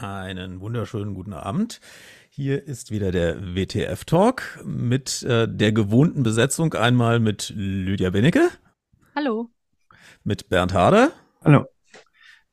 Einen 0.00 0.60
wunderschönen 0.60 1.12
guten 1.12 1.32
Abend. 1.32 1.80
Hier 2.30 2.64
ist 2.64 2.92
wieder 2.92 3.10
der 3.10 3.56
WTF 3.56 4.04
Talk 4.04 4.60
mit 4.64 5.24
äh, 5.24 5.48
der 5.50 5.72
gewohnten 5.72 6.22
Besetzung. 6.22 6.72
Einmal 6.74 7.18
mit 7.18 7.52
Lydia 7.56 8.10
Benecke. 8.10 8.48
Hallo. 9.16 9.50
Mit 10.22 10.48
Bernd 10.48 10.72
Harder. 10.72 11.10
Hallo. 11.42 11.64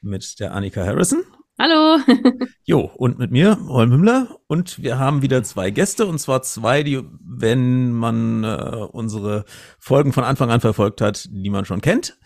Mit 0.01 0.39
der 0.39 0.55
Annika 0.55 0.83
Harrison. 0.83 1.23
Hallo. 1.59 1.99
jo, 2.63 2.79
und 2.79 3.19
mit 3.19 3.29
mir, 3.29 3.59
Holm 3.67 3.91
Hümmler. 3.91 4.39
Und 4.47 4.81
wir 4.81 4.97
haben 4.97 5.21
wieder 5.21 5.43
zwei 5.43 5.69
Gäste, 5.69 6.07
und 6.07 6.17
zwar 6.17 6.41
zwei, 6.41 6.81
die, 6.81 7.03
wenn 7.23 7.91
man 7.91 8.43
äh, 8.43 8.87
unsere 8.91 9.46
Folgen 9.77 10.13
von 10.13 10.23
Anfang 10.23 10.49
an 10.49 10.62
verfolgt 10.62 10.99
hat, 10.99 11.29
die 11.29 11.51
man 11.51 11.65
schon 11.65 11.81
kennt. 11.81 12.17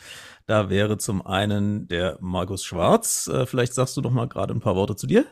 Da 0.50 0.72
wäre 0.72 0.98
zum 0.98 1.24
einen 1.24 1.88
der 1.90 2.18
Markus 2.22 2.66
Schwarz. 2.66 3.28
Äh, 3.32 3.46
vielleicht 3.46 3.76
sagst 3.76 3.96
du 3.96 4.02
doch 4.02 4.10
mal 4.10 4.28
gerade 4.28 4.52
ein 4.52 4.60
paar 4.60 4.76
Worte 4.76 4.96
zu 4.96 5.06
dir. 5.06 5.26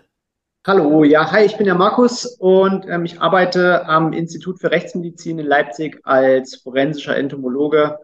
Hallo, 0.67 1.03
ja, 1.03 1.31
hi, 1.31 1.43
ich 1.43 1.57
bin 1.57 1.65
der 1.65 1.73
Markus 1.73 2.27
und 2.37 2.85
ähm, 2.87 3.03
ich 3.03 3.19
arbeite 3.19 3.87
am 3.87 4.13
Institut 4.13 4.59
für 4.59 4.69
Rechtsmedizin 4.69 5.39
in 5.39 5.47
Leipzig 5.47 6.01
als 6.03 6.57
forensischer 6.57 7.17
Entomologe 7.17 7.97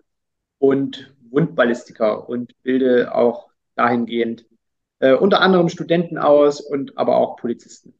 und 0.57 1.13
Wundballistiker 1.29 2.27
und 2.27 2.59
bilde 2.63 3.13
auch 3.13 3.51
dahingehend 3.75 4.47
äh, 4.97 5.13
unter 5.13 5.41
anderem 5.41 5.69
Studenten 5.69 6.17
aus 6.17 6.61
und 6.61 6.97
aber 6.97 7.17
auch 7.17 7.35
Polizisten. 7.35 7.93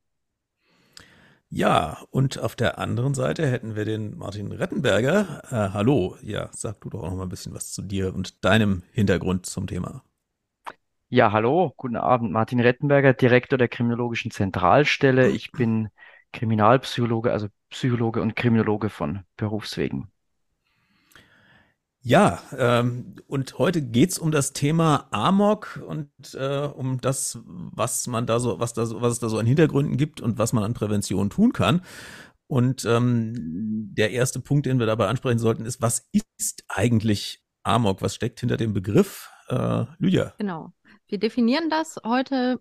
Ja, 1.56 2.00
und 2.10 2.40
auf 2.40 2.56
der 2.56 2.80
anderen 2.80 3.14
Seite 3.14 3.46
hätten 3.46 3.76
wir 3.76 3.86
den 3.86 4.18
Martin 4.18 4.52
Rettenberger. 4.52 5.44
Äh, 5.52 5.70
hallo, 5.72 6.18
ja, 6.24 6.50
sag 6.52 6.82
du 6.82 6.90
doch 6.90 7.04
auch 7.04 7.12
noch 7.12 7.18
mal 7.18 7.24
ein 7.24 7.30
bisschen 7.30 7.54
was 7.54 7.72
zu 7.72 7.84
dir 7.84 8.16
und 8.16 8.44
deinem 8.44 8.82
Hintergrund 8.92 9.46
zum 9.46 9.68
Thema. 9.68 10.04
Ja, 11.10 11.32
hallo, 11.32 11.72
guten 11.78 11.96
Abend. 11.96 12.32
Martin 12.32 12.60
Rettenberger, 12.60 13.14
Direktor 13.14 13.60
der 13.60 13.68
Kriminologischen 13.68 14.32
Zentralstelle. 14.32 15.30
Ich 15.30 15.52
bin 15.52 15.90
Kriminalpsychologe, 16.32 17.32
also 17.32 17.50
Psychologe 17.70 18.24
und 18.24 18.36
Kriminologe 18.36 18.90
von 18.90 19.20
Berufswegen. 19.38 20.13
Ja, 22.06 22.42
ähm, 22.58 23.16
und 23.28 23.58
heute 23.60 23.82
geht's 23.82 24.20
um 24.20 24.32
das 24.32 24.52
Thema 24.52 25.08
Amok 25.12 25.82
und 25.88 26.12
äh, 26.34 26.68
um 26.68 27.00
das, 27.00 27.40
was 27.46 28.08
man 28.08 28.26
da 28.26 28.42
so, 28.42 28.60
was 28.60 28.74
da 28.74 28.86
so, 28.86 29.02
was 29.02 29.14
es 29.14 29.20
da 29.20 29.30
so 29.30 29.38
an 29.38 29.46
Hintergründen 29.46 29.96
gibt 29.96 30.20
und 30.20 30.38
was 30.38 30.52
man 30.52 30.66
an 30.66 30.74
Prävention 30.74 31.30
tun 31.30 31.54
kann. 31.54 31.82
Und 32.48 32.84
ähm, 32.84 33.34
der 33.96 34.12
erste 34.12 34.42
Punkt, 34.42 34.66
den 34.66 34.80
wir 34.80 34.86
dabei 34.86 35.08
ansprechen 35.08 35.40
sollten, 35.40 35.66
ist, 35.66 35.82
was 35.82 36.10
ist 36.12 36.66
eigentlich 36.68 37.42
Amok? 37.64 38.02
Was 38.02 38.16
steckt 38.16 38.42
hinter 38.42 38.58
dem 38.58 38.74
Begriff? 38.74 39.32
Äh, 39.48 39.86
Lydia. 39.98 40.34
Genau. 40.38 40.74
Wir 41.08 41.20
definieren 41.20 41.70
das 41.70 42.02
heute 42.04 42.60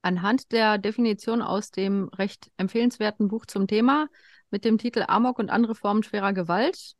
anhand 0.00 0.52
der 0.52 0.78
Definition 0.78 1.42
aus 1.42 1.72
dem 1.72 2.08
recht 2.10 2.52
empfehlenswerten 2.56 3.26
Buch 3.26 3.46
zum 3.46 3.66
Thema 3.66 4.06
mit 4.52 4.64
dem 4.64 4.78
Titel 4.78 5.02
Amok 5.08 5.40
und 5.40 5.50
andere 5.50 5.74
Formen 5.74 6.04
schwerer 6.04 6.32
Gewalt. 6.32 6.94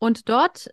Und 0.00 0.28
dort 0.28 0.68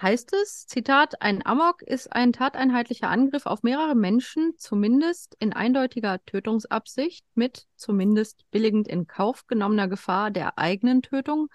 heißt 0.00 0.32
es, 0.34 0.66
Zitat, 0.66 1.22
ein 1.22 1.44
Amok 1.44 1.82
ist 1.82 2.12
ein 2.12 2.32
tateinheitlicher 2.32 3.08
Angriff 3.08 3.46
auf 3.46 3.62
mehrere 3.62 3.94
Menschen, 3.94 4.54
zumindest 4.56 5.36
in 5.38 5.52
eindeutiger 5.52 6.24
Tötungsabsicht, 6.24 7.24
mit 7.34 7.66
zumindest 7.76 8.50
billigend 8.50 8.88
in 8.88 9.06
Kauf 9.06 9.46
genommener 9.46 9.88
Gefahr 9.88 10.30
der 10.30 10.58
eigenen 10.58 11.02
Tötung 11.02 11.48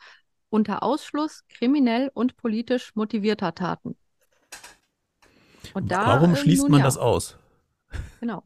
unter 0.50 0.84
Ausschluss 0.84 1.44
kriminell 1.50 2.12
und 2.14 2.36
politisch 2.38 2.96
motivierter 2.96 3.56
Taten. 3.56 3.96
Und 5.74 5.92
da, 5.92 6.08
Warum 6.08 6.34
äh, 6.34 6.38
schließt 6.38 6.70
man 6.70 6.80
ja. 6.80 6.86
das 6.86 6.98
aus? 6.98 7.38
Genau. 8.20 8.44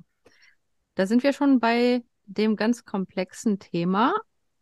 Da 0.95 1.07
sind 1.07 1.23
wir 1.23 1.33
schon 1.33 1.59
bei 1.59 2.03
dem 2.25 2.55
ganz 2.55 2.85
komplexen 2.85 3.59
Thema 3.59 4.13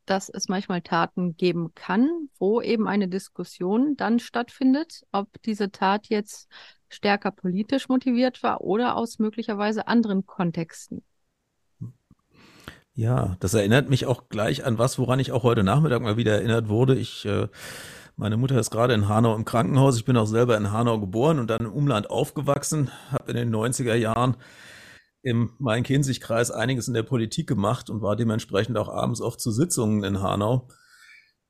dass 0.05 0.29
es 0.29 0.49
manchmal 0.49 0.81
Taten 0.81 1.35
geben 1.37 1.73
kann, 1.75 2.29
wo 2.37 2.61
eben 2.61 2.87
eine 2.87 3.07
Diskussion 3.07 3.95
dann 3.95 4.19
stattfindet, 4.19 5.03
ob 5.11 5.30
diese 5.43 5.71
Tat 5.71 6.08
jetzt 6.08 6.49
stärker 6.89 7.31
politisch 7.31 7.89
motiviert 7.89 8.43
war 8.43 8.61
oder 8.61 8.95
aus 8.95 9.19
möglicherweise 9.19 9.87
anderen 9.87 10.25
Kontexten. 10.25 11.03
Ja, 12.95 13.37
das 13.39 13.55
erinnert 13.55 13.89
mich 13.89 14.05
auch 14.05 14.30
gleich 14.30 14.65
an 14.65 14.77
was, 14.77 14.99
woran 14.99 15.19
ich 15.19 15.31
auch 15.31 15.42
heute 15.42 15.63
Nachmittag 15.63 16.02
mal 16.02 16.15
wieder 16.15 16.33
erinnert 16.33 16.69
wurde. 16.69 16.95
Ich, 16.95 17.25
äh, 17.25 17.47
meine 18.15 18.37
Mutter 18.37 18.59
ist 18.59 18.69
gerade 18.69 18.93
in 18.93 19.09
Hanau 19.09 19.36
im 19.36 19.45
Krankenhaus. 19.45 19.97
Ich 19.97 20.05
bin 20.05 20.15
auch 20.15 20.27
selber 20.27 20.55
in 20.58 20.71
Hanau 20.71 20.99
geboren 20.99 21.39
und 21.39 21.49
dann 21.49 21.65
im 21.65 21.73
Umland 21.73 22.11
aufgewachsen, 22.11 22.92
habe 23.11 23.31
in 23.31 23.37
den 23.37 23.55
90er 23.55 23.95
Jahren 23.95 24.37
im 25.23 25.54
Main-Kinzig-Kreis 25.58 26.52
einiges 26.52 26.88
in 26.88 26.94
der 26.94 27.04
Politik 27.04 27.48
gemacht 27.48 27.89
und 27.89 28.02
war 28.02 28.16
dementsprechend 28.16 28.78
auch 28.78 28.89
abends 28.89 29.22
oft 29.22 29.39
zu 29.39 29.52
Sitzungen 29.52 30.04
in 30.04 30.22
Hanau. 30.22 30.67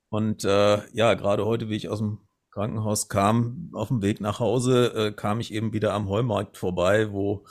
Und 0.09 0.45
äh, 0.45 0.79
ja, 0.93 1.15
gerade 1.15 1.45
heute, 1.45 1.69
wie 1.69 1.75
ich 1.75 1.89
aus 1.89 1.97
dem 1.97 2.19
Krankenhaus 2.51 3.09
kam, 3.09 3.71
auf 3.73 3.87
dem 3.87 4.03
Weg 4.03 4.21
nach 4.21 4.39
Hause, 4.39 4.93
äh, 4.93 5.11
kam 5.11 5.39
ich 5.39 5.51
eben 5.51 5.73
wieder 5.73 5.93
am 5.93 6.07
Heumarkt 6.07 6.55
vorbei, 6.55 7.11
wo 7.11 7.45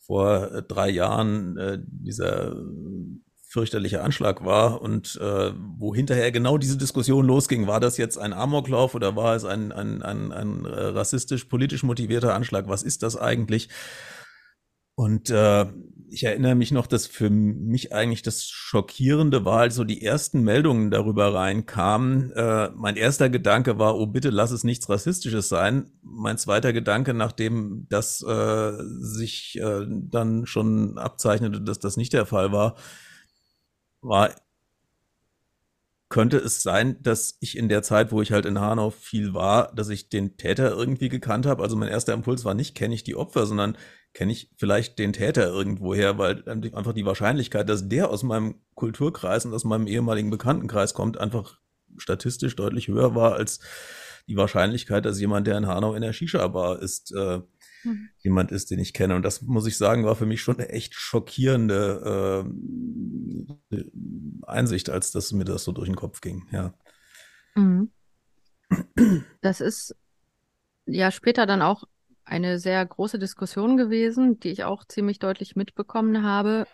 vor 0.00 0.50
äh, 0.50 0.62
drei 0.64 0.90
Jahren 0.90 1.56
äh, 1.56 1.78
dieser 1.80 2.56
fürchterliche 3.46 4.02
Anschlag 4.02 4.44
war 4.44 4.82
und 4.82 5.16
äh, 5.22 5.52
wo 5.78 5.94
hinterher 5.94 6.32
genau 6.32 6.58
diese 6.58 6.76
Diskussion 6.76 7.26
losging. 7.26 7.68
War 7.68 7.78
das 7.78 7.98
jetzt 7.98 8.18
ein 8.18 8.32
Amoklauf 8.32 8.96
oder 8.96 9.14
war 9.14 9.36
es 9.36 9.44
ein, 9.44 9.70
ein, 9.70 10.02
ein, 10.02 10.32
ein 10.32 10.66
rassistisch-politisch 10.66 11.84
motivierter 11.84 12.34
Anschlag? 12.34 12.66
Was 12.66 12.82
ist 12.82 13.02
das 13.04 13.16
eigentlich? 13.16 13.68
Und 14.94 15.30
äh, 15.30 15.66
ich 16.12 16.24
erinnere 16.24 16.54
mich 16.54 16.72
noch, 16.72 16.86
dass 16.86 17.06
für 17.06 17.30
mich 17.30 17.94
eigentlich 17.94 18.22
das 18.22 18.44
Schockierende 18.46 19.44
war, 19.46 19.60
als 19.60 19.74
so 19.74 19.84
die 19.84 20.04
ersten 20.04 20.42
Meldungen 20.42 20.90
darüber 20.90 21.32
reinkamen. 21.32 22.32
Äh, 22.32 22.70
mein 22.74 22.96
erster 22.96 23.30
Gedanke 23.30 23.78
war, 23.78 23.96
oh 23.96 24.06
bitte 24.06 24.28
lass 24.28 24.50
es 24.50 24.62
nichts 24.62 24.88
Rassistisches 24.90 25.48
sein. 25.48 25.90
Mein 26.02 26.36
zweiter 26.36 26.74
Gedanke, 26.74 27.14
nachdem 27.14 27.86
das 27.88 28.22
äh, 28.22 28.72
sich 29.00 29.58
äh, 29.58 29.86
dann 29.88 30.44
schon 30.46 30.98
abzeichnete, 30.98 31.62
dass 31.62 31.78
das 31.78 31.96
nicht 31.96 32.12
der 32.12 32.26
Fall 32.26 32.52
war, 32.52 32.76
war, 34.02 34.34
könnte 36.10 36.36
es 36.36 36.62
sein, 36.62 37.02
dass 37.02 37.38
ich 37.40 37.56
in 37.56 37.70
der 37.70 37.82
Zeit, 37.82 38.12
wo 38.12 38.20
ich 38.20 38.32
halt 38.32 38.44
in 38.44 38.60
Hanau 38.60 38.90
viel 38.90 39.32
war, 39.32 39.72
dass 39.74 39.88
ich 39.88 40.10
den 40.10 40.36
Täter 40.36 40.70
irgendwie 40.72 41.08
gekannt 41.08 41.46
habe. 41.46 41.62
Also 41.62 41.74
mein 41.74 41.88
erster 41.88 42.12
Impuls 42.12 42.44
war 42.44 42.52
nicht, 42.52 42.74
kenne 42.74 42.94
ich 42.94 43.02
die 43.02 43.16
Opfer, 43.16 43.46
sondern 43.46 43.78
kenne 44.14 44.32
ich 44.32 44.50
vielleicht 44.56 44.98
den 44.98 45.12
Täter 45.12 45.48
irgendwoher, 45.48 46.18
weil 46.18 46.46
einfach 46.48 46.92
die 46.92 47.06
Wahrscheinlichkeit, 47.06 47.68
dass 47.68 47.88
der 47.88 48.10
aus 48.10 48.22
meinem 48.22 48.56
Kulturkreis 48.74 49.46
und 49.46 49.54
aus 49.54 49.64
meinem 49.64 49.86
ehemaligen 49.86 50.30
Bekanntenkreis 50.30 50.94
kommt, 50.94 51.18
einfach 51.18 51.58
statistisch 51.96 52.56
deutlich 52.56 52.88
höher 52.88 53.14
war 53.14 53.34
als 53.34 53.60
die 54.28 54.36
Wahrscheinlichkeit, 54.36 55.04
dass 55.04 55.20
jemand, 55.20 55.46
der 55.46 55.58
in 55.58 55.66
Hanau 55.66 55.94
in 55.94 56.02
der 56.02 56.12
Shisha-Bar 56.12 56.80
ist, 56.80 57.12
äh, 57.16 57.40
mhm. 57.84 58.08
jemand 58.18 58.52
ist, 58.52 58.70
den 58.70 58.78
ich 58.78 58.92
kenne. 58.92 59.16
Und 59.16 59.22
das 59.22 59.42
muss 59.42 59.66
ich 59.66 59.76
sagen, 59.76 60.04
war 60.04 60.14
für 60.14 60.26
mich 60.26 60.42
schon 60.42 60.58
eine 60.58 60.68
echt 60.68 60.94
schockierende 60.94 62.44
äh, 63.72 63.84
Einsicht, 64.46 64.90
als 64.90 65.10
dass 65.10 65.32
mir 65.32 65.44
das 65.44 65.64
so 65.64 65.72
durch 65.72 65.88
den 65.88 65.96
Kopf 65.96 66.20
ging. 66.20 66.46
Ja. 66.52 66.74
Mhm. 67.54 67.90
Das 69.40 69.60
ist 69.60 69.96
ja 70.86 71.10
später 71.10 71.46
dann 71.46 71.62
auch 71.62 71.84
eine 72.32 72.58
sehr 72.58 72.84
große 72.84 73.18
Diskussion 73.18 73.76
gewesen, 73.76 74.40
die 74.40 74.48
ich 74.48 74.64
auch 74.64 74.86
ziemlich 74.86 75.18
deutlich 75.18 75.54
mitbekommen 75.54 76.22
habe, 76.22 76.66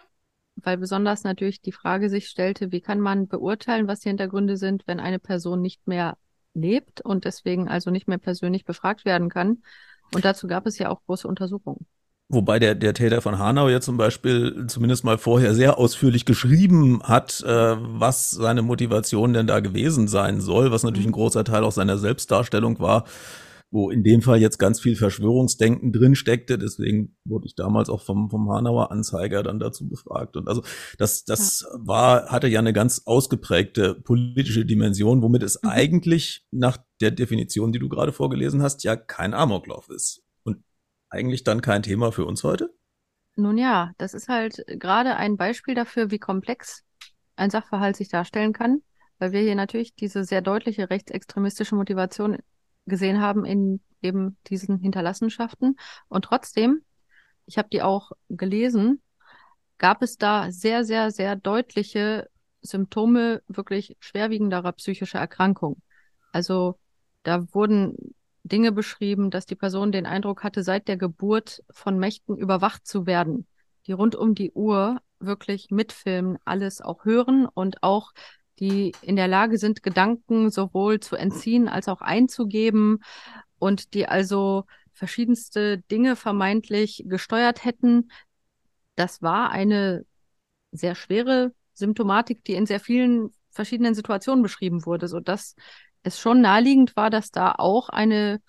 weil 0.54 0.78
besonders 0.78 1.24
natürlich 1.24 1.60
die 1.60 1.72
Frage 1.72 2.10
sich 2.10 2.28
stellte, 2.28 2.70
wie 2.70 2.80
kann 2.80 3.00
man 3.00 3.26
beurteilen, 3.26 3.88
was 3.88 3.98
die 3.98 4.08
Hintergründe 4.08 4.56
sind, 4.56 4.84
wenn 4.86 5.00
eine 5.00 5.18
Person 5.18 5.60
nicht 5.60 5.88
mehr 5.88 6.16
lebt 6.54 7.00
und 7.00 7.24
deswegen 7.24 7.68
also 7.68 7.90
nicht 7.90 8.06
mehr 8.06 8.18
persönlich 8.18 8.64
befragt 8.64 9.04
werden 9.04 9.30
kann. 9.30 9.62
Und 10.14 10.24
dazu 10.24 10.46
gab 10.46 10.64
es 10.64 10.78
ja 10.78 10.90
auch 10.90 11.00
große 11.06 11.26
Untersuchungen. 11.26 11.86
Wobei 12.28 12.60
der, 12.60 12.76
der 12.76 12.94
Täter 12.94 13.20
von 13.20 13.38
Hanau 13.38 13.68
ja 13.68 13.80
zum 13.80 13.96
Beispiel 13.96 14.66
zumindest 14.68 15.02
mal 15.02 15.18
vorher 15.18 15.54
sehr 15.54 15.76
ausführlich 15.76 16.24
geschrieben 16.24 17.02
hat, 17.02 17.42
äh, 17.44 17.76
was 17.78 18.30
seine 18.30 18.62
Motivation 18.62 19.32
denn 19.32 19.48
da 19.48 19.58
gewesen 19.58 20.06
sein 20.06 20.40
soll, 20.40 20.70
was 20.70 20.84
natürlich 20.84 21.06
ein 21.06 21.12
großer 21.12 21.42
Teil 21.42 21.64
auch 21.64 21.72
seiner 21.72 21.98
Selbstdarstellung 21.98 22.78
war 22.78 23.06
wo 23.70 23.90
in 23.90 24.02
dem 24.02 24.22
Fall 24.22 24.40
jetzt 24.40 24.58
ganz 24.58 24.80
viel 24.80 24.96
Verschwörungsdenken 24.96 25.92
drin 25.92 26.14
steckte. 26.14 26.58
Deswegen 26.58 27.16
wurde 27.24 27.46
ich 27.46 27.54
damals 27.54 27.90
auch 27.90 28.02
vom, 28.02 28.30
vom 28.30 28.50
Hanauer 28.50 28.90
Anzeiger 28.90 29.42
dann 29.42 29.58
dazu 29.58 29.88
befragt. 29.88 30.36
Und 30.36 30.48
also 30.48 30.62
das, 30.96 31.24
das 31.24 31.66
ja. 31.70 31.78
war, 31.80 32.26
hatte 32.30 32.48
ja 32.48 32.60
eine 32.60 32.72
ganz 32.72 33.02
ausgeprägte 33.04 33.94
politische 33.94 34.64
Dimension, 34.64 35.22
womit 35.22 35.42
es 35.42 35.62
mhm. 35.62 35.68
eigentlich 35.68 36.46
nach 36.50 36.78
der 37.00 37.10
Definition, 37.10 37.72
die 37.72 37.78
du 37.78 37.88
gerade 37.88 38.12
vorgelesen 38.12 38.62
hast, 38.62 38.84
ja 38.84 38.96
kein 38.96 39.34
Amoklauf 39.34 39.90
ist. 39.90 40.22
Und 40.44 40.62
eigentlich 41.10 41.44
dann 41.44 41.60
kein 41.60 41.82
Thema 41.82 42.10
für 42.10 42.24
uns 42.24 42.44
heute? 42.44 42.74
Nun 43.36 43.58
ja, 43.58 43.92
das 43.98 44.14
ist 44.14 44.28
halt 44.28 44.64
gerade 44.66 45.16
ein 45.16 45.36
Beispiel 45.36 45.74
dafür, 45.74 46.10
wie 46.10 46.18
komplex 46.18 46.84
ein 47.36 47.50
Sachverhalt 47.50 47.96
sich 47.96 48.08
darstellen 48.08 48.52
kann, 48.52 48.82
weil 49.18 49.30
wir 49.32 49.42
hier 49.42 49.54
natürlich 49.54 49.94
diese 49.94 50.24
sehr 50.24 50.40
deutliche 50.40 50.90
rechtsextremistische 50.90 51.76
Motivation 51.76 52.38
gesehen 52.88 53.20
haben 53.20 53.44
in 53.44 53.80
eben 54.02 54.36
diesen 54.46 54.78
Hinterlassenschaften. 54.78 55.76
Und 56.08 56.24
trotzdem, 56.24 56.82
ich 57.46 57.58
habe 57.58 57.68
die 57.70 57.82
auch 57.82 58.12
gelesen, 58.28 59.02
gab 59.78 60.02
es 60.02 60.18
da 60.18 60.50
sehr, 60.50 60.84
sehr, 60.84 61.10
sehr 61.10 61.36
deutliche 61.36 62.28
Symptome 62.62 63.42
wirklich 63.48 63.96
schwerwiegenderer 64.00 64.72
psychischer 64.72 65.18
Erkrankung. 65.18 65.80
Also 66.32 66.78
da 67.22 67.52
wurden 67.54 68.14
Dinge 68.42 68.72
beschrieben, 68.72 69.30
dass 69.30 69.46
die 69.46 69.54
Person 69.54 69.92
den 69.92 70.06
Eindruck 70.06 70.42
hatte, 70.42 70.62
seit 70.62 70.88
der 70.88 70.96
Geburt 70.96 71.62
von 71.70 71.98
Mächten 71.98 72.36
überwacht 72.36 72.86
zu 72.86 73.06
werden, 73.06 73.46
die 73.86 73.92
rund 73.92 74.14
um 74.14 74.34
die 74.34 74.52
Uhr 74.52 75.00
wirklich 75.20 75.70
mitfilmen, 75.70 76.38
alles 76.44 76.80
auch 76.80 77.04
hören 77.04 77.46
und 77.46 77.82
auch 77.82 78.12
die 78.60 78.94
in 79.02 79.16
der 79.16 79.28
Lage 79.28 79.58
sind, 79.58 79.82
Gedanken 79.82 80.50
sowohl 80.50 81.00
zu 81.00 81.16
entziehen 81.16 81.68
als 81.68 81.88
auch 81.88 82.00
einzugeben 82.00 83.00
und 83.58 83.94
die 83.94 84.06
also 84.06 84.64
verschiedenste 84.92 85.78
Dinge 85.90 86.16
vermeintlich 86.16 87.04
gesteuert 87.06 87.64
hätten. 87.64 88.10
Das 88.96 89.22
war 89.22 89.50
eine 89.50 90.04
sehr 90.72 90.94
schwere 90.94 91.52
Symptomatik, 91.74 92.44
die 92.44 92.54
in 92.54 92.66
sehr 92.66 92.80
vielen 92.80 93.32
verschiedenen 93.50 93.94
Situationen 93.94 94.42
beschrieben 94.42 94.84
wurde, 94.86 95.08
so 95.08 95.20
dass 95.20 95.54
es 96.02 96.18
schon 96.18 96.40
naheliegend 96.40 96.96
war, 96.96 97.10
dass 97.10 97.30
da 97.30 97.52
auch 97.52 97.88
eine 97.88 98.40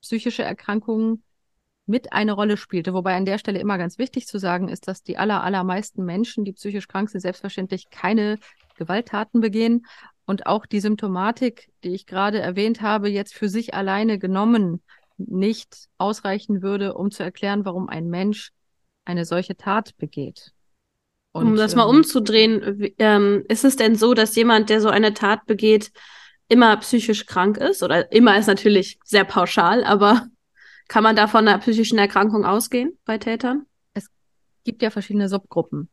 psychische 0.00 0.42
Erkrankung 0.42 1.22
mit 1.86 2.12
eine 2.12 2.32
Rolle 2.32 2.56
spielte. 2.56 2.92
Wobei 2.92 3.16
an 3.16 3.24
der 3.24 3.38
Stelle 3.38 3.58
immer 3.58 3.78
ganz 3.78 3.98
wichtig 3.98 4.26
zu 4.26 4.38
sagen 4.38 4.68
ist, 4.68 4.88
dass 4.88 5.02
die 5.02 5.16
aller, 5.16 5.42
allermeisten 5.42 6.04
Menschen, 6.04 6.44
die 6.44 6.52
psychisch 6.52 6.86
krank 6.86 7.08
sind, 7.10 7.20
selbstverständlich 7.20 7.88
keine 7.90 8.38
Gewalttaten 8.78 9.42
begehen 9.42 9.86
und 10.24 10.46
auch 10.46 10.64
die 10.64 10.80
Symptomatik, 10.80 11.70
die 11.84 11.94
ich 11.94 12.06
gerade 12.06 12.38
erwähnt 12.38 12.80
habe, 12.80 13.08
jetzt 13.08 13.34
für 13.34 13.48
sich 13.48 13.74
alleine 13.74 14.18
genommen 14.18 14.82
nicht 15.18 15.88
ausreichen 15.98 16.62
würde, 16.62 16.94
um 16.94 17.10
zu 17.10 17.22
erklären, 17.22 17.64
warum 17.64 17.88
ein 17.88 18.08
Mensch 18.08 18.52
eine 19.04 19.24
solche 19.24 19.56
Tat 19.56 19.96
begeht. 19.98 20.52
Und, 21.32 21.46
um 21.46 21.56
das 21.56 21.74
mal 21.74 21.88
ähm, 21.88 21.96
umzudrehen, 21.96 22.92
ähm, 22.98 23.44
ist 23.48 23.64
es 23.64 23.76
denn 23.76 23.96
so, 23.96 24.14
dass 24.14 24.34
jemand, 24.36 24.70
der 24.70 24.80
so 24.80 24.88
eine 24.88 25.14
Tat 25.14 25.46
begeht, 25.46 25.92
immer 26.48 26.76
psychisch 26.78 27.26
krank 27.26 27.56
ist? 27.58 27.82
Oder 27.82 28.10
immer 28.12 28.38
ist 28.38 28.46
natürlich 28.46 28.98
sehr 29.04 29.24
pauschal, 29.24 29.84
aber 29.84 30.26
kann 30.88 31.02
man 31.02 31.16
da 31.16 31.26
von 31.26 31.46
einer 31.46 31.58
psychischen 31.58 31.98
Erkrankung 31.98 32.44
ausgehen 32.44 32.98
bei 33.04 33.18
Tätern? 33.18 33.66
Es 33.94 34.08
gibt 34.64 34.82
ja 34.82 34.90
verschiedene 34.90 35.28
Subgruppen. 35.28 35.88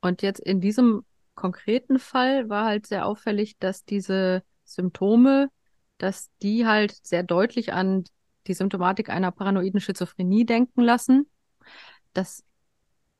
Und 0.00 0.22
jetzt 0.22 0.40
in 0.40 0.60
diesem 0.60 1.04
konkreten 1.34 1.98
Fall 1.98 2.48
war 2.48 2.66
halt 2.66 2.86
sehr 2.86 3.06
auffällig, 3.06 3.58
dass 3.58 3.84
diese 3.84 4.42
Symptome, 4.64 5.50
dass 5.98 6.30
die 6.42 6.66
halt 6.66 6.94
sehr 7.02 7.22
deutlich 7.22 7.72
an 7.72 8.04
die 8.46 8.54
Symptomatik 8.54 9.08
einer 9.08 9.30
paranoiden 9.30 9.80
Schizophrenie 9.80 10.44
denken 10.44 10.82
lassen. 10.82 11.30
Das 12.12 12.44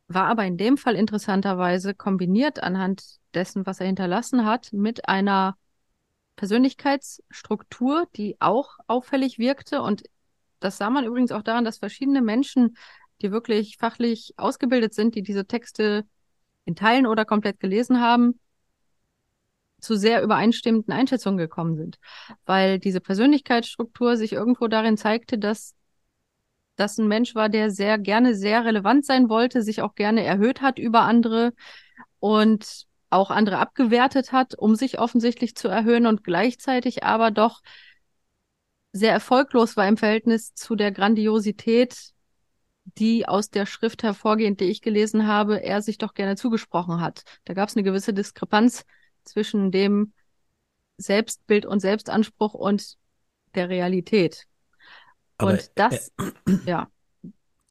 war 0.09 0.27
aber 0.27 0.45
in 0.45 0.57
dem 0.57 0.77
Fall 0.77 0.97
interessanterweise 0.97 1.95
kombiniert 1.95 2.63
anhand 2.63 3.19
dessen, 3.35 3.67
was 3.67 3.81
er 3.81 3.87
hinterlassen 3.87 4.45
hat, 4.45 4.73
mit 4.73 5.09
einer 5.09 5.57
Persönlichkeitsstruktur, 6.37 8.09
die 8.17 8.37
auch 8.41 8.79
auffällig 8.87 9.39
wirkte. 9.39 9.81
Und 9.81 10.03
das 10.61 10.77
sah 10.77 10.91
man 10.91 11.05
übrigens 11.05 11.33
auch 11.33 11.43
daran, 11.43 11.65
dass 11.65 11.79
verschiedene 11.79 12.23
Menschen, 12.23 12.77
die 13.21 13.31
wirklich 13.31 13.77
fachlich 13.79 14.35
ausgebildet 14.37 14.95
sind, 14.95 15.15
die 15.15 15.23
diese 15.23 15.47
Texte 15.47 16.05
in 16.65 16.77
Teilen 16.77 17.07
oder 17.07 17.25
komplett 17.25 17.61
gelesen 17.61 18.01
haben, 18.01 18.39
zu 19.81 19.97
sehr 19.97 20.23
übereinstimmenden 20.23 20.93
Einschätzungen 20.93 21.39
gekommen 21.39 21.77
sind. 21.77 21.99
Weil 22.47 22.79
diese 22.79 23.01
Persönlichkeitsstruktur 23.01 24.17
sich 24.17 24.33
irgendwo 24.33 24.69
darin 24.69 24.97
zeigte, 24.97 25.39
dass 25.39 25.75
das 26.77 26.99
ein 26.99 27.09
Mensch 27.09 27.35
war, 27.35 27.49
der 27.49 27.71
sehr 27.71 27.99
gerne 27.99 28.35
sehr 28.35 28.65
relevant 28.65 29.05
sein 29.05 29.29
wollte, 29.29 29.63
sich 29.63 29.83
auch 29.83 29.95
gerne 29.95 30.25
erhöht 30.25 30.63
hat 30.63 30.79
über 30.79 31.03
andere 31.03 31.53
und 32.19 32.87
auch 33.11 33.31
andere 33.31 33.59
abgewertet 33.59 34.33
hat, 34.33 34.55
um 34.55 34.75
sich 34.75 34.99
offensichtlich 34.99 35.55
zu 35.55 35.69
erhöhen 35.69 36.07
und 36.07 36.25
gleichzeitig 36.25 37.05
aber 37.05 37.31
doch 37.31 37.61
sehr 38.93 39.13
erfolglos 39.13 39.77
war 39.77 39.87
im 39.87 39.97
Verhältnis 39.97 40.55
zu 40.55 40.77
der 40.77 40.93
Grandiosität, 40.93 42.13
die 42.85 43.29
aus 43.29 43.51
der 43.51 43.67
Schrift 43.67 44.03
hervorgehend, 44.03 44.61
die 44.61 44.65
ich 44.65 44.83
gelesen 44.83 45.27
habe, 45.27 45.63
er 45.63 45.83
sich 45.83 45.99
doch 45.99 46.15
gerne 46.15 46.37
zugesprochen 46.37 47.01
hat. 47.01 47.25
Da 47.45 47.55
gab 47.55 47.69
es 47.69 47.77
eine 47.77 47.85
gewisse 47.85 48.13
Diskrepanz 48.13 48.85
zwischen 49.25 49.71
dem 49.71 50.13
Selbstbild 50.99 51.65
und 51.65 51.81
Selbstanspruch 51.81 52.55
und 52.55 52.97
der 53.55 53.69
Realität. 53.69 54.47
Aber 55.39 55.53
und 55.53 55.71
das, 55.75 56.13
äh, 56.19 56.33
ja, 56.67 56.89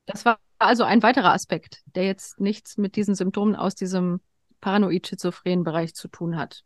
das 0.05 0.25
war 0.25 0.39
also 0.59 0.83
ein 0.83 1.03
weiterer 1.03 1.33
Aspekt, 1.33 1.81
der 1.85 2.05
jetzt 2.05 2.39
nichts 2.39 2.77
mit 2.77 2.95
diesen 2.95 3.15
Symptomen 3.15 3.55
aus 3.55 3.75
diesem 3.75 4.21
paranoid-schizophrenen 4.61 5.63
Bereich 5.63 5.95
zu 5.95 6.07
tun 6.07 6.37
hat. 6.37 6.63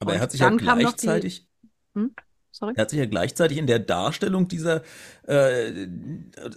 Aber 0.00 0.12
und 0.12 0.16
er 0.16 0.22
hat 0.22 0.30
sich 0.30 0.40
ja 0.40 0.50
gleichzeitig. 0.50 1.46
Die, 1.62 1.68
hm? 1.94 2.14
Sorry? 2.58 2.72
Er 2.74 2.82
hat 2.82 2.90
sich 2.90 2.98
ja 2.98 3.06
gleichzeitig 3.06 3.56
in 3.56 3.68
der 3.68 3.78
Darstellung 3.78 4.48
dieser, 4.48 4.82
äh, 5.28 5.86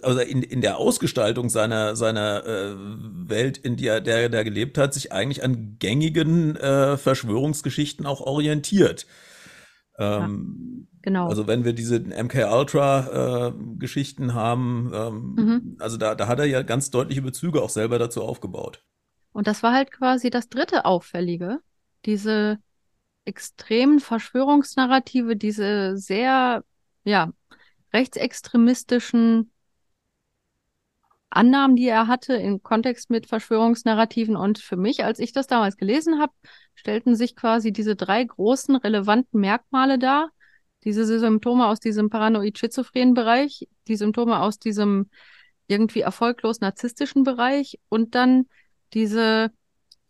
also 0.02 0.18
in, 0.18 0.42
in 0.42 0.60
der 0.60 0.78
Ausgestaltung 0.78 1.48
seiner, 1.48 1.94
seiner 1.94 2.44
äh, 2.44 2.74
Welt, 2.76 3.56
in 3.56 3.76
der, 3.76 4.00
der 4.00 4.28
der 4.28 4.42
gelebt 4.42 4.78
hat, 4.78 4.94
sich 4.94 5.12
eigentlich 5.12 5.44
an 5.44 5.76
gängigen 5.78 6.56
äh, 6.56 6.96
Verschwörungsgeschichten 6.96 8.04
auch 8.04 8.20
orientiert. 8.20 9.06
Ähm, 9.96 10.88
ja, 10.90 10.98
genau. 11.02 11.28
Also 11.28 11.46
wenn 11.46 11.64
wir 11.64 11.72
diese 11.72 12.00
MK 12.00 12.52
Ultra 12.52 13.46
äh, 13.46 13.52
Geschichten 13.78 14.34
haben, 14.34 14.90
ähm, 14.92 15.34
mhm. 15.36 15.76
also 15.78 15.98
da, 15.98 16.16
da 16.16 16.26
hat 16.26 16.40
er 16.40 16.46
ja 16.46 16.62
ganz 16.62 16.90
deutliche 16.90 17.22
Bezüge 17.22 17.62
auch 17.62 17.70
selber 17.70 18.00
dazu 18.00 18.22
aufgebaut. 18.22 18.82
Und 19.32 19.46
das 19.46 19.62
war 19.62 19.72
halt 19.72 19.92
quasi 19.92 20.30
das 20.30 20.48
dritte 20.48 20.84
Auffällige, 20.84 21.60
diese 22.06 22.58
extremen 23.24 24.00
Verschwörungsnarrative, 24.00 25.36
diese 25.36 25.96
sehr, 25.96 26.64
ja, 27.04 27.32
rechtsextremistischen 27.92 29.52
Annahmen, 31.30 31.76
die 31.76 31.88
er 31.88 32.08
hatte 32.08 32.34
im 32.34 32.62
Kontext 32.62 33.10
mit 33.10 33.26
Verschwörungsnarrativen. 33.26 34.36
Und 34.36 34.58
für 34.58 34.76
mich, 34.76 35.04
als 35.04 35.18
ich 35.18 35.32
das 35.32 35.46
damals 35.46 35.76
gelesen 35.76 36.20
habe, 36.20 36.32
stellten 36.74 37.16
sich 37.16 37.36
quasi 37.36 37.72
diese 37.72 37.96
drei 37.96 38.22
großen 38.22 38.76
relevanten 38.76 39.40
Merkmale 39.40 39.98
dar. 39.98 40.30
Diese 40.84 41.06
Symptome 41.06 41.66
aus 41.66 41.80
diesem 41.80 42.10
paranoid-schizophrenen 42.10 43.14
Bereich, 43.14 43.68
die 43.86 43.96
Symptome 43.96 44.40
aus 44.40 44.58
diesem 44.58 45.08
irgendwie 45.68 46.00
erfolglos 46.00 46.60
narzisstischen 46.60 47.22
Bereich 47.22 47.78
und 47.88 48.14
dann 48.14 48.46
diese 48.92 49.52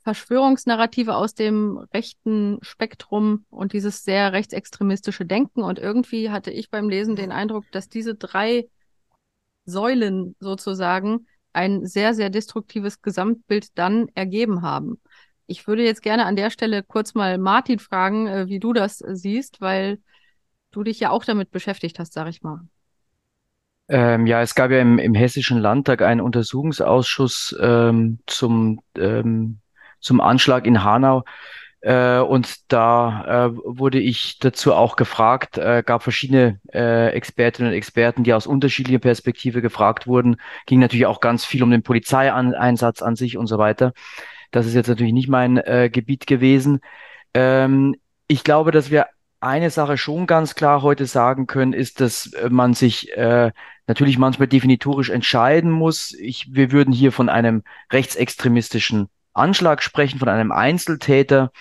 Verschwörungsnarrative 0.03 1.15
aus 1.15 1.35
dem 1.35 1.79
rechten 1.95 2.59
Spektrum 2.63 3.45
und 3.51 3.73
dieses 3.73 4.05
sehr 4.05 4.33
rechtsextremistische 4.33 5.25
Denken. 5.25 5.63
Und 5.63 5.79
irgendwie 5.79 6.31
hatte 6.31 6.51
ich 6.51 6.71
beim 6.71 6.89
Lesen 6.89 7.17
den 7.17 7.33
Eindruck, 7.33 7.65
dass 7.73 7.89
diese 7.89 8.15
drei 8.15 8.69
Säulen 9.65 10.35
sozusagen 10.41 11.27
ein 11.53 11.87
sehr, 11.87 12.15
sehr 12.15 12.31
destruktives 12.31 13.03
Gesamtbild 13.03 13.79
dann 13.79 14.09
ergeben 14.15 14.63
haben. 14.63 15.01
Ich 15.47 15.67
würde 15.67 15.85
jetzt 15.85 16.03
gerne 16.03 16.25
an 16.25 16.37
der 16.37 16.51
Stelle 16.51 16.83
kurz 16.83 17.15
mal 17.15 17.39
Martin 17.39 17.79
fragen, 17.79 18.27
äh, 18.27 18.49
wie 18.49 18.59
du 18.59 18.73
das 18.73 18.99
siehst, 18.99 19.61
weil 19.61 19.99
du 20.71 20.83
dich 20.83 20.99
ja 20.99 21.11
auch 21.11 21.25
damit 21.25 21.51
beschäftigt 21.51 21.99
hast, 21.99 22.13
sag 22.13 22.29
ich 22.29 22.43
mal. 22.43 22.61
Ähm, 23.89 24.27
ja, 24.27 24.41
es 24.41 24.55
gab 24.55 24.71
ja 24.71 24.81
im, 24.81 24.99
im 24.99 25.15
Hessischen 25.15 25.59
Landtag 25.59 26.03
einen 26.03 26.21
Untersuchungsausschuss 26.21 27.55
ähm, 27.61 28.21
zum 28.27 28.81
ähm, 28.97 29.61
zum 30.03 30.21
Anschlag 30.21 30.67
in 30.67 30.85
Hanau. 30.85 31.25
Äh, 31.81 32.19
und 32.19 32.71
da 32.71 33.47
äh, 33.47 33.57
wurde 33.57 33.99
ich 33.99 34.39
dazu 34.39 34.73
auch 34.73 34.95
gefragt, 34.97 35.59
äh, 35.59 35.83
gab 35.85 36.03
verschiedene 36.03 36.61
äh, 36.73 37.09
Expertinnen 37.09 37.73
und 37.73 37.77
Experten, 37.77 38.23
die 38.23 38.35
aus 38.35 38.47
unterschiedlicher 38.47 39.01
Perspektive 39.01 39.63
gefragt 39.63 40.07
wurden. 40.07 40.37
Ging 40.67 40.79
natürlich 40.79 41.07
auch 41.07 41.21
ganz 41.21 41.45
viel 41.45 41.63
um 41.63 41.71
den 41.71 41.83
Polizeieinsatz 41.83 43.03
an 43.03 43.17
sich 43.17 43.37
und 43.37 43.49
so 43.49 43.59
weiter. 43.59 43.93
Das 44.53 44.67
ist 44.67 44.75
jetzt 44.75 44.89
natürlich 44.89 45.13
nicht 45.13 45.29
mein 45.29 45.57
äh, 45.57 45.91
Gebiet 45.91 46.27
gewesen. 46.29 46.81
Ähm, 47.35 47.97
ich 48.29 48.45
glaube, 48.45 48.71
dass 48.71 48.91
wir 48.91 49.07
eine 49.41 49.71
Sache 49.71 49.99
schon 49.99 50.27
ganz 50.29 50.55
klar 50.55 50.83
heute 50.83 51.07
sagen 51.07 51.49
können, 51.49 51.73
ist, 51.73 52.01
dass 52.01 52.33
äh, 52.35 52.49
man 52.49 52.75
sich 52.75 53.13
äh, 53.17 53.51
natürlich 53.89 54.19
manchmal 54.19 54.47
definitorisch 54.47 55.11
entscheiden 55.11 55.71
muss. 55.71 56.13
Ich, 56.13 56.55
wir 56.55 56.71
würden 56.71 56.93
hier 56.95 57.11
von 57.11 57.29
einem 57.29 57.65
rechtsextremistischen 57.91 59.09
Anschlag 59.35 59.83
sprechen, 59.83 60.19
von 60.19 60.29
einem 60.29 60.53
Einzeltäter 60.53 61.53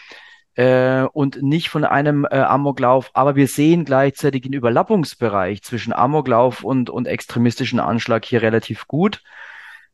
äh, 0.55 1.03
und 1.03 1.41
nicht 1.41 1.69
von 1.69 1.85
einem 1.85 2.25
äh, 2.29 2.39
Amoklauf. 2.39 3.11
Aber 3.13 3.35
wir 3.35 3.47
sehen 3.47 3.85
gleichzeitig 3.85 4.43
den 4.43 4.53
Überlappungsbereich 4.53 5.63
zwischen 5.63 5.93
Amoklauf 5.93 6.63
und, 6.63 6.89
und 6.89 7.07
extremistischen 7.07 7.79
Anschlag 7.79 8.25
hier 8.25 8.41
relativ 8.41 8.87
gut. 8.87 9.23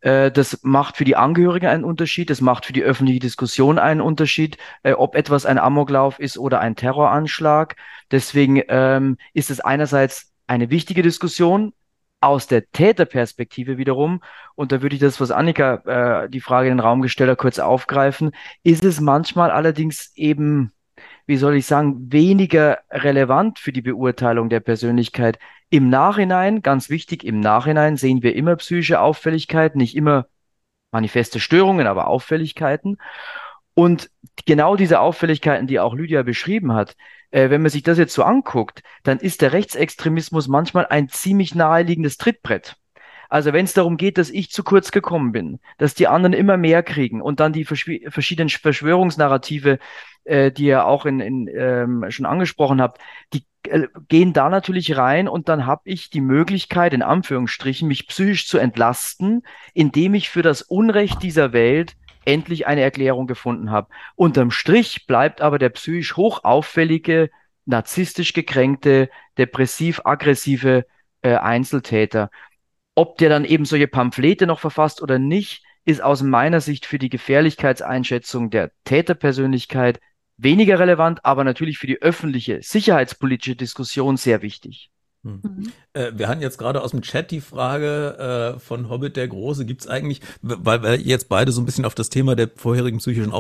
Äh, 0.02 0.32
das 0.32 0.60
macht 0.64 0.98
für 0.98 1.06
die 1.06 1.16
Angehörigen 1.16 1.68
einen 1.68 1.84
Unterschied, 1.84 2.30
das 2.30 2.42
macht 2.42 2.66
für 2.66 2.74
die 2.74 2.84
öffentliche 2.84 3.20
Diskussion 3.20 3.80
einen 3.80 4.02
Unterschied, 4.02 4.58
äh, 4.84 4.94
ob 4.94 5.16
etwas 5.16 5.46
ein 5.46 5.58
Amoklauf 5.58 6.20
ist 6.20 6.38
oder 6.38 6.60
ein 6.60 6.76
Terroranschlag. 6.76 7.76
Deswegen 8.12 8.62
ähm, 8.68 9.18
ist 9.34 9.50
es 9.50 9.60
einerseits 9.60 10.32
eine 10.48 10.70
wichtige 10.70 11.02
Diskussion, 11.02 11.74
Aus 12.20 12.48
der 12.48 12.72
Täterperspektive 12.72 13.78
wiederum, 13.78 14.22
und 14.56 14.72
da 14.72 14.82
würde 14.82 14.96
ich 14.96 15.02
das, 15.02 15.22
was 15.22 15.30
Annika 15.32 16.24
äh, 16.24 16.30
die 16.30 16.42
Frage 16.42 16.70
in 16.70 16.78
den 16.78 16.80
Raum 16.80 17.02
gestellt 17.02 17.30
hat, 17.30 17.38
kurz 17.38 17.60
aufgreifen, 17.60 18.32
ist 18.64 18.84
es 18.84 19.00
manchmal 19.00 19.52
allerdings 19.52 20.12
eben, 20.16 20.74
wie 21.28 21.38
soll 21.38 21.56
ich 21.56 21.68
sagen, 21.68 22.12
weniger 22.12 22.80
relevant 22.90 23.60
für 23.60 23.72
die 23.72 23.84
Beurteilung 23.84 24.50
der 24.50 24.62
Persönlichkeit. 24.62 25.38
Im 25.70 25.90
Nachhinein, 25.90 26.62
ganz 26.64 26.90
wichtig, 26.90 27.24
im 27.24 27.40
Nachhinein 27.40 27.98
sehen 27.98 28.24
wir 28.24 28.36
immer 28.36 28.56
psychische 28.56 29.00
Auffälligkeiten, 29.00 29.78
nicht 29.78 29.96
immer 29.96 30.26
manifeste 30.92 31.40
Störungen, 31.40 31.86
aber 31.86 32.08
Auffälligkeiten. 32.08 32.98
Und 33.78 34.10
genau 34.48 34.76
diese 34.76 35.00
Auffälligkeiten, 35.00 35.68
die 35.68 35.80
auch 35.80 35.94
Lydia 35.94 36.24
beschrieben 36.24 36.74
hat, 36.74 36.96
äh, 37.30 37.52
wenn 37.52 37.62
man 37.62 37.70
sich 37.70 37.84
das 37.84 38.00
jetzt 38.00 38.16
so 38.16 38.24
anguckt, 38.24 38.82
dann 39.04 39.20
ist 39.20 39.44
der 39.44 39.54
Rechtsextremismus 39.54 40.48
manchmal 40.48 40.88
ein 40.88 41.10
ziemlich 41.10 41.54
naheliegendes 41.54 42.18
Trittbrett. 42.18 42.76
Also 43.30 43.54
wenn 43.54 43.66
es 43.66 43.76
darum 43.76 43.98
geht, 43.98 44.18
dass 44.18 44.32
ich 44.32 44.50
zu 44.50 44.64
kurz 44.64 44.90
gekommen 44.90 45.32
bin, 45.32 45.60
dass 45.78 45.94
die 45.94 46.08
anderen 46.08 46.34
immer 46.34 46.58
mehr 46.58 46.82
kriegen 46.82 47.22
und 47.22 47.40
dann 47.40 47.54
die 47.54 47.66
verschiedenen 47.66 48.50
Verschwörungsnarrative, 48.50 49.78
äh, 50.24 50.52
die 50.52 50.66
ihr 50.66 50.88
auch 50.88 51.06
in, 51.06 51.20
in, 51.20 51.48
ähm, 51.54 52.04
schon 52.10 52.26
angesprochen 52.26 52.82
habt, 52.82 53.00
die 53.32 53.46
äh, 53.70 53.90
gehen 54.08 54.34
da 54.34 54.50
natürlich 54.50 54.98
rein 54.98 55.28
und 55.28 55.50
dann 55.50 55.68
habe 55.68 55.84
ich 55.84 56.10
die 56.10 56.22
Möglichkeit, 56.22 56.96
in 56.96 57.04
Anführungsstrichen, 57.04 57.88
mich 57.88 58.08
psychisch 58.08 58.48
zu 58.48 58.58
entlasten, 58.58 59.44
indem 59.76 60.16
ich 60.16 60.30
für 60.30 60.42
das 60.42 60.64
Unrecht 60.64 61.22
dieser 61.22 61.54
Welt 61.54 61.96
endlich 62.28 62.68
eine 62.68 62.82
Erklärung 62.82 63.26
gefunden 63.26 63.72
habe. 63.72 63.88
Unterm 64.16 64.52
Strich 64.52 65.08
bleibt 65.08 65.42
aber 65.42 65.58
der 65.58 65.70
psychisch 65.70 66.16
hochauffällige, 66.18 67.30
narzisstisch 67.66 68.34
gekränkte, 68.34 69.10
depressiv-aggressive 69.38 70.86
äh, 71.22 71.36
Einzeltäter. 71.36 72.30
Ob 72.96 73.18
der 73.18 73.30
dann 73.30 73.46
eben 73.46 73.66
solche 73.66 73.88
Pamphlete 73.88 74.46
noch 74.46 74.60
verfasst 74.60 75.02
oder 75.02 75.20
nicht, 75.20 75.64
ist 75.86 76.04
aus 76.04 76.22
meiner 76.22 76.60
Sicht 76.60 76.86
für 76.86 77.00
die 77.00 77.10
Gefährlichkeitseinschätzung 77.10 78.50
der 78.50 78.72
Täterpersönlichkeit 78.84 80.02
weniger 80.36 80.80
relevant, 80.80 81.24
aber 81.24 81.44
natürlich 81.44 81.78
für 81.78 81.88
die 81.88 82.02
öffentliche 82.02 82.60
sicherheitspolitische 82.62 83.56
Diskussion 83.56 84.18
sehr 84.18 84.42
wichtig. 84.42 84.92
Hm. 85.28 85.42
Mhm. 85.44 85.72
Äh, 85.94 86.12
wir 86.16 86.28
hatten 86.28 86.42
jetzt 86.42 86.58
gerade 86.58 86.82
aus 86.82 86.92
dem 86.92 87.02
Chat 87.02 87.32
die 87.32 87.42
Frage 87.42 88.56
äh, 88.56 88.60
von 88.60 88.90
Hobbit 88.90 89.16
der 89.18 89.28
Große, 89.28 89.66
gibt 89.66 89.82
es 89.82 89.88
eigentlich, 89.88 90.22
weil, 90.42 90.84
ihr 90.84 90.98
jetzt 91.00 91.30
beide 91.30 91.52
so 91.52 91.62
ein 91.62 91.66
bisschen 91.66 91.86
auf 91.86 91.96
das 91.96 92.10
Thema 92.10 92.36
der 92.36 92.50
vorherigen 92.56 93.00
psychischen 93.00 93.34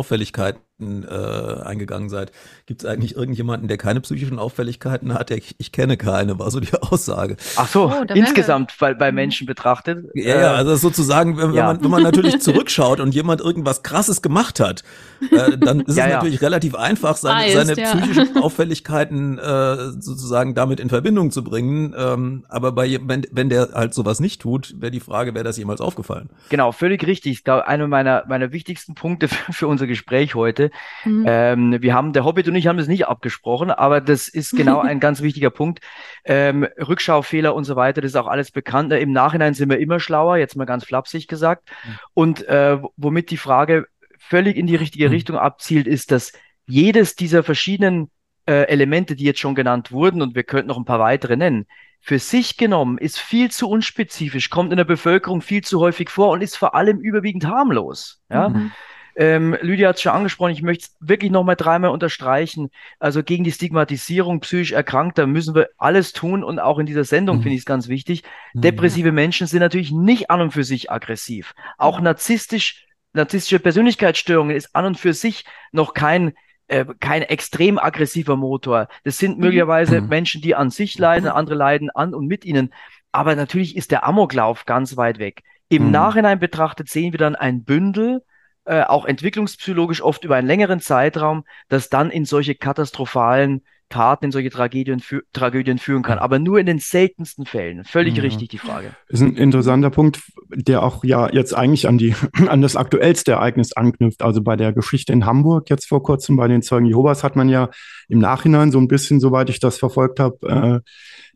Auffälligkeiten 0.77 1.03
äh, 1.03 1.63
eingegangen 1.63 2.09
seid, 2.09 2.31
gibt 2.65 2.83
es 2.83 2.89
eigentlich 2.89 3.15
irgendjemanden, 3.15 3.67
der 3.67 3.77
keine 3.77 4.01
psychischen 4.01 4.39
Auffälligkeiten 4.39 5.13
hat? 5.13 5.31
Ich, 5.31 5.55
ich 5.57 5.71
kenne 5.71 5.97
keine, 5.97 6.39
war 6.39 6.51
so 6.51 6.59
die 6.59 6.73
Aussage. 6.81 7.37
Ach 7.55 7.67
so, 7.67 7.91
oh, 7.91 8.13
insgesamt 8.13 8.73
weil, 8.79 8.95
bei 8.95 9.11
mhm. 9.11 9.15
Menschen 9.15 9.47
betrachtet. 9.47 10.05
Ja, 10.13 10.39
ja, 10.39 10.53
also 10.53 10.75
sozusagen, 10.75 11.37
wenn, 11.37 11.53
ja. 11.53 11.67
man, 11.67 11.83
wenn 11.83 11.91
man 11.91 12.03
natürlich 12.03 12.39
zurückschaut 12.41 12.99
und 12.99 13.13
jemand 13.15 13.41
irgendwas 13.41 13.83
Krasses 13.83 14.21
gemacht 14.21 14.59
hat, 14.59 14.83
äh, 15.31 15.57
dann 15.57 15.81
ist 15.81 15.97
ja, 15.97 16.05
es 16.05 16.13
natürlich 16.13 16.41
relativ 16.41 16.75
einfach, 16.75 17.17
seine, 17.17 17.51
seine 17.51 17.73
psychischen 17.73 18.37
Auffälligkeiten 18.41 19.39
äh, 19.39 19.91
sozusagen 19.99 20.53
damit 20.55 20.79
in 20.79 20.89
Verbindung 20.89 21.31
zu 21.31 21.43
bringen. 21.43 21.95
Ähm, 21.97 22.45
aber 22.49 22.71
bei, 22.71 22.99
wenn, 23.03 23.25
wenn 23.31 23.49
der 23.49 23.69
halt 23.73 23.93
sowas 23.93 24.19
nicht 24.19 24.41
tut, 24.41 24.75
wäre 24.79 24.91
die 24.91 24.99
Frage, 24.99 25.33
wäre 25.33 25.43
das 25.43 25.57
jemals 25.57 25.81
aufgefallen? 25.81 26.29
Genau, 26.49 26.71
völlig 26.71 27.05
richtig. 27.05 27.31
Ich 27.31 27.43
glaube, 27.43 27.67
einer 27.67 27.87
meiner, 27.87 28.25
meiner 28.27 28.51
wichtigsten 28.51 28.95
Punkte 28.95 29.27
für, 29.27 29.53
für 29.53 29.67
unser 29.67 29.87
Gespräch 29.87 30.35
heute. 30.35 30.66
Mhm. 31.05 31.25
Ähm, 31.27 31.81
wir 31.81 31.93
haben, 31.93 32.13
der 32.13 32.25
Hobbit 32.25 32.47
und 32.47 32.55
ich 32.55 32.67
haben 32.67 32.77
das 32.77 32.87
nicht 32.87 33.07
abgesprochen, 33.07 33.71
aber 33.71 34.01
das 34.01 34.27
ist 34.27 34.55
genau 34.55 34.79
ein 34.81 34.99
ganz 34.99 35.21
wichtiger 35.21 35.49
Punkt. 35.49 35.79
Ähm, 36.25 36.67
Rückschaufehler 36.77 37.53
und 37.53 37.63
so 37.63 37.75
weiter, 37.75 38.01
das 38.01 38.11
ist 38.11 38.15
auch 38.15 38.27
alles 38.27 38.51
bekannt. 38.51 38.91
Im 38.93 39.11
Nachhinein 39.11 39.53
sind 39.53 39.69
wir 39.69 39.79
immer 39.79 39.99
schlauer, 39.99 40.37
jetzt 40.37 40.55
mal 40.55 40.65
ganz 40.65 40.85
flapsig 40.85 41.27
gesagt. 41.27 41.69
Mhm. 41.85 41.99
Und 42.13 42.47
äh, 42.47 42.77
womit 42.95 43.31
die 43.31 43.37
Frage 43.37 43.87
völlig 44.17 44.57
in 44.57 44.67
die 44.67 44.75
richtige 44.75 45.07
mhm. 45.07 45.13
Richtung 45.13 45.37
abzielt, 45.37 45.87
ist, 45.87 46.11
dass 46.11 46.33
jedes 46.65 47.15
dieser 47.15 47.43
verschiedenen 47.43 48.09
äh, 48.45 48.63
Elemente, 48.67 49.15
die 49.15 49.23
jetzt 49.23 49.39
schon 49.39 49.55
genannt 49.55 49.91
wurden, 49.91 50.21
und 50.21 50.35
wir 50.35 50.43
könnten 50.43 50.67
noch 50.67 50.77
ein 50.77 50.85
paar 50.85 50.99
weitere 50.99 51.37
nennen, 51.37 51.65
für 51.99 52.19
sich 52.19 52.57
genommen 52.57 52.97
ist 52.97 53.19
viel 53.19 53.51
zu 53.51 53.69
unspezifisch, 53.69 54.49
kommt 54.49 54.71
in 54.71 54.77
der 54.77 54.85
Bevölkerung 54.85 55.41
viel 55.41 55.63
zu 55.63 55.79
häufig 55.79 56.09
vor 56.09 56.29
und 56.29 56.41
ist 56.41 56.55
vor 56.55 56.75
allem 56.75 56.99
überwiegend 56.99 57.45
harmlos. 57.45 58.21
Ja? 58.29 58.49
Mhm. 58.49 58.71
Ähm, 59.19 59.57
Lydia 59.61 59.89
hat 59.89 59.95
es 59.95 60.03
schon 60.03 60.11
angesprochen, 60.11 60.51
ich 60.51 60.61
möchte 60.61 60.85
es 60.85 60.95
wirklich 60.99 61.31
nochmal 61.31 61.55
dreimal 61.55 61.89
unterstreichen. 61.89 62.69
Also 62.99 63.23
gegen 63.23 63.43
die 63.43 63.51
Stigmatisierung 63.51 64.41
psychisch 64.41 64.73
Erkrankter 64.73 65.25
müssen 65.25 65.55
wir 65.55 65.69
alles 65.79 66.13
tun 66.13 66.43
und 66.43 66.59
auch 66.59 66.77
in 66.77 66.85
dieser 66.85 67.03
Sendung 67.03 67.37
mhm. 67.37 67.41
finde 67.41 67.55
ich 67.55 67.61
es 67.61 67.65
ganz 67.65 67.87
wichtig. 67.87 68.21
Mhm. 68.53 68.61
Depressive 68.61 69.11
Menschen 69.11 69.47
sind 69.47 69.61
natürlich 69.61 69.91
nicht 69.91 70.29
an 70.29 70.41
und 70.41 70.51
für 70.51 70.63
sich 70.63 70.91
aggressiv. 70.91 71.55
Auch 71.79 71.99
narzisstisch, 71.99 72.85
narzisstische 73.13 73.57
Persönlichkeitsstörungen 73.57 74.55
ist 74.55 74.75
an 74.75 74.85
und 74.85 74.99
für 74.99 75.13
sich 75.13 75.45
noch 75.71 75.95
kein 75.95 76.33
äh, 76.67 76.85
kein 76.99 77.23
extrem 77.23 77.79
aggressiver 77.79 78.35
Motor. 78.35 78.87
Das 79.03 79.17
sind 79.17 79.37
mhm. 79.37 79.45
möglicherweise 79.45 79.99
mhm. 79.99 80.09
Menschen, 80.09 80.43
die 80.43 80.53
an 80.53 80.69
sich 80.69 80.99
leiden, 80.99 81.27
andere 81.27 81.55
leiden 81.55 81.89
an 81.89 82.13
und 82.13 82.27
mit 82.27 82.45
ihnen. 82.45 82.71
Aber 83.11 83.35
natürlich 83.35 83.75
ist 83.75 83.89
der 83.89 84.05
Amoklauf 84.05 84.65
ganz 84.65 84.95
weit 84.95 85.17
weg. 85.17 85.41
Im 85.69 85.85
mhm. 85.85 85.91
Nachhinein 85.91 86.37
betrachtet 86.37 86.89
sehen 86.89 87.13
wir 87.13 87.17
dann 87.17 87.35
ein 87.35 87.63
Bündel, 87.63 88.21
äh, 88.67 88.83
auch 88.83 89.05
entwicklungspsychologisch 89.05 90.01
oft 90.01 90.23
über 90.23 90.35
einen 90.35 90.47
längeren 90.47 90.79
Zeitraum, 90.79 91.43
das 91.69 91.89
dann 91.89 92.11
in 92.11 92.25
solche 92.25 92.55
katastrophalen 92.55 93.61
Taten 93.89 94.25
in 94.25 94.31
solche 94.31 94.49
Tragödien, 94.49 94.99
fü 94.99 95.21
Tragödien 95.31 95.77
führen 95.77 96.03
kann. 96.03 96.19
Aber 96.19 96.39
nur 96.39 96.59
in 96.59 96.65
den 96.65 96.79
seltensten 96.79 97.45
Fällen. 97.45 97.85
Völlig 97.85 98.17
ja. 98.17 98.23
richtig 98.23 98.49
die 98.49 98.57
Frage. 98.57 98.91
Ist 99.07 99.21
ein 99.21 99.37
interessanter 99.37 99.89
Punkt, 99.89 100.21
der 100.53 100.83
auch 100.83 101.03
ja 101.03 101.31
jetzt 101.31 101.53
eigentlich 101.53 101.87
an 101.87 101.97
die, 101.97 102.13
an 102.47 102.61
das 102.61 102.75
aktuellste 102.75 103.33
Ereignis 103.33 103.73
anknüpft. 103.73 104.21
Also 104.21 104.41
bei 104.41 104.55
der 104.55 104.73
Geschichte 104.73 105.13
in 105.13 105.25
Hamburg 105.25 105.69
jetzt 105.69 105.87
vor 105.87 106.03
kurzem 106.03 106.35
bei 106.35 106.47
den 106.47 106.61
Zeugen 106.61 106.85
Jehovas 106.85 107.23
hat 107.23 107.35
man 107.35 107.47
ja 107.47 107.69
im 108.09 108.19
Nachhinein 108.19 108.71
so 108.71 108.79
ein 108.79 108.87
bisschen, 108.87 109.19
soweit 109.19 109.49
ich 109.49 109.59
das 109.59 109.77
verfolgt 109.77 110.19
habe, 110.19 110.83
äh, 110.83 110.89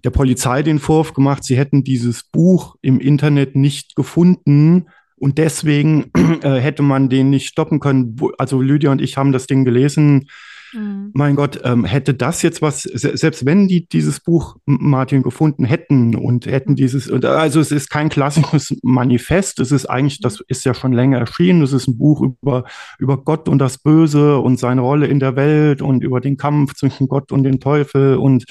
der 0.03 0.09
Polizei 0.09 0.63
den 0.63 0.79
Vorwurf 0.79 1.13
gemacht, 1.13 1.43
sie 1.43 1.57
hätten 1.57 1.83
dieses 1.83 2.23
Buch 2.23 2.75
im 2.81 2.99
Internet 2.99 3.55
nicht 3.55 3.95
gefunden, 3.95 4.87
und 5.21 5.37
deswegen 5.37 6.11
äh, 6.43 6.59
hätte 6.59 6.83
man 6.83 7.09
den 7.09 7.29
nicht 7.29 7.47
stoppen 7.47 7.79
können. 7.79 8.17
Also 8.37 8.61
Lydia 8.61 8.91
und 8.91 9.01
ich 9.01 9.17
haben 9.17 9.31
das 9.31 9.47
Ding 9.47 9.63
gelesen 9.63 10.27
Mhm. 10.73 11.11
Mein 11.13 11.35
Gott, 11.35 11.59
ähm, 11.63 11.83
hätte 11.85 12.13
das 12.13 12.41
jetzt 12.41 12.61
was, 12.61 12.83
selbst 12.83 13.45
wenn 13.45 13.67
die 13.67 13.87
dieses 13.87 14.19
Buch 14.19 14.57
Martin 14.65 15.21
gefunden 15.21 15.65
hätten 15.65 16.15
und 16.15 16.45
hätten 16.45 16.75
dieses, 16.75 17.11
also 17.11 17.59
es 17.59 17.71
ist 17.71 17.89
kein 17.89 18.09
klassisches 18.09 18.75
Manifest, 18.83 19.59
es 19.59 19.71
ist 19.71 19.85
eigentlich, 19.87 20.19
das 20.21 20.39
mhm. 20.39 20.45
ist 20.47 20.65
ja 20.65 20.73
schon 20.73 20.93
länger 20.93 21.19
erschienen, 21.19 21.61
es 21.61 21.73
ist 21.73 21.87
ein 21.87 21.97
Buch 21.97 22.21
über, 22.21 22.63
über 22.99 23.17
Gott 23.17 23.49
und 23.49 23.59
das 23.59 23.77
Böse 23.77 24.37
und 24.39 24.59
seine 24.59 24.81
Rolle 24.81 25.07
in 25.07 25.19
der 25.19 25.35
Welt 25.35 25.81
und 25.81 26.03
über 26.03 26.21
den 26.21 26.37
Kampf 26.37 26.75
zwischen 26.75 27.07
Gott 27.07 27.31
und 27.31 27.43
dem 27.43 27.59
Teufel 27.59 28.15
und 28.15 28.45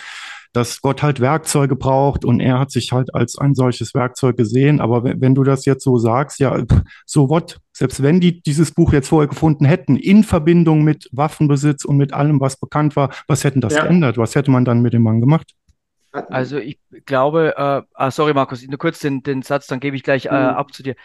dass 0.53 0.81
Gott 0.81 1.03
halt 1.03 1.21
Werkzeuge 1.21 1.77
braucht 1.77 2.25
und 2.25 2.41
er 2.41 2.59
hat 2.59 2.71
sich 2.71 2.93
halt 2.93 3.15
als 3.15 3.39
ein 3.39 3.55
solches 3.55 3.95
Werkzeug 3.95 4.37
gesehen. 4.37 4.81
Aber 4.81 5.05
wenn, 5.05 5.21
wenn 5.21 5.35
du 5.35 5.45
das 5.45 5.65
jetzt 5.65 5.85
so 5.85 5.97
sagst, 5.97 6.41
ja, 6.41 6.63
so 7.07 7.29
what? 7.29 7.59
Selbst 7.73 8.03
wenn 8.03 8.21
die 8.21 8.43
dieses 8.43 8.73
Buch 8.73 8.93
jetzt 8.93 9.09
vorher 9.09 9.29
gefunden 9.29 9.65
hätten, 9.65 9.97
in 9.97 10.25
Verbindung 10.25 10.83
mit 10.83 11.09
Waffenbesitz 11.13 11.85
und 11.85 11.97
mit 11.97 12.13
allem, 12.13 12.41
was 12.41 12.57
bekannt 12.59 12.97
war, 12.97 13.11
was 13.27 13.45
hätten 13.45 13.61
das 13.61 13.75
ja. 13.75 13.85
geändert? 13.85 14.19
Was 14.19 14.35
hätte 14.35 14.51
man 14.51 14.65
dann 14.65 14.83
mit 14.83 14.93
dem 14.93 15.03
Mann 15.03 15.21
gemacht? 15.21 15.55
Also 16.13 16.59
ich 16.59 16.79
glaube, 17.07 17.55
äh, 17.57 17.83
ah, 17.95 18.11
sorry 18.11 18.35
Markus, 18.35 18.67
nur 18.67 18.79
kurz 18.79 18.99
den, 18.99 19.23
den 19.23 19.43
Satz, 19.43 19.69
dann 19.69 19.79
gebe 19.79 19.95
ich 19.95 20.03
gleich 20.03 20.27
äh, 20.27 20.31
mhm. 20.31 20.35
ab 20.35 20.75
zu 20.75 20.83
dir. 20.83 20.97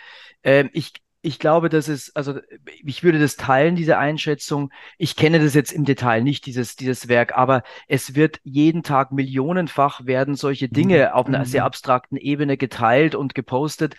Ähm, 0.43 0.69
ich, 0.73 0.93
ich 1.25 1.39
glaube, 1.39 1.69
dass 1.69 1.87
es, 1.87 2.15
also 2.15 2.39
ich 2.85 3.03
würde 3.03 3.19
das 3.19 3.35
teilen, 3.35 3.75
diese 3.75 3.97
Einschätzung. 3.97 4.71
Ich 4.97 5.15
kenne 5.15 5.39
das 5.39 5.55
jetzt 5.55 5.71
im 5.71 5.83
Detail 5.83 6.21
nicht, 6.21 6.45
dieses, 6.45 6.75
dieses 6.75 7.07
Werk, 7.07 7.35
aber 7.35 7.63
es 7.87 8.13
wird 8.13 8.39
jeden 8.43 8.83
Tag 8.83 9.11
millionenfach 9.11 10.05
werden 10.05 10.35
solche 10.35 10.69
Dinge 10.69 11.07
mhm. 11.09 11.13
auf 11.13 11.27
einer 11.27 11.45
sehr 11.45 11.61
mhm. 11.61 11.67
abstrakten 11.67 12.17
Ebene 12.17 12.57
geteilt 12.57 13.15
und 13.15 13.33
gepostet. 13.33 13.95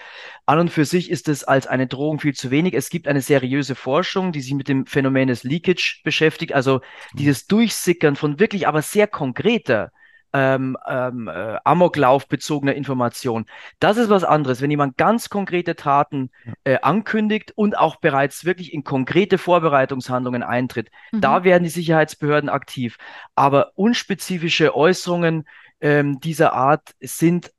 An 0.47 0.61
und 0.61 0.71
für 0.71 0.85
sich 0.85 1.11
ist 1.11 1.29
es 1.29 1.43
als 1.43 1.67
eine 1.67 1.89
Drohung 1.89 2.21
viel 2.21 2.35
zu 2.35 2.51
wenig. 2.51 2.75
Es 2.75 2.91
gibt 2.91 3.09
eine 3.09 3.21
seriöse 3.21 3.75
Forschung, 3.75 4.31
die 4.31 4.41
sich 4.41 4.55
mit 4.55 4.69
dem 4.69 4.87
Phänomen 4.87 5.27
des 5.27 5.43
Leakage 5.43 6.01
beschäftigt, 6.05 6.53
also 6.53 6.77
mhm. 6.77 7.19
dieses 7.19 7.47
Durchsickern 7.49 8.15
von 8.15 8.39
wirklich 8.39 8.69
aber 8.69 8.83
sehr 8.83 9.09
konkreter 9.09 9.91
ähm, 10.37 10.77
ähm, 10.87 11.29
äh, 11.29 11.57
Amoklauf 11.65 12.29
bezogener 12.29 12.75
Information. 12.75 13.47
Das 13.81 13.97
ist 13.97 14.11
was 14.11 14.23
anderes, 14.23 14.61
wenn 14.61 14.71
jemand 14.71 14.99
ganz 14.99 15.31
konkrete 15.31 15.77
Taten 15.77 16.31
äh, 16.65 16.79
ankündigt 16.83 17.53
und 17.57 17.79
auch 17.79 17.97
bereits 17.97 18.45
wirklich 18.45 18.75
in 18.75 18.85
konkrete 18.85 19.39
Vorbereitungshandlungen 19.39 20.43
eintritt. 20.43 20.91
Mhm. 21.13 21.23
Da 21.23 21.43
werden 21.45 21.65
die 21.65 21.71
Sicherheitsbehörden 21.71 22.51
aktiv. 22.51 22.99
Aber 23.35 23.73
unspezifische 23.77 24.77
Äußerungen 24.77 25.49
ähm, 25.81 26.21
dieser 26.21 26.53
Art 26.53 26.95
sind 27.01 27.51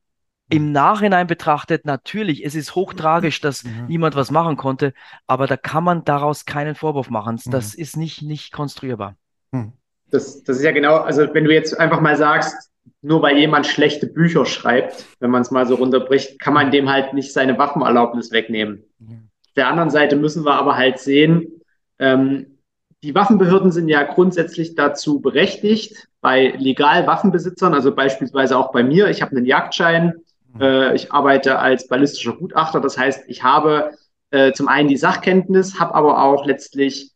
im 0.50 0.72
Nachhinein 0.72 1.28
betrachtet, 1.28 1.84
natürlich, 1.86 2.46
es 2.46 2.56
ist 2.56 2.76
hochtragisch, 2.76 3.42
dass 3.42 3.64
mhm. 3.64 3.88
niemand 3.88 4.16
was 4.16 4.32
machen 4.32 4.56
konnte, 4.56 4.94
aber 5.26 5.46
da 5.46 5.58
kann 5.58 5.84
man 5.84 6.06
daraus 6.06 6.46
keinen 6.46 6.76
Vorwurf 6.76 7.10
machen. 7.10 7.40
Das 7.46 7.76
mhm. 7.76 7.82
ist 7.82 7.98
nicht, 7.98 8.22
nicht 8.22 8.54
konstruierbar. 8.54 9.18
Mhm. 9.52 9.74
Das, 10.10 10.44
das 10.44 10.58
ist 10.58 10.64
ja 10.64 10.72
genau, 10.72 10.98
also 10.98 11.28
wenn 11.34 11.44
du 11.44 11.54
jetzt 11.54 11.78
einfach 11.78 12.00
mal 12.00 12.16
sagst, 12.16 12.72
nur 13.02 13.22
weil 13.22 13.38
jemand 13.38 13.68
schlechte 13.68 14.08
Bücher 14.08 14.46
schreibt, 14.46 15.06
wenn 15.20 15.32
man 15.32 15.42
es 15.42 15.52
mal 15.52 15.68
so 15.68 15.76
runterbricht, 15.76 16.40
kann 16.40 16.54
man 16.54 16.72
dem 16.72 16.90
halt 16.90 17.14
nicht 17.14 17.34
seine 17.34 17.58
Waffenerlaubnis 17.58 18.32
wegnehmen. 18.32 18.84
Auf 19.02 19.54
der 19.56 19.68
anderen 19.68 19.90
Seite 19.90 20.16
müssen 20.16 20.46
wir 20.46 20.54
aber 20.54 20.78
halt 20.78 21.00
sehen, 21.00 21.62
ähm, 22.00 22.58
die 23.04 23.14
Waffenbehörden 23.14 23.72
sind 23.72 23.90
ja 23.90 24.04
grundsätzlich 24.04 24.76
dazu 24.76 25.20
berechtigt, 25.20 26.08
bei 26.20 26.54
legal 26.58 27.06
Waffenbesitzern, 27.06 27.74
also 27.74 27.94
beispielsweise 27.94 28.58
auch 28.58 28.72
bei 28.72 28.84
mir, 28.84 29.10
ich 29.10 29.22
habe 29.22 29.36
einen 29.36 29.46
Jagdschein, 29.46 30.14
mhm. 30.54 30.62
äh, 30.62 30.96
ich 30.96 31.12
arbeite 31.12 31.60
als 31.60 31.88
ballistischer 31.88 32.34
Gutachter, 32.34 32.82
das 32.82 32.98
heißt, 32.98 33.26
ich 33.28 33.44
habe 33.44 33.92
äh, 34.32 34.52
zum 34.52 34.68
einen 34.68 34.90
die 34.90 34.98
Sachkenntnis, 34.98 35.80
habe 35.80 35.94
aber 35.94 36.24
auch 36.24 36.46
letztlich 36.46 37.12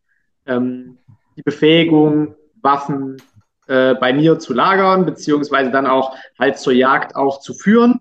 ähm, 0.45 0.97
die 1.35 1.41
Befähigung, 1.41 2.35
Waffen 2.61 3.21
äh, 3.67 3.95
bei 3.95 4.13
mir 4.13 4.39
zu 4.39 4.53
lagern, 4.53 5.05
beziehungsweise 5.05 5.71
dann 5.71 5.87
auch 5.87 6.15
halt 6.37 6.57
zur 6.57 6.73
Jagd 6.73 7.15
auch 7.15 7.39
zu 7.39 7.53
führen. 7.53 7.99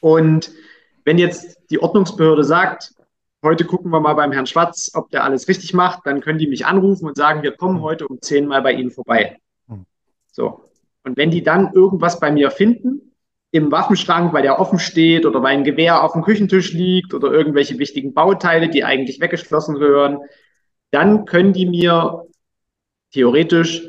Und 0.00 0.50
wenn 1.04 1.18
jetzt 1.18 1.58
die 1.70 1.80
Ordnungsbehörde 1.80 2.44
sagt, 2.44 2.94
heute 3.42 3.64
gucken 3.64 3.90
wir 3.90 4.00
mal 4.00 4.14
beim 4.14 4.32
Herrn 4.32 4.46
Schwarz, 4.46 4.90
ob 4.94 5.10
der 5.10 5.24
alles 5.24 5.48
richtig 5.48 5.74
macht, 5.74 6.00
dann 6.04 6.20
können 6.20 6.38
die 6.38 6.46
mich 6.46 6.66
anrufen 6.66 7.06
und 7.06 7.16
sagen, 7.16 7.42
wir 7.42 7.52
kommen 7.52 7.82
heute 7.82 8.06
um 8.06 8.20
zehn 8.20 8.46
Mal 8.46 8.62
bei 8.62 8.72
Ihnen 8.72 8.90
vorbei. 8.90 9.38
Hm. 9.68 9.86
So. 10.30 10.64
Und 11.04 11.16
wenn 11.16 11.30
die 11.30 11.42
dann 11.42 11.72
irgendwas 11.72 12.20
bei 12.20 12.30
mir 12.30 12.50
finden, 12.50 13.08
im 13.50 13.72
Waffenschrank, 13.72 14.32
weil 14.32 14.42
der 14.42 14.60
offen 14.60 14.78
steht 14.78 15.24
oder 15.24 15.42
weil 15.42 15.56
ein 15.56 15.64
Gewehr 15.64 16.04
auf 16.04 16.12
dem 16.12 16.22
Küchentisch 16.22 16.72
liegt 16.72 17.14
oder 17.14 17.32
irgendwelche 17.32 17.78
wichtigen 17.78 18.12
Bauteile, 18.12 18.68
die 18.68 18.84
eigentlich 18.84 19.20
weggeschlossen 19.20 19.76
gehören, 19.76 20.18
dann 20.90 21.24
können 21.24 21.54
die 21.54 21.66
mir 21.66 22.27
theoretisch 23.12 23.82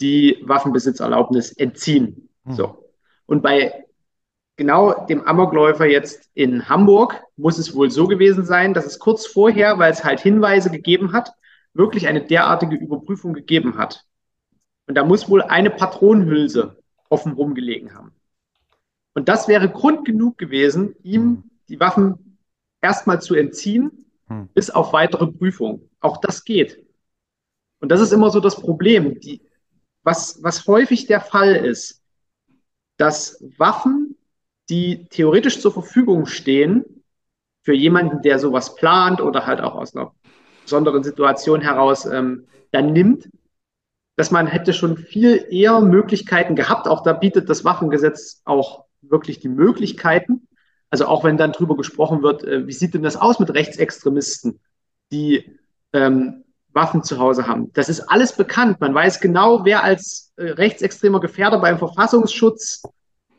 die 0.00 0.42
Waffenbesitzerlaubnis 0.44 1.52
entziehen. 1.52 2.28
Hm. 2.44 2.52
So. 2.52 2.90
Und 3.26 3.42
bei 3.42 3.84
genau 4.56 5.06
dem 5.06 5.26
Amokläufer 5.26 5.86
jetzt 5.86 6.30
in 6.34 6.68
Hamburg 6.68 7.22
muss 7.36 7.58
es 7.58 7.74
wohl 7.74 7.90
so 7.90 8.06
gewesen 8.06 8.44
sein, 8.44 8.74
dass 8.74 8.86
es 8.86 8.98
kurz 8.98 9.26
vorher, 9.26 9.78
weil 9.78 9.92
es 9.92 10.04
halt 10.04 10.20
Hinweise 10.20 10.70
gegeben 10.70 11.12
hat, 11.12 11.32
wirklich 11.72 12.06
eine 12.06 12.24
derartige 12.24 12.76
Überprüfung 12.76 13.32
gegeben 13.32 13.76
hat. 13.76 14.04
Und 14.86 14.96
da 14.96 15.04
muss 15.04 15.28
wohl 15.28 15.42
eine 15.42 15.70
Patronenhülse 15.70 16.76
offen 17.08 17.32
rumgelegen 17.32 17.94
haben. 17.94 18.12
Und 19.14 19.28
das 19.28 19.48
wäre 19.48 19.68
Grund 19.70 20.04
genug 20.04 20.38
gewesen, 20.38 20.96
ihm 21.02 21.22
hm. 21.22 21.50
die 21.68 21.80
Waffen 21.80 22.38
erstmal 22.80 23.22
zu 23.22 23.34
entziehen, 23.34 24.06
hm. 24.26 24.48
bis 24.54 24.70
auf 24.70 24.92
weitere 24.92 25.26
Prüfung. 25.28 25.88
Auch 26.00 26.18
das 26.18 26.44
geht. 26.44 26.83
Und 27.84 27.90
das 27.90 28.00
ist 28.00 28.14
immer 28.14 28.30
so 28.30 28.40
das 28.40 28.56
Problem. 28.56 29.20
Die, 29.20 29.42
was, 30.04 30.42
was 30.42 30.66
häufig 30.66 31.06
der 31.06 31.20
Fall 31.20 31.54
ist, 31.54 32.00
dass 32.96 33.44
Waffen, 33.58 34.16
die 34.70 35.04
theoretisch 35.10 35.60
zur 35.60 35.70
Verfügung 35.70 36.24
stehen, 36.24 37.04
für 37.62 37.74
jemanden, 37.74 38.22
der 38.22 38.38
sowas 38.38 38.74
plant 38.74 39.20
oder 39.20 39.44
halt 39.44 39.60
auch 39.60 39.74
aus 39.74 39.94
einer 39.94 40.14
besonderen 40.62 41.04
Situation 41.04 41.60
heraus 41.60 42.06
ähm, 42.06 42.46
dann 42.70 42.94
nimmt, 42.94 43.28
dass 44.16 44.30
man 44.30 44.46
hätte 44.46 44.72
schon 44.72 44.96
viel 44.96 45.46
eher 45.50 45.82
Möglichkeiten 45.82 46.56
gehabt. 46.56 46.88
Auch 46.88 47.02
da 47.02 47.12
bietet 47.12 47.50
das 47.50 47.66
Waffengesetz 47.66 48.40
auch 48.46 48.86
wirklich 49.02 49.40
die 49.40 49.50
Möglichkeiten. 49.50 50.48
Also 50.88 51.04
auch 51.04 51.22
wenn 51.22 51.36
dann 51.36 51.52
drüber 51.52 51.76
gesprochen 51.76 52.22
wird, 52.22 52.44
äh, 52.44 52.66
wie 52.66 52.72
sieht 52.72 52.94
denn 52.94 53.02
das 53.02 53.16
aus 53.16 53.40
mit 53.40 53.52
Rechtsextremisten, 53.52 54.58
die 55.12 55.58
ähm, 55.92 56.43
Waffen 56.74 57.02
zu 57.02 57.18
Hause 57.18 57.46
haben. 57.46 57.72
Das 57.72 57.88
ist 57.88 58.00
alles 58.00 58.36
bekannt. 58.36 58.80
Man 58.80 58.94
weiß 58.94 59.20
genau, 59.20 59.64
wer 59.64 59.84
als 59.84 60.32
äh, 60.36 60.50
rechtsextremer 60.50 61.20
Gefährder 61.20 61.60
beim 61.60 61.78
Verfassungsschutz 61.78 62.82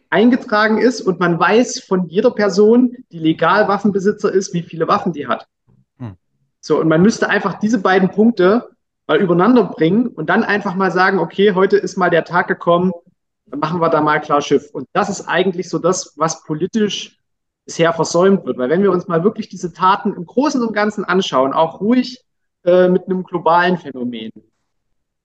eingetragen 0.10 0.78
ist 0.78 1.02
und 1.02 1.20
man 1.20 1.40
weiß 1.40 1.82
von 1.82 2.08
jeder 2.08 2.32
Person, 2.32 2.96
die 3.12 3.20
legal 3.20 3.68
Waffenbesitzer 3.68 4.32
ist, 4.32 4.54
wie 4.54 4.64
viele 4.64 4.88
Waffen 4.88 5.12
die 5.12 5.28
hat. 5.28 5.48
Hm. 6.00 6.16
So, 6.62 6.80
und 6.80 6.88
man 6.88 7.02
müsste 7.02 7.30
einfach 7.30 7.60
diese 7.60 7.80
beiden 7.80 8.10
Punkte 8.10 8.70
mal 9.08 9.20
übereinander 9.20 9.66
bringen 9.66 10.08
und 10.08 10.30
dann 10.30 10.44
einfach 10.44 10.76
mal 10.76 10.92
sagen, 10.92 11.20
okay, 11.20 11.54
heute 11.54 11.78
ist 11.78 11.98
mal 11.98 12.10
der 12.10 12.24
Tag 12.24 12.48
gekommen, 12.48 12.92
dann 13.46 13.60
machen 13.60 13.82
wir 13.82 13.90
da 13.90 14.02
mal 14.02 14.22
klar 14.22 14.42
Schiff. 14.42 14.70
Und 14.72 14.88
das 14.94 15.10
ist 15.10 15.28
eigentlich 15.28 15.70
so 15.70 15.78
das, 15.78 16.14
was 16.16 16.44
politisch 16.44 17.20
bisher 17.66 17.94
versäumt 17.94 18.46
wird. 18.46 18.58
Weil 18.58 18.70
wenn 18.70 18.82
wir 18.82 18.92
uns 18.92 19.08
mal 19.08 19.24
wirklich 19.24 19.50
diese 19.50 19.74
Taten 19.74 20.14
im 20.14 20.26
Großen 20.26 20.62
und 20.62 20.74
Ganzen 20.74 21.04
anschauen, 21.04 21.54
auch 21.54 21.82
ruhig 21.82 22.25
äh, 22.66 22.90
mit 22.90 23.06
einem 23.06 23.24
globalen 23.24 23.78
Phänomen, 23.78 24.32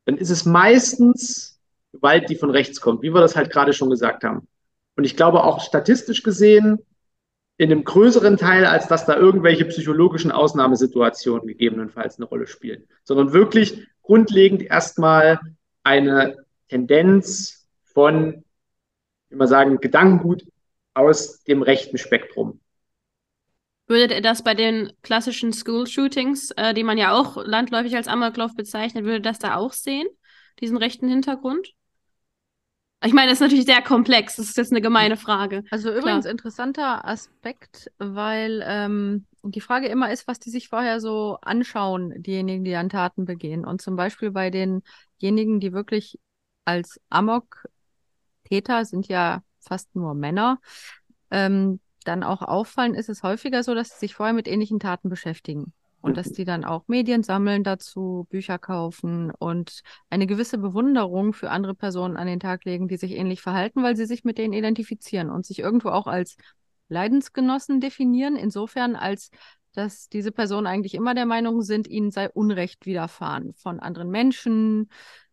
dann 0.05 0.17
ist 0.17 0.31
es 0.31 0.45
meistens 0.45 1.61
Gewalt, 1.93 2.31
die 2.31 2.37
von 2.37 2.51
rechts 2.51 2.81
kommt, 2.81 3.03
wie 3.03 3.13
wir 3.13 3.21
das 3.21 3.37
halt 3.37 3.51
gerade 3.51 3.73
schon 3.73 3.91
gesagt 3.91 4.25
haben. 4.25 4.47
Und 4.97 5.05
ich 5.05 5.17
glaube 5.17 5.45
auch 5.45 5.61
statistisch 5.61 6.23
gesehen 6.23 6.79
in 7.57 7.71
einem 7.71 7.85
größeren 7.85 8.37
Teil, 8.37 8.65
als 8.65 8.89
dass 8.89 9.07
da 9.07 9.17
irgendwelche 9.17 9.65
psychologischen 9.67 10.31
Ausnahmesituationen 10.31 11.47
gegebenenfalls 11.47 12.17
eine 12.17 12.27
Rolle 12.27 12.47
spielen, 12.47 12.85
sondern 13.05 13.33
wirklich 13.33 13.87
grundlegend 14.03 14.63
erstmal 14.63 15.41
eine 15.83 16.37
Tendenz 16.69 17.69
von, 17.85 18.45
wie 19.29 19.37
man 19.37 19.49
sagen, 19.49 19.81
Gedankengut 19.81 20.45
aus 20.95 21.43
dem 21.45 21.63
rechten 21.63 21.99
Spektrum. 21.99 22.60
Würdet 23.91 24.13
ihr 24.13 24.23
das 24.23 24.45
bei 24.45 24.55
den 24.55 24.93
klassischen 25.03 25.53
School-Shootings, 25.53 26.53
äh, 26.53 26.75
die 26.75 26.85
man 26.85 26.97
ja 26.97 27.13
auch 27.13 27.45
landläufig 27.45 27.97
als 27.97 28.07
Amoklauf 28.07 28.55
bezeichnet, 28.55 29.05
würde 29.05 29.21
das 29.21 29.41
da 29.41 29.57
auch 29.57 29.73
sehen, 29.73 30.07
diesen 30.61 30.77
rechten 30.77 31.09
Hintergrund? 31.09 31.75
Ich 33.03 33.13
meine, 33.13 33.31
das 33.31 33.39
ist 33.39 33.41
natürlich 33.41 33.65
sehr 33.65 33.83
komplex. 33.83 34.37
Das 34.37 34.49
ist 34.49 34.57
jetzt 34.57 34.71
eine 34.71 34.81
gemeine 34.81 35.17
Frage. 35.17 35.65
Also 35.73 35.91
übrigens 35.91 36.23
Klar. 36.23 36.31
interessanter 36.31 37.05
Aspekt, 37.05 37.91
weil 37.99 38.63
ähm, 38.65 39.27
die 39.43 39.61
Frage 39.61 39.89
immer 39.89 40.13
ist, 40.13 40.29
was 40.29 40.39
die 40.39 40.51
sich 40.51 40.69
vorher 40.69 41.01
so 41.01 41.39
anschauen, 41.43 42.15
diejenigen, 42.23 42.63
die 42.63 42.77
an 42.77 42.91
Taten 42.91 43.25
begehen. 43.25 43.65
Und 43.65 43.83
zum 43.83 43.97
Beispiel 43.97 44.31
bei 44.31 44.51
denjenigen, 44.51 45.59
die 45.59 45.73
wirklich 45.73 46.21
als 46.65 47.01
Amok 47.09 47.67
Täter 48.45 48.85
sind 48.85 49.09
ja 49.09 49.43
fast 49.59 49.97
nur 49.97 50.15
Männer, 50.15 50.61
ähm, 51.33 51.81
dann 52.05 52.23
auch 52.23 52.43
auffallen, 52.43 52.95
ist 52.95 53.09
es 53.09 53.23
häufiger 53.23 53.63
so, 53.63 53.75
dass 53.75 53.91
sie 53.91 53.99
sich 53.99 54.15
vorher 54.15 54.35
mit 54.35 54.49
ähnlichen 54.49 54.81
Taten 54.81 55.09
beschäftigen. 55.09 55.73
Und 56.03 56.17
dass 56.17 56.33
die 56.33 56.47
dann 56.47 56.65
auch 56.65 56.89
Medien 56.89 57.23
sammeln 57.23 57.63
dazu, 57.63 58.27
Bücher 58.31 58.59
kaufen 58.59 59.31
und 59.39 59.83
eine 60.09 60.27
gewisse 60.27 60.57
Bewunderung 60.57 61.35
für 61.35 61.51
andere 61.51 61.75
Personen 61.75 62.17
an 62.17 62.27
den 62.27 62.41
Tag 62.41 62.65
legen, 62.65 62.89
die 62.89 62.97
sich 62.97 63.13
ähnlich 63.13 63.43
verhalten, 63.43 63.83
weil 63.83 63.97
sie 63.97 64.07
sich 64.07 64.25
mit 64.25 64.39
denen 64.39 64.55
identifizieren 64.55 65.29
und 65.29 65.45
sich 65.45 65.59
irgendwo 65.59 65.91
auch 65.91 66.07
als 66.07 66.37
Leidensgenossen 66.89 67.81
definieren, 67.81 68.37
insofern 68.37 68.97
als 68.97 69.31
dass 69.73 70.09
diese 70.09 70.33
Personen 70.33 70.67
eigentlich 70.67 70.95
immer 70.95 71.15
der 71.15 71.27
Meinung 71.27 71.63
sind, 71.63 71.87
ihnen 71.87 72.11
sei 72.11 72.29
Unrecht 72.29 72.87
widerfahren 72.87 73.55
von 73.55 73.79
anderen 73.79 74.11
Menschen, 74.11 74.91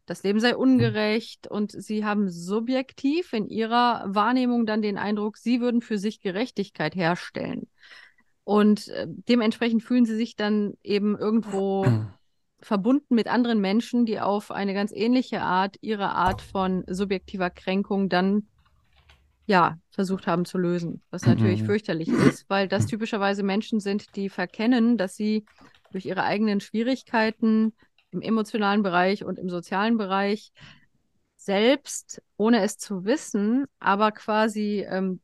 das 0.08 0.24
Leben 0.24 0.40
sei 0.40 0.54
mhm. 0.54 0.60
ungerecht 0.60 1.48
und 1.48 1.72
sie 1.72 2.04
haben 2.04 2.30
subjektiv 2.32 3.34
in 3.34 3.48
ihrer 3.48 4.04
Wahrnehmung 4.08 4.66
dann 4.66 4.82
den 4.82 4.98
Eindruck, 4.98 5.38
sie 5.38 5.62
würden 5.62 5.82
für 5.82 6.00
sich 6.00 6.22
Gerechtigkeit 6.22 6.96
herstellen. 6.96 7.68
Und 8.44 8.88
äh, 8.88 9.06
dementsprechend 9.08 9.84
fühlen 9.84 10.06
sie 10.06 10.16
sich 10.16 10.36
dann 10.36 10.74
eben 10.82 11.18
irgendwo 11.18 11.86
verbunden 12.62 13.14
mit 13.14 13.28
anderen 13.28 13.60
Menschen, 13.60 14.06
die 14.06 14.20
auf 14.20 14.50
eine 14.50 14.74
ganz 14.74 14.92
ähnliche 14.94 15.42
Art 15.42 15.76
ihre 15.82 16.10
Art 16.10 16.42
von 16.42 16.84
subjektiver 16.88 17.50
Kränkung 17.50 18.10
dann 18.10 18.48
ja 19.46 19.78
versucht 19.92 20.26
haben 20.28 20.46
zu 20.46 20.58
lösen, 20.58 21.02
was 21.10 21.26
natürlich 21.26 21.62
mhm. 21.62 21.66
fürchterlich 21.68 22.10
ist, 22.10 22.50
weil 22.50 22.68
das 22.68 22.86
typischerweise 22.86 23.44
Menschen 23.44 23.80
sind, 23.80 24.16
die 24.16 24.30
verkennen, 24.30 24.98
dass 24.98 25.16
sie 25.16 25.46
durch 25.92 26.06
ihre 26.06 26.24
eigenen 26.24 26.60
Schwierigkeiten 26.60 27.74
im 28.12 28.22
emotionalen 28.22 28.84
Bereich 28.84 29.24
und 29.24 29.40
im 29.40 29.50
sozialen 29.50 29.98
Bereich 29.98 30.52
selbst, 31.36 32.22
ohne 32.36 32.62
es 32.62 32.78
zu 32.78 33.06
wissen, 33.06 33.66
aber 33.80 34.12
quasi 34.12 34.86
ähm, 34.90 35.22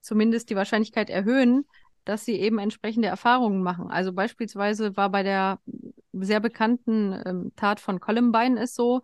zumindest 0.00 0.50
die 0.50 0.56
Wahrscheinlichkeit 0.56 1.10
erhöhen, 1.10 1.66
dass 2.04 2.24
sie 2.24 2.36
eben 2.40 2.58
entsprechende 2.58 3.08
Erfahrungen 3.08 3.62
machen. 3.62 3.90
Also 3.90 4.12
beispielsweise 4.12 4.96
war 4.96 5.10
bei 5.10 5.22
der 5.22 5.60
sehr 6.12 6.40
bekannten 6.40 7.20
ähm, 7.26 7.52
Tat 7.56 7.80
von 7.80 8.00
Columbine 8.00 8.60
es 8.60 8.74
so, 8.74 9.02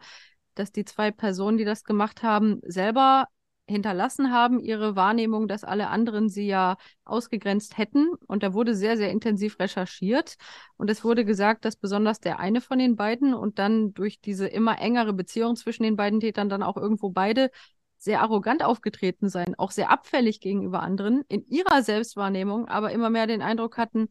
dass 0.55 0.73
die 0.73 0.85
zwei 0.85 1.11
Personen, 1.11 1.59
die 1.59 1.65
das 1.65 1.85
gemacht 1.85 2.23
haben, 2.23 2.61
selber 2.65 3.27
hinterlassen 3.73 4.33
haben, 4.33 4.61
ihre 4.61 4.95
Wahrnehmung, 4.95 5.49
dass 5.49 5.65
alle 5.65 5.89
anderen 5.89 6.29
sie 6.29 6.47
ja 6.47 6.77
ausgegrenzt 7.05 7.77
hätten. 7.79 8.11
Und 8.29 8.45
da 8.45 8.55
wurde 8.55 8.77
sehr, 8.77 8.97
sehr 8.97 9.11
intensiv 9.11 9.59
recherchiert. 9.59 10.37
Und 10.77 10.91
es 10.91 11.03
wurde 11.03 11.25
gesagt, 11.25 11.65
dass 11.65 11.75
besonders 11.75 12.21
der 12.21 12.39
eine 12.39 12.61
von 12.61 12.79
den 12.79 12.95
beiden 12.95 13.35
und 13.35 13.59
dann 13.59 13.93
durch 13.95 14.21
diese 14.21 14.47
immer 14.47 14.79
engere 14.79 15.13
Beziehung 15.13 15.57
zwischen 15.57 15.83
den 15.83 15.97
beiden 15.97 16.21
Tätern 16.21 16.49
dann 16.49 16.63
auch 16.63 16.77
irgendwo 16.77 17.11
beide 17.11 17.51
sehr 17.99 18.21
arrogant 18.21 18.65
aufgetreten 18.65 19.29
seien, 19.29 19.55
auch 19.57 19.71
sehr 19.71 19.91
abfällig 19.91 20.41
gegenüber 20.41 20.83
anderen, 20.83 21.23
in 21.29 21.47
ihrer 21.47 21.83
Selbstwahrnehmung 21.83 22.67
aber 22.67 22.91
immer 22.91 23.11
mehr 23.11 23.29
den 23.29 23.43
Eindruck 23.43 23.79
hatten, 23.79 24.09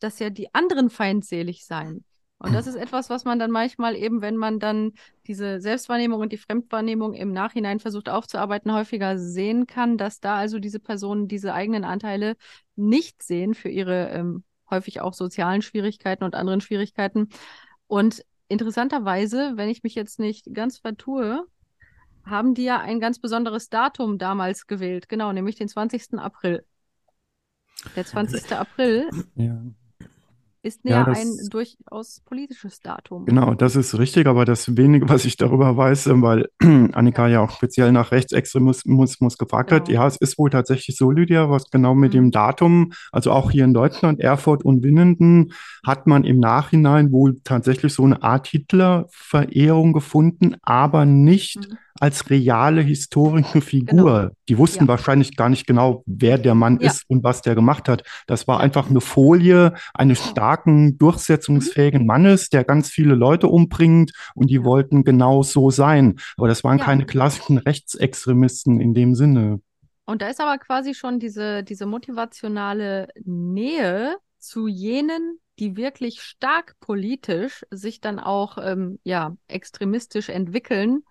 dass 0.00 0.18
ja 0.18 0.30
die 0.30 0.52
anderen 0.54 0.90
feindselig 0.90 1.64
seien. 1.64 2.04
Und 2.40 2.54
das 2.54 2.68
ist 2.68 2.76
etwas, 2.76 3.10
was 3.10 3.24
man 3.24 3.40
dann 3.40 3.50
manchmal 3.50 3.96
eben, 3.96 4.22
wenn 4.22 4.36
man 4.36 4.60
dann 4.60 4.92
diese 5.26 5.60
Selbstwahrnehmung 5.60 6.20
und 6.20 6.32
die 6.32 6.38
Fremdwahrnehmung 6.38 7.14
im 7.14 7.32
Nachhinein 7.32 7.80
versucht 7.80 8.08
aufzuarbeiten, 8.08 8.72
häufiger 8.72 9.18
sehen 9.18 9.66
kann, 9.66 9.98
dass 9.98 10.20
da 10.20 10.36
also 10.36 10.60
diese 10.60 10.78
Personen 10.78 11.26
diese 11.26 11.52
eigenen 11.52 11.84
Anteile 11.84 12.36
nicht 12.76 13.24
sehen 13.24 13.54
für 13.54 13.68
ihre 13.68 14.10
ähm, 14.10 14.44
häufig 14.70 15.00
auch 15.00 15.14
sozialen 15.14 15.62
Schwierigkeiten 15.62 16.22
und 16.22 16.36
anderen 16.36 16.60
Schwierigkeiten. 16.60 17.28
Und 17.88 18.24
interessanterweise, 18.46 19.52
wenn 19.56 19.68
ich 19.68 19.82
mich 19.82 19.96
jetzt 19.96 20.20
nicht 20.20 20.54
ganz 20.54 20.78
vertue, 20.78 21.44
haben 22.24 22.54
die 22.54 22.64
ja 22.64 22.78
ein 22.78 23.00
ganz 23.00 23.18
besonderes 23.18 23.68
Datum 23.68 24.18
damals 24.18 24.66
gewählt, 24.66 25.08
genau, 25.08 25.32
nämlich 25.32 25.56
den 25.56 25.68
20. 25.68 26.18
April. 26.18 26.64
Der 27.96 28.04
20. 28.04 28.52
April 28.52 29.08
Ja. 29.34 29.60
Ist 30.62 30.80
Ja, 30.84 30.90
ja 30.98 31.04
das- 31.04 31.18
ein 31.18 31.48
durchaus 31.50 32.20
politisches 32.24 32.80
Datum. 32.80 33.26
Genau, 33.26 33.54
das 33.54 33.76
ist 33.76 33.98
richtig, 33.98 34.26
aber 34.26 34.44
das 34.44 34.76
wenige, 34.76 35.08
was 35.08 35.24
ich 35.24 35.36
darüber 35.36 35.76
weiß, 35.76 36.08
äh, 36.08 36.20
weil 36.22 36.48
Annika 36.92 37.28
ja 37.28 37.40
auch 37.40 37.50
speziell 37.50 37.92
nach 37.92 38.10
Rechtsextremismus 38.12 39.38
gefragt 39.38 39.70
hat, 39.72 39.86
Genau. 39.86 40.00
ja, 40.02 40.06
es 40.06 40.16
ist 40.16 40.36
wohl 40.38 40.50
tatsächlich 40.50 40.96
so, 40.96 41.10
Lydia, 41.10 41.48
was 41.50 41.70
genau 41.70 41.94
mit 41.94 42.12
Mhm. 42.12 42.16
dem 42.16 42.30
Datum, 42.32 42.92
also 43.12 43.30
auch 43.32 43.50
hier 43.50 43.64
in 43.64 43.74
Deutschland, 43.74 44.20
Erfurt 44.20 44.64
und 44.64 44.82
Winnenden, 44.82 45.52
hat 45.86 46.06
man 46.06 46.24
im 46.24 46.40
Nachhinein 46.40 47.12
wohl 47.12 47.36
tatsächlich 47.44 47.92
so 47.94 48.04
eine 48.04 48.22
Art 48.22 48.46
Hitler-Verehrung 48.48 49.92
gefunden, 49.92 50.56
aber 50.62 51.04
nicht 51.04 51.68
Mhm. 51.70 51.78
Als 52.00 52.30
reale 52.30 52.80
historische 52.80 53.60
Figur. 53.60 54.32
Die 54.48 54.58
wussten 54.58 54.84
Ja. 54.84 54.88
wahrscheinlich 54.88 55.36
gar 55.36 55.48
nicht 55.48 55.66
genau, 55.66 56.02
wer 56.06 56.38
der 56.38 56.54
Mann 56.54 56.78
Ja. 56.80 56.88
ist 56.90 57.04
und 57.08 57.24
was 57.24 57.42
der 57.42 57.54
gemacht 57.54 57.88
hat. 57.88 58.02
Das 58.26 58.46
war 58.48 58.60
einfach 58.60 58.88
eine 58.90 59.00
Folie 59.00 59.74
eines 59.94 60.24
starken, 60.26 60.98
durchsetzungsfähigen 60.98 62.06
Mannes, 62.06 62.48
der 62.48 62.64
ganz 62.64 62.88
viele 62.90 63.14
Leute 63.14 63.48
umbringt 63.48 64.12
und 64.34 64.50
die 64.50 64.64
wollten 64.64 65.04
genau 65.04 65.42
so 65.42 65.70
sein. 65.70 66.16
Aber 66.36 66.48
das 66.48 66.64
waren 66.64 66.78
keine 66.78 67.06
klassischen 67.06 67.58
Rechtsextremisten 67.58 68.80
in 68.80 68.94
dem 68.94 69.14
Sinne. 69.14 69.60
Und 70.06 70.22
da 70.22 70.28
ist 70.28 70.40
aber 70.40 70.56
quasi 70.58 70.94
schon 70.94 71.18
diese, 71.20 71.62
diese 71.62 71.84
motivationale 71.84 73.08
Nähe 73.24 74.16
zu 74.38 74.66
jenen, 74.66 75.38
die 75.58 75.76
wirklich 75.76 76.22
stark 76.22 76.76
politisch 76.80 77.64
sich 77.70 78.00
dann 78.00 78.18
auch 78.18 78.58
ähm, 78.62 79.00
ja, 79.02 79.36
extremistisch 79.48 80.28
entwickeln, 80.28 81.02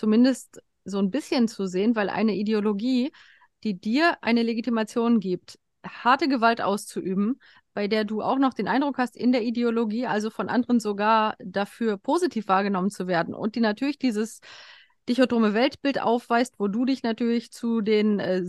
zumindest 0.00 0.62
so 0.84 0.98
ein 0.98 1.10
bisschen 1.10 1.46
zu 1.46 1.66
sehen, 1.66 1.94
weil 1.94 2.08
eine 2.08 2.34
Ideologie, 2.34 3.12
die 3.62 3.78
dir 3.78 4.16
eine 4.22 4.42
Legitimation 4.42 5.20
gibt, 5.20 5.58
harte 5.86 6.26
Gewalt 6.26 6.62
auszuüben, 6.62 7.38
bei 7.74 7.86
der 7.86 8.04
du 8.04 8.22
auch 8.22 8.38
noch 8.38 8.54
den 8.54 8.66
Eindruck 8.66 8.96
hast, 8.96 9.14
in 9.14 9.30
der 9.30 9.42
Ideologie, 9.42 10.06
also 10.06 10.30
von 10.30 10.48
anderen 10.48 10.80
sogar 10.80 11.34
dafür 11.38 11.98
positiv 11.98 12.48
wahrgenommen 12.48 12.90
zu 12.90 13.06
werden 13.06 13.34
und 13.34 13.56
die 13.56 13.60
natürlich 13.60 13.98
dieses 13.98 14.40
dichotome 15.06 15.52
Weltbild 15.52 16.00
aufweist, 16.00 16.54
wo 16.58 16.66
du 16.66 16.86
dich 16.86 17.02
natürlich 17.02 17.52
zu 17.52 17.82
den 17.82 18.20
äh, 18.20 18.42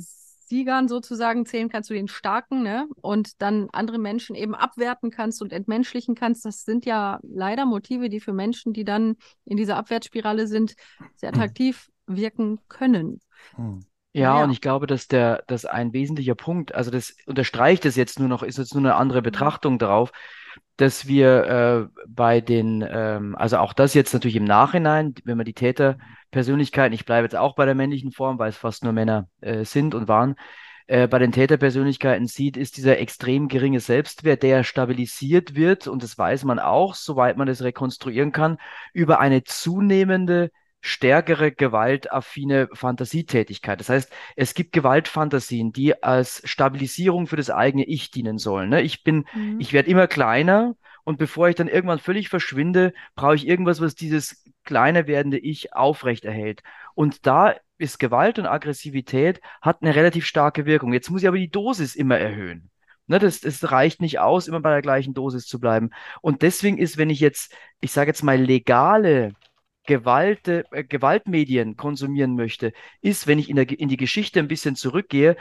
Siegern 0.51 0.89
sozusagen 0.89 1.45
zählen 1.45 1.69
kannst, 1.69 1.87
zu 1.87 1.93
den 1.93 2.09
Starken, 2.09 2.61
ne? 2.61 2.85
Und 3.01 3.41
dann 3.41 3.69
andere 3.71 3.97
Menschen 3.97 4.35
eben 4.35 4.53
abwerten 4.53 5.09
kannst 5.09 5.41
und 5.41 5.53
entmenschlichen 5.53 6.13
kannst. 6.13 6.43
Das 6.43 6.65
sind 6.65 6.85
ja 6.85 7.19
leider 7.23 7.65
Motive, 7.65 8.09
die 8.09 8.19
für 8.19 8.33
Menschen, 8.33 8.73
die 8.73 8.83
dann 8.83 9.15
in 9.45 9.55
dieser 9.55 9.77
Abwärtsspirale 9.77 10.47
sind, 10.47 10.75
sehr 11.15 11.29
attraktiv 11.29 11.89
wirken 12.05 12.59
können. 12.67 13.21
Ja, 14.13 14.39
Ja. 14.39 14.43
und 14.43 14.51
ich 14.51 14.59
glaube, 14.59 14.87
dass 14.87 15.07
der, 15.07 15.43
dass 15.47 15.63
ein 15.63 15.93
wesentlicher 15.93 16.35
Punkt, 16.35 16.75
also 16.75 16.91
das 16.91 17.15
unterstreicht 17.25 17.85
es 17.85 17.95
jetzt 17.95 18.19
nur 18.19 18.27
noch, 18.27 18.43
ist 18.43 18.57
jetzt 18.57 18.75
nur 18.75 18.83
eine 18.83 18.95
andere 18.95 19.21
Betrachtung 19.21 19.79
darauf, 19.79 20.11
dass 20.77 21.07
wir 21.07 21.89
äh, 21.93 22.01
bei 22.07 22.41
den, 22.41 22.83
ähm, 22.89 23.35
also 23.35 23.57
auch 23.57 23.73
das 23.73 23.93
jetzt 23.93 24.13
natürlich 24.13 24.35
im 24.35 24.45
Nachhinein, 24.45 25.13
wenn 25.25 25.37
man 25.37 25.45
die 25.45 25.53
Täterpersönlichkeiten, 25.53 26.93
ich 26.93 27.05
bleibe 27.05 27.25
jetzt 27.25 27.35
auch 27.35 27.55
bei 27.55 27.65
der 27.65 27.75
männlichen 27.75 28.11
Form, 28.11 28.39
weil 28.39 28.49
es 28.49 28.57
fast 28.57 28.83
nur 28.83 28.93
Männer 28.93 29.27
äh, 29.41 29.63
sind 29.63 29.93
und 29.93 30.07
waren, 30.07 30.35
äh, 30.87 31.07
bei 31.07 31.19
den 31.19 31.31
Täterpersönlichkeiten 31.31 32.27
sieht, 32.27 32.57
ist 32.57 32.77
dieser 32.77 32.99
extrem 32.99 33.47
geringe 33.47 33.79
Selbstwert, 33.79 34.43
der 34.43 34.63
stabilisiert 34.63 35.55
wird, 35.55 35.87
und 35.87 36.03
das 36.03 36.17
weiß 36.17 36.43
man 36.45 36.59
auch, 36.59 36.95
soweit 36.95 37.37
man 37.37 37.47
das 37.47 37.61
rekonstruieren 37.61 38.31
kann, 38.31 38.57
über 38.91 39.19
eine 39.19 39.43
zunehmende 39.43 40.51
stärkere 40.81 41.51
gewaltaffine 41.51 42.67
Fantasietätigkeit. 42.73 43.79
Das 43.79 43.89
heißt, 43.89 44.11
es 44.35 44.53
gibt 44.53 44.73
Gewaltfantasien, 44.73 45.71
die 45.71 46.01
als 46.03 46.41
Stabilisierung 46.45 47.27
für 47.27 47.35
das 47.37 47.49
eigene 47.49 47.85
Ich 47.85 48.11
dienen 48.11 48.37
sollen. 48.37 48.69
Ne? 48.69 48.81
Ich 48.81 49.03
bin, 49.03 49.25
Mhm. 49.33 49.59
ich 49.59 49.73
werde 49.73 49.89
immer 49.89 50.07
kleiner 50.07 50.75
und 51.03 51.17
bevor 51.17 51.49
ich 51.49 51.55
dann 51.55 51.67
irgendwann 51.67 51.99
völlig 51.99 52.29
verschwinde, 52.29 52.93
brauche 53.15 53.35
ich 53.35 53.47
irgendwas, 53.47 53.81
was 53.81 53.95
dieses 53.95 54.43
kleiner 54.63 55.07
werdende 55.07 55.37
Ich 55.39 55.73
aufrechterhält. 55.73 56.61
Und 56.95 57.25
da 57.25 57.55
ist 57.77 57.99
Gewalt 57.99 58.37
und 58.37 58.45
Aggressivität 58.45 59.41
hat 59.61 59.81
eine 59.81 59.95
relativ 59.95 60.25
starke 60.25 60.65
Wirkung. 60.65 60.93
Jetzt 60.93 61.09
muss 61.09 61.21
ich 61.23 61.27
aber 61.27 61.37
die 61.37 61.49
Dosis 61.49 61.95
immer 61.95 62.17
erhöhen. 62.17 62.69
Ne, 63.07 63.19
das, 63.19 63.41
das 63.41 63.71
reicht 63.71 63.99
nicht 64.01 64.19
aus, 64.19 64.47
immer 64.47 64.61
bei 64.61 64.69
der 64.71 64.81
gleichen 64.83 65.13
Dosis 65.13 65.45
zu 65.47 65.59
bleiben. 65.59 65.89
Und 66.21 66.43
deswegen 66.43 66.77
ist, 66.77 66.97
wenn 66.97 67.09
ich 67.09 67.19
jetzt, 67.19 67.53
ich 67.81 67.91
sage 67.91 68.09
jetzt 68.11 68.23
mal, 68.23 68.39
legale 68.39 69.33
Gewalt, 69.85 70.47
äh, 70.47 70.63
Gewaltmedien 70.83 71.75
konsumieren 71.77 72.35
möchte, 72.35 72.73
ist, 73.01 73.27
wenn 73.27 73.39
ich 73.39 73.49
in, 73.49 73.55
der, 73.55 73.69
in 73.69 73.89
die 73.89 73.97
Geschichte 73.97 74.39
ein 74.39 74.47
bisschen 74.47 74.75
zurückgehe, 74.75 75.35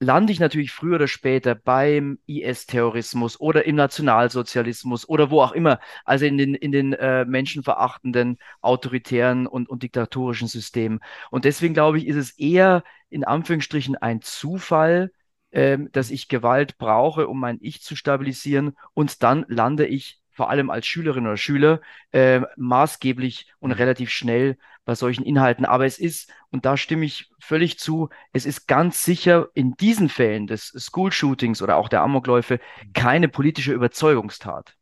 lande 0.00 0.32
ich 0.32 0.40
natürlich 0.40 0.70
früher 0.70 0.96
oder 0.96 1.08
später 1.08 1.54
beim 1.54 2.18
IS-Terrorismus 2.26 3.40
oder 3.40 3.64
im 3.66 3.76
Nationalsozialismus 3.76 5.08
oder 5.08 5.30
wo 5.30 5.42
auch 5.42 5.52
immer, 5.52 5.80
also 6.04 6.24
in 6.24 6.38
den, 6.38 6.54
in 6.54 6.70
den 6.72 6.92
äh, 6.92 7.24
menschenverachtenden, 7.24 8.38
autoritären 8.60 9.46
und, 9.46 9.68
und 9.68 9.82
diktatorischen 9.82 10.48
Systemen. 10.48 11.00
Und 11.30 11.44
deswegen 11.44 11.74
glaube 11.74 11.98
ich, 11.98 12.06
ist 12.06 12.16
es 12.16 12.38
eher 12.38 12.84
in 13.10 13.24
Anführungsstrichen 13.24 13.96
ein 13.96 14.20
Zufall, 14.22 15.10
ähm, 15.50 15.90
dass 15.92 16.10
ich 16.10 16.28
Gewalt 16.28 16.78
brauche, 16.78 17.26
um 17.26 17.40
mein 17.40 17.58
Ich 17.60 17.82
zu 17.82 17.96
stabilisieren 17.96 18.76
und 18.94 19.22
dann 19.22 19.46
lande 19.48 19.86
ich 19.86 20.20
vor 20.38 20.50
allem 20.50 20.70
als 20.70 20.86
Schülerin 20.86 21.26
oder 21.26 21.36
Schüler 21.36 21.80
äh, 22.12 22.42
maßgeblich 22.56 23.50
und 23.58 23.72
relativ 23.72 24.10
schnell 24.10 24.56
bei 24.84 24.94
solchen 24.94 25.24
Inhalten. 25.24 25.64
Aber 25.64 25.84
es 25.84 25.98
ist, 25.98 26.30
und 26.52 26.64
da 26.64 26.76
stimme 26.76 27.04
ich 27.04 27.28
völlig 27.40 27.80
zu, 27.80 28.08
es 28.32 28.46
ist 28.46 28.68
ganz 28.68 29.04
sicher 29.04 29.48
in 29.52 29.74
diesen 29.74 30.08
Fällen 30.08 30.46
des 30.46 30.68
School-Shootings 30.68 31.60
oder 31.60 31.76
auch 31.76 31.88
der 31.88 32.02
Amokläufe 32.02 32.60
keine 32.94 33.28
politische 33.28 33.72
Überzeugungstat. 33.72 34.76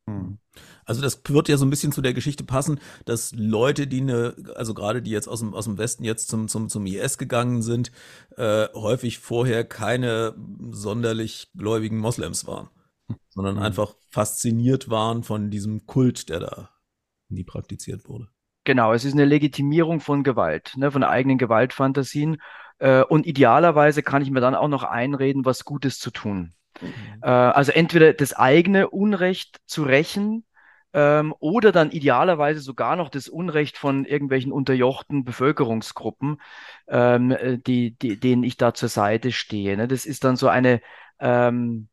Also 0.85 1.01
das 1.01 1.23
wird 1.27 1.49
ja 1.49 1.57
so 1.57 1.64
ein 1.64 1.71
bisschen 1.71 1.90
zu 1.90 2.03
der 2.03 2.12
Geschichte 2.12 2.45
passen, 2.45 2.79
dass 3.07 3.33
Leute, 3.33 3.87
die 3.87 4.03
eine, 4.03 4.37
also 4.57 4.75
gerade 4.75 5.01
die 5.01 5.11
jetzt 5.11 5.27
aus 5.27 5.40
dem, 5.40 5.55
aus 5.55 5.64
dem 5.64 5.79
Westen 5.79 6.05
jetzt 6.05 6.29
zum, 6.29 6.49
zum, 6.49 6.69
zum 6.69 6.85
IS 6.85 7.16
gegangen 7.16 7.62
sind, 7.62 7.90
äh, 8.37 8.69
häufig 8.75 9.21
vorher 9.21 9.64
keine 9.64 10.35
sonderlich 10.71 11.49
gläubigen 11.57 11.97
Moslems 11.97 12.47
waren, 12.47 12.69
sondern 13.37 13.57
Mhm. 13.57 13.62
einfach 13.62 13.94
fasziniert 14.11 14.90
waren 14.90 15.22
von 15.22 15.51
diesem 15.51 15.87
Kult, 15.87 16.31
der 16.31 16.40
da 16.40 16.70
nie 17.29 17.44
praktiziert 17.44 18.09
wurde. 18.09 18.29
Genau, 18.64 18.92
es 18.92 19.05
ist 19.05 19.12
eine 19.12 19.27
Legitimierung 19.27 20.01
von 20.01 20.25
Gewalt, 20.25 20.72
ne, 20.77 20.90
von 20.90 21.05
eigenen 21.05 21.38
Gewaltfantasien. 21.38 22.38
Äh, 22.79 23.03
und 23.03 23.27
idealerweise 23.27 24.03
kann 24.03 24.22
ich 24.22 24.31
mir 24.31 24.40
dann 24.40 24.57
auch 24.57 24.68
noch 24.68 24.83
einreden, 24.83 25.44
was 25.44 25.64
Gutes 25.64 26.01
zu 26.01 26.11
tun. 26.11 26.55
Äh, 27.22 27.29
also 27.29 27.72
entweder 27.72 28.12
das 28.12 28.33
eigene 28.33 28.90
Unrecht 28.90 29.59
zu 29.66 29.85
rächen, 29.85 30.44
ähm, 30.92 31.35
oder 31.38 31.72
dann 31.72 31.90
idealerweise 31.90 32.61
sogar 32.61 32.96
noch 32.96 33.11
das 33.11 33.29
Unrecht 33.29 33.77
von 33.77 34.07
irgendwelchen 34.07 34.51
unterjochten 34.51 35.25
Bevölkerungsgruppen, 35.25 36.40
ähm, 36.88 37.31
äh, 37.33 37.59
die, 37.59 37.96
die, 37.99 38.18
denen 38.18 38.44
ich 38.44 38.57
da 38.57 38.72
zur 38.72 38.88
Seite 38.88 39.31
stehe. 39.31 39.77
Ne? 39.77 39.88
Das 39.88 40.07
ist 40.07 40.25
dann 40.25 40.37
so 40.37 40.49
eine, 40.49 40.81
ähm, 41.20 41.88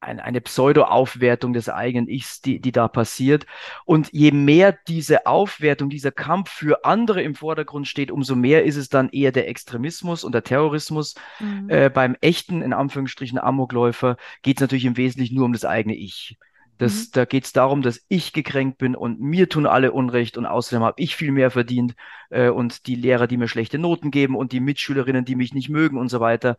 eine, 0.00 0.24
eine 0.24 0.40
Pseudo-Aufwertung 0.40 1.52
des 1.52 1.68
eigenen 1.68 2.08
Ichs, 2.08 2.40
die, 2.40 2.60
die 2.60 2.72
da 2.72 2.88
passiert. 2.88 3.46
Und 3.84 4.10
je 4.12 4.30
mehr 4.32 4.76
diese 4.88 5.26
Aufwertung, 5.26 5.90
dieser 5.90 6.10
Kampf 6.10 6.50
für 6.50 6.84
andere 6.84 7.22
im 7.22 7.34
Vordergrund 7.34 7.86
steht, 7.86 8.10
umso 8.10 8.34
mehr 8.34 8.64
ist 8.64 8.76
es 8.76 8.88
dann 8.88 9.10
eher 9.10 9.32
der 9.32 9.48
Extremismus 9.48 10.24
und 10.24 10.32
der 10.32 10.42
Terrorismus. 10.42 11.14
Mhm. 11.38 11.68
Äh, 11.68 11.90
beim 11.90 12.16
echten, 12.20 12.62
in 12.62 12.72
Anführungsstrichen, 12.72 13.38
Amokläufer 13.38 14.16
geht 14.42 14.56
es 14.56 14.60
natürlich 14.62 14.86
im 14.86 14.96
Wesentlichen 14.96 15.36
nur 15.36 15.44
um 15.44 15.52
das 15.52 15.64
eigene 15.64 15.94
Ich. 15.94 16.38
Das, 16.80 16.94
Mhm. 16.94 17.08
Da 17.12 17.24
geht 17.26 17.44
es 17.44 17.52
darum, 17.52 17.82
dass 17.82 18.04
ich 18.08 18.32
gekränkt 18.32 18.78
bin 18.78 18.96
und 18.96 19.20
mir 19.20 19.50
tun 19.50 19.66
alle 19.66 19.92
Unrecht 19.92 20.38
und 20.38 20.46
außerdem 20.46 20.82
habe 20.82 21.02
ich 21.02 21.14
viel 21.14 21.30
mehr 21.30 21.50
verdient 21.50 21.94
äh, 22.30 22.48
und 22.48 22.86
die 22.86 22.94
Lehrer, 22.94 23.26
die 23.26 23.36
mir 23.36 23.48
schlechte 23.48 23.78
Noten 23.78 24.10
geben 24.10 24.34
und 24.34 24.52
die 24.52 24.60
Mitschülerinnen, 24.60 25.26
die 25.26 25.36
mich 25.36 25.52
nicht 25.52 25.68
mögen 25.68 25.98
und 25.98 26.08
so 26.08 26.20
weiter. 26.20 26.56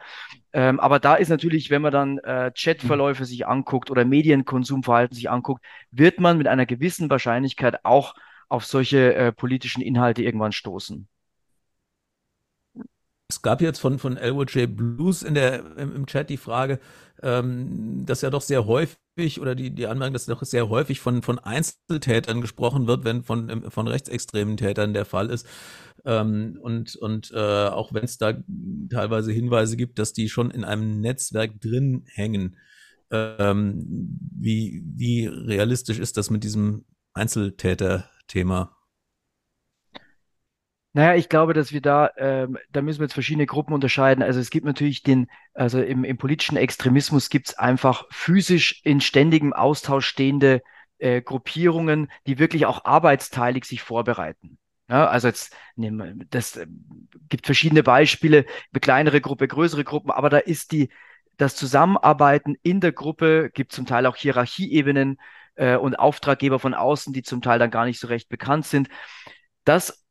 Ähm, 0.53 0.79
aber 0.79 0.99
da 0.99 1.15
ist 1.15 1.29
natürlich, 1.29 1.71
wenn 1.71 1.81
man 1.81 1.91
dann 1.91 2.19
äh, 2.19 2.51
Chatverläufe 2.55 3.25
sich 3.25 3.47
anguckt 3.47 3.89
oder 3.89 4.05
Medienkonsumverhalten 4.05 5.15
sich 5.15 5.31
anguckt, 5.31 5.65
wird 5.89 6.19
man 6.19 6.37
mit 6.37 6.47
einer 6.47 6.67
gewissen 6.67 7.09
Wahrscheinlichkeit 7.09 7.83
auch 7.83 8.13
auf 8.47 8.65
solche 8.65 9.15
äh, 9.15 9.31
politischen 9.31 9.81
Inhalte 9.81 10.21
irgendwann 10.21 10.51
stoßen. 10.51 11.07
Es 13.27 13.41
gab 13.41 13.61
jetzt 13.61 13.79
von, 13.79 13.97
von 13.97 14.17
LOJ 14.17 14.67
Blues 14.67 15.23
in 15.23 15.33
der, 15.33 15.77
im, 15.77 15.95
im 15.95 16.05
Chat 16.05 16.29
die 16.29 16.37
Frage, 16.37 16.79
ähm, 17.23 18.05
dass 18.05 18.21
ja 18.21 18.29
doch 18.29 18.41
sehr 18.41 18.65
häufig 18.67 18.97
oder 19.39 19.55
die, 19.55 19.73
die 19.73 19.87
Anmerkung, 19.87 20.13
dass 20.13 20.25
doch 20.25 20.43
sehr 20.43 20.69
häufig 20.69 20.99
von, 20.99 21.21
von 21.21 21.39
Einzeltätern 21.39 22.41
gesprochen 22.41 22.87
wird, 22.87 23.03
wenn 23.03 23.23
von, 23.23 23.69
von 23.69 23.87
rechtsextremen 23.87 24.57
Tätern 24.57 24.93
der 24.93 25.05
Fall 25.05 25.29
ist. 25.29 25.47
Ähm, 26.05 26.57
und 26.61 26.95
und 26.95 27.31
äh, 27.31 27.67
auch 27.67 27.93
wenn 27.93 28.03
es 28.03 28.17
da 28.17 28.33
teilweise 28.89 29.31
Hinweise 29.31 29.77
gibt, 29.77 29.99
dass 29.99 30.13
die 30.13 30.29
schon 30.29 30.51
in 30.51 30.63
einem 30.63 30.99
Netzwerk 30.99 31.59
drin 31.61 32.03
hängen. 32.07 32.57
Ähm, 33.11 33.85
wie, 34.37 34.83
wie 34.95 35.27
realistisch 35.27 35.99
ist 35.99 36.17
das 36.17 36.29
mit 36.29 36.43
diesem 36.43 36.85
Einzeltäter-Thema? 37.13 38.75
Naja, 40.93 41.15
ich 41.15 41.29
glaube, 41.29 41.53
dass 41.53 41.71
wir 41.71 41.81
da, 41.81 42.11
ähm, 42.17 42.57
da 42.69 42.81
müssen 42.81 42.99
wir 42.99 43.05
jetzt 43.05 43.13
verschiedene 43.13 43.45
Gruppen 43.45 43.73
unterscheiden. 43.73 44.23
Also 44.23 44.41
es 44.41 44.49
gibt 44.49 44.65
natürlich 44.65 45.03
den, 45.03 45.27
also 45.53 45.81
im, 45.81 46.03
im 46.03 46.17
politischen 46.17 46.57
Extremismus 46.57 47.29
gibt 47.29 47.49
es 47.49 47.57
einfach 47.57 48.05
physisch 48.11 48.81
in 48.83 48.99
ständigem 48.99 49.53
Austausch 49.53 50.05
stehende 50.05 50.61
äh, 50.97 51.21
Gruppierungen, 51.21 52.11
die 52.27 52.39
wirklich 52.39 52.65
auch 52.65 52.83
arbeitsteilig 52.83 53.63
sich 53.65 53.81
vorbereiten. 53.81 54.57
Ja, 54.89 55.07
also 55.07 55.29
jetzt 55.29 55.55
nehmen 55.77 56.27
das 56.29 56.57
äh, 56.57 56.67
gibt 57.29 57.45
verschiedene 57.45 57.83
Beispiele, 57.83 58.45
eine 58.73 58.81
kleinere 58.81 59.21
Gruppe, 59.21 59.47
größere 59.47 59.85
Gruppen, 59.85 60.11
aber 60.11 60.29
da 60.29 60.39
ist 60.39 60.73
die 60.73 60.89
das 61.37 61.55
Zusammenarbeiten 61.55 62.57
in 62.61 62.81
der 62.81 62.91
Gruppe, 62.91 63.49
gibt 63.53 63.71
zum 63.71 63.85
Teil 63.85 64.05
auch 64.05 64.17
Hierarchieebenen 64.17 65.17
äh, 65.55 65.77
und 65.77 65.95
Auftraggeber 65.95 66.59
von 66.59 66.73
außen, 66.73 67.13
die 67.13 67.23
zum 67.23 67.41
Teil 67.41 67.59
dann 67.59 67.71
gar 67.71 67.85
nicht 67.85 67.99
so 68.01 68.07
recht 68.07 68.27
bekannt 68.27 68.65
sind. 68.65 68.89
Das 69.63 70.03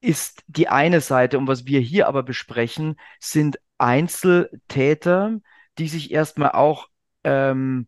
ist 0.00 0.42
die 0.46 0.68
eine 0.68 1.00
Seite. 1.00 1.38
Und 1.38 1.46
was 1.46 1.66
wir 1.66 1.80
hier 1.80 2.08
aber 2.08 2.22
besprechen, 2.22 2.96
sind 3.18 3.58
Einzeltäter, 3.78 5.38
die 5.78 5.88
sich 5.88 6.10
erstmal 6.10 6.52
auch 6.52 6.88
ähm, 7.24 7.86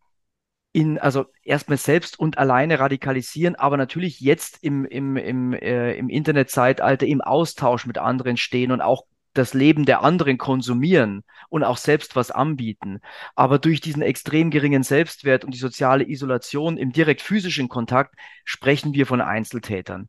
in, 0.72 0.98
also 0.98 1.27
erstmal 1.42 1.77
selbst 1.77 2.18
und 2.18 2.38
alleine 2.38 2.79
radikalisieren, 2.79 3.57
aber 3.57 3.77
natürlich 3.77 4.20
jetzt 4.20 4.59
im, 4.62 4.85
im, 4.87 5.16
im, 5.16 5.53
äh, 5.53 5.94
im 5.94 6.09
Internetzeitalter 6.09 7.07
im 7.07 7.20
Austausch 7.20 7.87
mit 7.87 7.98
anderen 7.98 8.37
stehen 8.38 8.72
und 8.72 8.81
auch 8.81 9.05
das 9.35 9.55
Leben 9.55 9.85
der 9.87 10.03
anderen 10.03 10.38
konsumieren 10.38 11.25
und 11.48 11.64
auch 11.64 11.77
selbst 11.77 12.16
was 12.16 12.31
anbieten. 12.31 13.01
Aber 13.35 13.59
durch 13.59 13.81
diesen 13.81 14.03
extrem 14.03 14.51
geringen 14.51 14.83
Selbstwert 14.83 15.44
und 15.44 15.55
die 15.55 15.59
soziale 15.59 16.07
Isolation 16.09 16.77
im 16.77 16.92
direkt 16.92 17.22
physischen 17.22 17.68
Kontakt 17.68 18.14
sprechen 18.44 18.94
wir 18.94 19.07
von 19.07 19.20
Einzeltätern. 19.20 20.09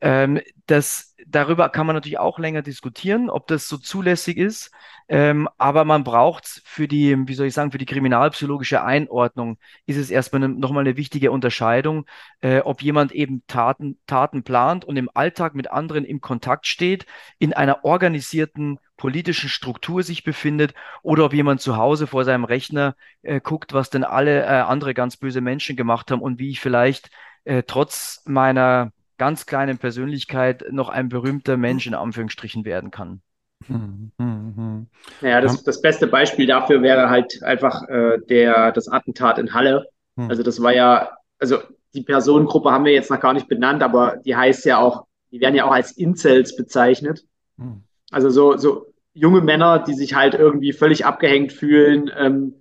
Ähm, 0.00 0.40
das, 0.66 1.07
darüber 1.26 1.68
kann 1.68 1.86
man 1.86 1.96
natürlich 1.96 2.18
auch 2.18 2.38
länger 2.38 2.62
diskutieren, 2.62 3.30
ob 3.30 3.46
das 3.46 3.68
so 3.68 3.76
zulässig 3.76 4.36
ist. 4.36 4.70
Ähm, 5.08 5.48
aber 5.58 5.84
man 5.84 6.04
braucht 6.04 6.44
es 6.44 6.62
für 6.64 6.86
die, 6.86 7.16
wie 7.26 7.34
soll 7.34 7.46
ich 7.46 7.54
sagen, 7.54 7.72
für 7.72 7.78
die 7.78 7.86
kriminalpsychologische 7.86 8.82
Einordnung 8.82 9.58
ist 9.86 9.96
es 9.96 10.10
erstmal 10.10 10.40
ne, 10.40 10.48
nochmal 10.48 10.82
eine 10.82 10.96
wichtige 10.96 11.30
Unterscheidung, 11.32 12.06
äh, 12.40 12.60
ob 12.60 12.82
jemand 12.82 13.12
eben 13.12 13.42
Taten, 13.46 13.98
Taten 14.06 14.42
plant 14.42 14.84
und 14.84 14.96
im 14.96 15.10
Alltag 15.14 15.54
mit 15.54 15.70
anderen 15.70 16.04
im 16.04 16.20
Kontakt 16.20 16.66
steht, 16.66 17.06
in 17.38 17.52
einer 17.52 17.84
organisierten 17.84 18.78
politischen 18.96 19.48
Struktur 19.48 20.02
sich 20.02 20.24
befindet 20.24 20.74
oder 21.02 21.24
ob 21.24 21.32
jemand 21.32 21.60
zu 21.60 21.76
Hause 21.76 22.06
vor 22.06 22.24
seinem 22.24 22.44
Rechner 22.44 22.94
äh, 23.22 23.40
guckt, 23.40 23.72
was 23.72 23.90
denn 23.90 24.04
alle 24.04 24.42
äh, 24.42 24.46
andere 24.46 24.92
ganz 24.92 25.16
böse 25.16 25.40
Menschen 25.40 25.76
gemacht 25.76 26.10
haben 26.10 26.20
und 26.20 26.38
wie 26.38 26.50
ich 26.50 26.60
vielleicht 26.60 27.10
äh, 27.44 27.62
trotz 27.62 28.22
meiner 28.26 28.92
ganz 29.18 29.46
kleinen 29.46 29.78
Persönlichkeit 29.78 30.64
noch 30.70 30.88
ein 30.88 31.08
berühmter 31.08 31.56
Mensch 31.56 31.86
in 31.86 31.94
Anführungsstrichen 31.94 32.64
werden 32.64 32.90
kann. 32.90 33.20
Hm, 33.66 34.12
hm, 34.18 34.54
hm. 34.56 34.86
Ja, 35.20 35.40
das, 35.40 35.62
das 35.64 35.82
beste 35.82 36.06
Beispiel 36.06 36.46
dafür 36.46 36.80
wäre 36.82 37.10
halt 37.10 37.42
einfach 37.42 37.88
äh, 37.88 38.18
der, 38.28 38.72
das 38.72 38.88
Attentat 38.88 39.38
in 39.38 39.52
Halle. 39.52 39.86
Hm. 40.16 40.30
Also 40.30 40.42
das 40.42 40.62
war 40.62 40.72
ja, 40.72 41.10
also 41.38 41.58
die 41.94 42.02
Personengruppe 42.02 42.70
haben 42.70 42.84
wir 42.84 42.92
jetzt 42.92 43.10
noch 43.10 43.20
gar 43.20 43.32
nicht 43.32 43.48
benannt, 43.48 43.82
aber 43.82 44.16
die 44.24 44.36
heißt 44.36 44.64
ja 44.64 44.78
auch, 44.78 45.06
die 45.30 45.40
werden 45.40 45.54
ja 45.54 45.64
auch 45.64 45.72
als 45.72 45.92
Incels 45.92 46.56
bezeichnet. 46.56 47.24
Hm. 47.58 47.82
Also 48.10 48.30
so, 48.30 48.56
so 48.56 48.86
junge 49.12 49.40
Männer, 49.40 49.80
die 49.80 49.94
sich 49.94 50.14
halt 50.14 50.34
irgendwie 50.34 50.72
völlig 50.72 51.04
abgehängt 51.04 51.52
fühlen, 51.52 52.10
ähm, 52.16 52.54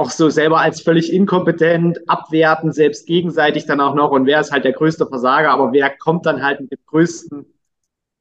auch 0.00 0.10
so 0.10 0.30
selber 0.30 0.60
als 0.60 0.80
völlig 0.80 1.12
inkompetent, 1.12 2.08
abwerten, 2.08 2.72
selbst 2.72 3.06
gegenseitig 3.06 3.66
dann 3.66 3.82
auch 3.82 3.94
noch. 3.94 4.10
Und 4.10 4.24
wer 4.24 4.40
ist 4.40 4.50
halt 4.50 4.64
der 4.64 4.72
größte 4.72 5.06
Versager, 5.06 5.50
aber 5.50 5.72
wer 5.72 5.90
kommt 5.90 6.24
dann 6.24 6.42
halt 6.42 6.58
mit 6.60 6.72
dem 6.72 6.78
größten 6.86 7.44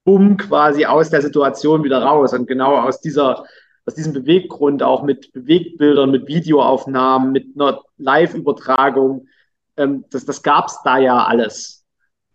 Bumm 0.04 0.36
quasi 0.36 0.86
aus 0.86 1.10
der 1.10 1.22
Situation 1.22 1.86
wieder 1.86 2.02
raus? 2.04 2.34
Und 2.34 2.48
genau 2.48 2.76
aus 2.76 3.00
dieser, 3.00 3.46
aus 3.86 3.96
diesem 3.96 4.12
Beweggrund 4.12 4.84
auch 4.84 5.04
mit 5.04 5.32
Bewegtbildern, 5.32 6.12
mit 6.12 6.28
Videoaufnahmen, 6.28 7.32
mit 7.32 7.48
einer 7.56 7.82
Live-Übertragung, 7.98 9.28
ähm, 9.78 10.04
das, 10.10 10.26
das 10.26 10.44
gab 10.44 10.68
es 10.68 10.80
da 10.84 10.98
ja 10.98 11.24
alles. 11.24 11.86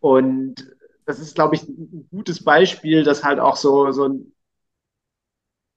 Und 0.00 0.74
das 1.04 1.18
ist, 1.18 1.34
glaube 1.34 1.56
ich, 1.56 1.68
ein 1.68 2.08
gutes 2.10 2.42
Beispiel, 2.42 3.04
dass 3.04 3.22
halt 3.22 3.40
auch 3.40 3.56
so, 3.56 3.90
so 3.90 4.08
ein 4.08 4.32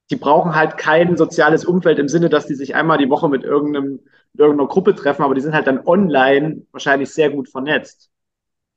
die 0.09 0.15
brauchen 0.15 0.55
halt 0.55 0.77
kein 0.77 1.17
soziales 1.17 1.65
Umfeld 1.65 1.99
im 1.99 2.07
Sinne, 2.07 2.29
dass 2.29 2.47
die 2.47 2.55
sich 2.55 2.75
einmal 2.75 2.97
die 2.97 3.09
Woche 3.09 3.29
mit 3.29 3.43
irgendeinem, 3.43 3.99
mit 4.33 4.39
irgendeiner 4.39 4.69
Gruppe 4.69 4.95
treffen, 4.95 5.23
aber 5.23 5.35
die 5.35 5.41
sind 5.41 5.53
halt 5.53 5.67
dann 5.67 5.85
online 5.85 6.65
wahrscheinlich 6.71 7.09
sehr 7.09 7.29
gut 7.29 7.49
vernetzt. 7.49 8.09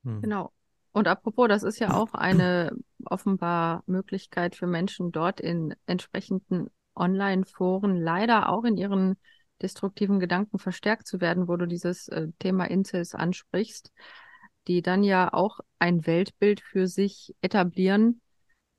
Hm. 0.03 0.21
Genau. 0.21 0.51
Und 0.93 1.07
apropos, 1.07 1.47
das 1.47 1.63
ist 1.63 1.79
ja 1.79 1.93
auch 1.93 2.13
eine 2.13 2.75
offenbar 3.05 3.83
Möglichkeit 3.85 4.55
für 4.55 4.67
Menschen 4.67 5.13
dort 5.13 5.39
in 5.39 5.73
entsprechenden 5.85 6.69
Online-Foren 6.95 7.95
leider 7.95 8.49
auch 8.49 8.65
in 8.65 8.75
ihren 8.75 9.17
destruktiven 9.61 10.19
Gedanken 10.19 10.59
verstärkt 10.59 11.07
zu 11.07 11.21
werden, 11.21 11.47
wo 11.47 11.55
du 11.55 11.65
dieses 11.65 12.09
äh, 12.09 12.27
Thema 12.39 12.65
Incels 12.65 13.15
ansprichst, 13.15 13.93
die 14.67 14.81
dann 14.81 15.03
ja 15.03 15.33
auch 15.33 15.59
ein 15.79 16.05
Weltbild 16.05 16.59
für 16.59 16.87
sich 16.87 17.35
etablieren, 17.41 18.21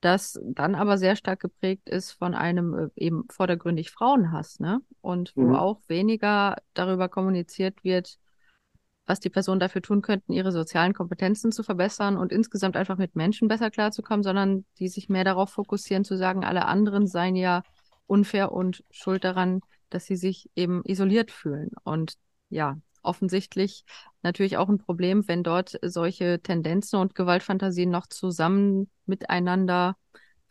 das 0.03 0.39
dann 0.45 0.75
aber 0.75 0.99
sehr 0.99 1.17
stark 1.17 1.41
geprägt 1.41 1.89
ist 1.89 2.13
von 2.13 2.35
einem 2.35 2.75
äh, 2.75 2.89
eben 2.97 3.25
vordergründig 3.31 3.91
Frauenhass, 3.91 4.61
ne? 4.61 4.81
Und 5.01 5.33
wo 5.37 5.43
mhm. 5.43 5.55
auch 5.57 5.81
weniger 5.89 6.57
darüber 6.75 7.09
kommuniziert 7.09 7.83
wird, 7.85 8.19
was 9.07 9.21
die 9.21 9.31
Personen 9.31 9.61
dafür 9.61 9.83
tun 9.83 10.03
könnten, 10.03 10.33
ihre 10.33 10.53
sozialen 10.53 10.93
Kompetenzen 10.93 11.53
zu 11.53 11.63
verbessern 11.63 12.17
und 12.17 12.33
insgesamt 12.33 12.77
einfach 12.77 12.99
mit 12.99 13.17
Menschen 13.17 13.49
besser 13.49 13.71
klarzukommen, 13.71 14.23
sondern 14.23 14.65
die 14.79 14.89
sich 14.89 15.09
mehr 15.09 15.25
darauf 15.25 15.51
fokussieren, 15.51 16.05
zu 16.05 16.17
sagen, 16.17 16.45
alle 16.45 16.67
anderen 16.67 17.07
seien 17.07 17.37
ja 17.37 17.63
unfair 18.07 18.53
und 18.53 18.85
schuld 18.91 19.25
daran, 19.25 19.61
dass 19.91 20.07
sie 20.07 20.17
sich 20.17 20.51
eben 20.57 20.83
isoliert 20.85 21.31
fühlen. 21.31 21.71
Und 21.85 22.15
ja, 22.49 22.77
offensichtlich 23.03 23.85
natürlich 24.23 24.57
auch 24.57 24.69
ein 24.69 24.79
Problem, 24.79 25.27
wenn 25.29 25.43
dort 25.43 25.79
solche 25.83 26.41
Tendenzen 26.41 26.99
und 26.99 27.15
Gewaltfantasien 27.15 27.91
noch 27.91 28.07
zusammen 28.07 28.91
miteinander 29.07 29.97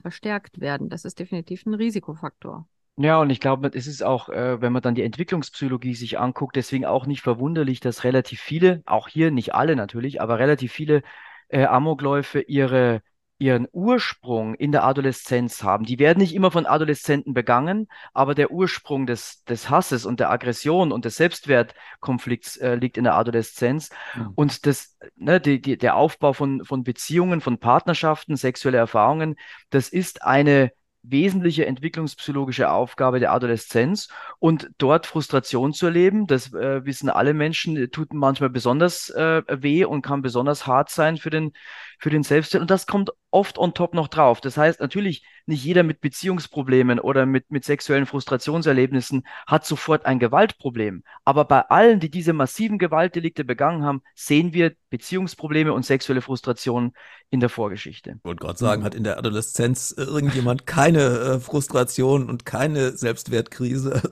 verstärkt 0.02 0.60
werden. 0.60 0.90
Das 0.90 1.06
ist 1.06 1.20
definitiv 1.20 1.66
ein 1.66 1.74
Risikofaktor. 1.74 2.68
Ja, 2.98 3.20
und 3.20 3.30
ich 3.30 3.40
glaube, 3.40 3.72
es 3.74 3.88
ist 3.88 4.04
auch, 4.04 4.30
äh, 4.30 4.62
wenn 4.62 4.74
man 4.74 4.82
dann 4.82 4.96
die 4.96 5.04
Entwicklungspsychologie 5.04 5.96
sich 5.96 6.20
anguckt, 6.20 6.56
deswegen 6.56 6.86
auch 6.86 7.06
nicht 7.06 7.22
verwunderlich, 7.22 7.80
dass 7.80 8.04
relativ 8.04 8.42
viele, 8.42 8.84
auch 8.86 9.08
hier 9.08 9.32
nicht 9.32 9.56
alle 9.56 9.76
natürlich, 9.76 10.22
aber 10.22 10.40
relativ 10.40 10.72
viele 10.72 11.02
äh, 11.48 11.66
Amokläufe 11.66 12.42
ihre 12.42 13.02
ihren 13.42 13.68
Ursprung 13.72 14.54
in 14.54 14.72
der 14.72 14.84
Adoleszenz 14.84 15.64
haben. 15.64 15.84
Die 15.84 15.98
werden 15.98 16.20
nicht 16.20 16.36
immer 16.36 16.52
von 16.52 16.68
Adoleszenten 16.68 17.34
begangen, 17.34 17.88
aber 18.14 18.36
der 18.36 18.52
Ursprung 18.52 19.08
des, 19.08 19.44
des 19.46 19.70
Hasses 19.70 20.06
und 20.06 20.20
der 20.20 20.30
Aggression 20.30 20.92
und 20.92 21.06
des 21.06 21.16
Selbstwertkonflikts 21.16 22.58
äh, 22.58 22.76
liegt 22.76 22.98
in 22.98 23.04
der 23.04 23.16
Adoleszenz. 23.16 23.90
Mhm. 24.16 24.32
Und 24.36 24.66
das, 24.68 24.96
ne, 25.16 25.42
die, 25.42 25.60
die, 25.60 25.76
der 25.76 25.96
Aufbau 25.96 26.34
von, 26.34 26.64
von 26.64 26.84
Beziehungen, 26.84 27.42
von 27.42 27.58
Partnerschaften, 27.58 28.36
sexuelle 28.36 28.78
Erfahrungen, 28.78 29.36
das 29.72 29.90
ist 29.90 30.24
eine 30.24 30.72
wesentliche 31.04 31.66
entwicklungspsychologische 31.66 32.70
Aufgabe 32.70 33.20
der 33.20 33.32
Adoleszenz 33.32 34.08
und 34.38 34.70
dort 34.78 35.08
Frustration 35.08 35.74
zu 35.74 35.88
erleben, 35.88 36.28
das 36.28 36.54
äh, 36.54 36.86
wissen 36.86 37.10
alle 37.10 37.34
Menschen, 37.34 37.90
tut 37.90 38.14
manchmal 38.14 38.52
besonders 38.52 39.10
äh, 39.10 39.42
weh 39.50 39.84
und 39.84 40.04
kann 40.04 40.22
besonders 40.22 40.68
hart 40.68 40.92
sein 40.92 41.18
für 41.18 41.32
den 41.32 41.54
für 41.98 42.12
den 42.12 42.24
Selbstwert. 42.24 42.62
Und 42.62 42.70
das 42.72 42.86
kommt 42.86 43.12
oft 43.32 43.58
on 43.58 43.74
top 43.74 43.94
noch 43.94 44.08
drauf. 44.08 44.42
Das 44.42 44.58
heißt, 44.58 44.80
natürlich 44.80 45.26
nicht 45.46 45.64
jeder 45.64 45.84
mit 45.84 46.02
Beziehungsproblemen 46.02 47.00
oder 47.00 47.26
mit, 47.26 47.50
mit 47.50 47.66
sexuellen 47.66 48.06
Frustrationserlebnissen 48.06 49.26
hat 49.48 49.66
sofort 49.66 50.06
ein 50.06 50.20
Gewaltproblem. 50.20 51.04
Aber 51.26 51.46
bei 51.46 51.62
allen, 51.62 52.00
die 52.00 52.10
diese 52.10 52.34
massiven 52.34 52.78
Gewaltdelikte 52.78 53.44
begangen 53.44 53.84
haben, 53.84 54.02
sehen 54.14 54.54
wir 54.54 54.74
Beziehungsprobleme 54.90 55.74
und 55.74 55.86
sexuelle 55.86 56.22
Frustrationen 56.22 56.94
in 57.30 57.40
der 57.40 57.50
Vorgeschichte. 57.50 58.16
Ich 58.18 58.26
wollte 58.26 58.44
gerade 58.46 58.60
sagen, 58.60 58.84
hat 58.84 58.94
in 58.94 59.04
der 59.04 59.18
Adoleszenz 59.18 59.94
irgendjemand 59.98 60.66
keine 60.68 61.00
äh, 61.00 61.40
Frustration 61.40 62.30
und 62.30 62.46
keine 62.46 62.92
Selbstwertkrise? 62.92 64.02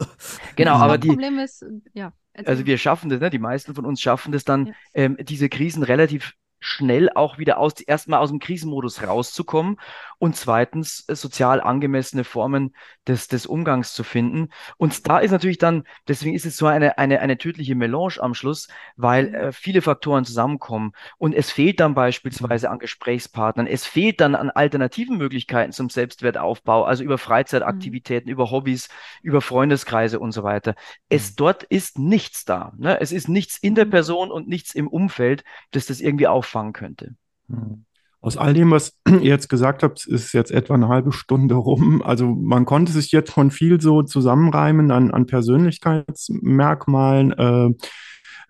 Genau, 0.55 0.75
aber 0.75 0.97
die. 0.97 1.08
Problem 1.08 1.39
ist, 1.39 1.65
ja. 1.93 2.12
Also 2.45 2.65
wir 2.65 2.77
schaffen 2.77 3.10
das, 3.10 3.19
ne? 3.19 3.29
die 3.29 3.39
meisten 3.39 3.75
von 3.75 3.86
uns 3.86 4.01
schaffen 4.01 4.32
das 4.32 4.43
dann, 4.43 4.67
ja. 4.67 4.73
ähm, 4.93 5.17
diese 5.19 5.49
Krisen 5.49 5.84
relativ 5.84 6.34
schnell 6.60 7.10
auch 7.13 7.38
wieder 7.38 7.58
aus, 7.58 7.80
erstmal 7.82 8.19
aus 8.19 8.30
dem 8.30 8.39
Krisenmodus 8.39 9.04
rauszukommen 9.04 9.78
und 10.17 10.36
zweitens 10.36 11.06
äh, 11.08 11.15
sozial 11.15 11.62
angemessene 11.62 12.24
Formen 12.24 12.74
des, 13.08 13.28
des 13.28 13.45
Umgangs 13.45 13.93
zu 13.93 14.04
finden. 14.04 14.50
Und 14.78 15.08
da 15.08 15.19
ist 15.19 15.32
natürlich 15.32 15.58
dann, 15.58 15.84
deswegen 16.08 16.36
ist 16.36 16.45
es 16.45 16.58
so 16.58 16.67
eine, 16.67 16.98
eine, 16.98 17.19
eine 17.22 17.38
tödliche 17.38 17.76
Melange 17.76 18.19
am 18.19 18.34
Schluss, 18.34 18.67
weil 18.95 19.30
mhm. 19.30 19.36
äh, 19.36 19.52
viele 19.52 19.82
Faktoren 19.82 20.26
zusammenkommen 20.26 20.93
und 21.17 21.34
es 21.34 21.52
fehlt 21.52 21.80
dann 21.80 21.93
beispielsweise 21.93 22.69
an 22.69 22.80
Gesprächspartnern, 22.80 23.67
es 23.67 23.86
fehlt 23.86 24.22
dann 24.22 24.36
an 24.36 24.50
alternativen 24.50 25.17
Möglichkeiten 25.17 25.72
zum 25.72 25.89
Selbstwertaufbau, 25.89 26.84
also 26.84 27.04
über 27.04 27.17
Freizeitaktivitäten, 27.17 28.28
mhm. 28.30 28.34
über 28.34 28.52
Hobbys, 28.52 28.89
über 29.22 29.41
Freundeskreise 29.41 30.19
und 30.19 30.32
so 30.32 30.43
weiter. 30.43 30.76
Es 31.10 31.32
mhm. 31.32 31.36
dort 31.38 31.63
ist 31.63 32.00
nichts 32.00 32.45
da. 32.45 32.74
Ne? 32.78 33.00
Es 33.00 33.12
ist 33.12 33.30
nichts 33.30 33.58
in 33.58 33.76
der 33.76 33.86
mhm. 33.86 33.91
Person 33.91 34.32
und 34.32 34.48
nichts 34.48 34.76
im 34.76 34.88
Umfeld, 34.88 35.43
das 35.72 35.86
das 35.86 36.02
irgendwie 36.02 36.28
auffangen 36.50 36.74
könnte. 36.74 37.16
Mhm. 37.48 37.86
Aus 38.22 38.36
all 38.36 38.54
dem, 38.54 38.72
was 38.72 39.00
ihr 39.08 39.22
jetzt 39.22 39.48
gesagt 39.50 39.84
habt, 39.84 40.06
ist 40.06 40.34
jetzt 40.34 40.52
etwa 40.52 40.74
eine 40.74 40.90
halbe 40.90 41.14
Stunde 41.14 41.56
rum. 41.56 42.02
Also 42.02 42.28
man 42.28 42.66
konnte 42.66 42.92
sich 42.92 43.12
jetzt 43.12 43.32
von 43.32 43.52
viel 43.52 43.80
so 43.80 44.04
zusammenreimen 44.04 44.92
an, 44.92 45.12
an 45.12 45.26
Persönlichkeitsmerkmalen. 45.26 47.32
Äh, 47.32 47.70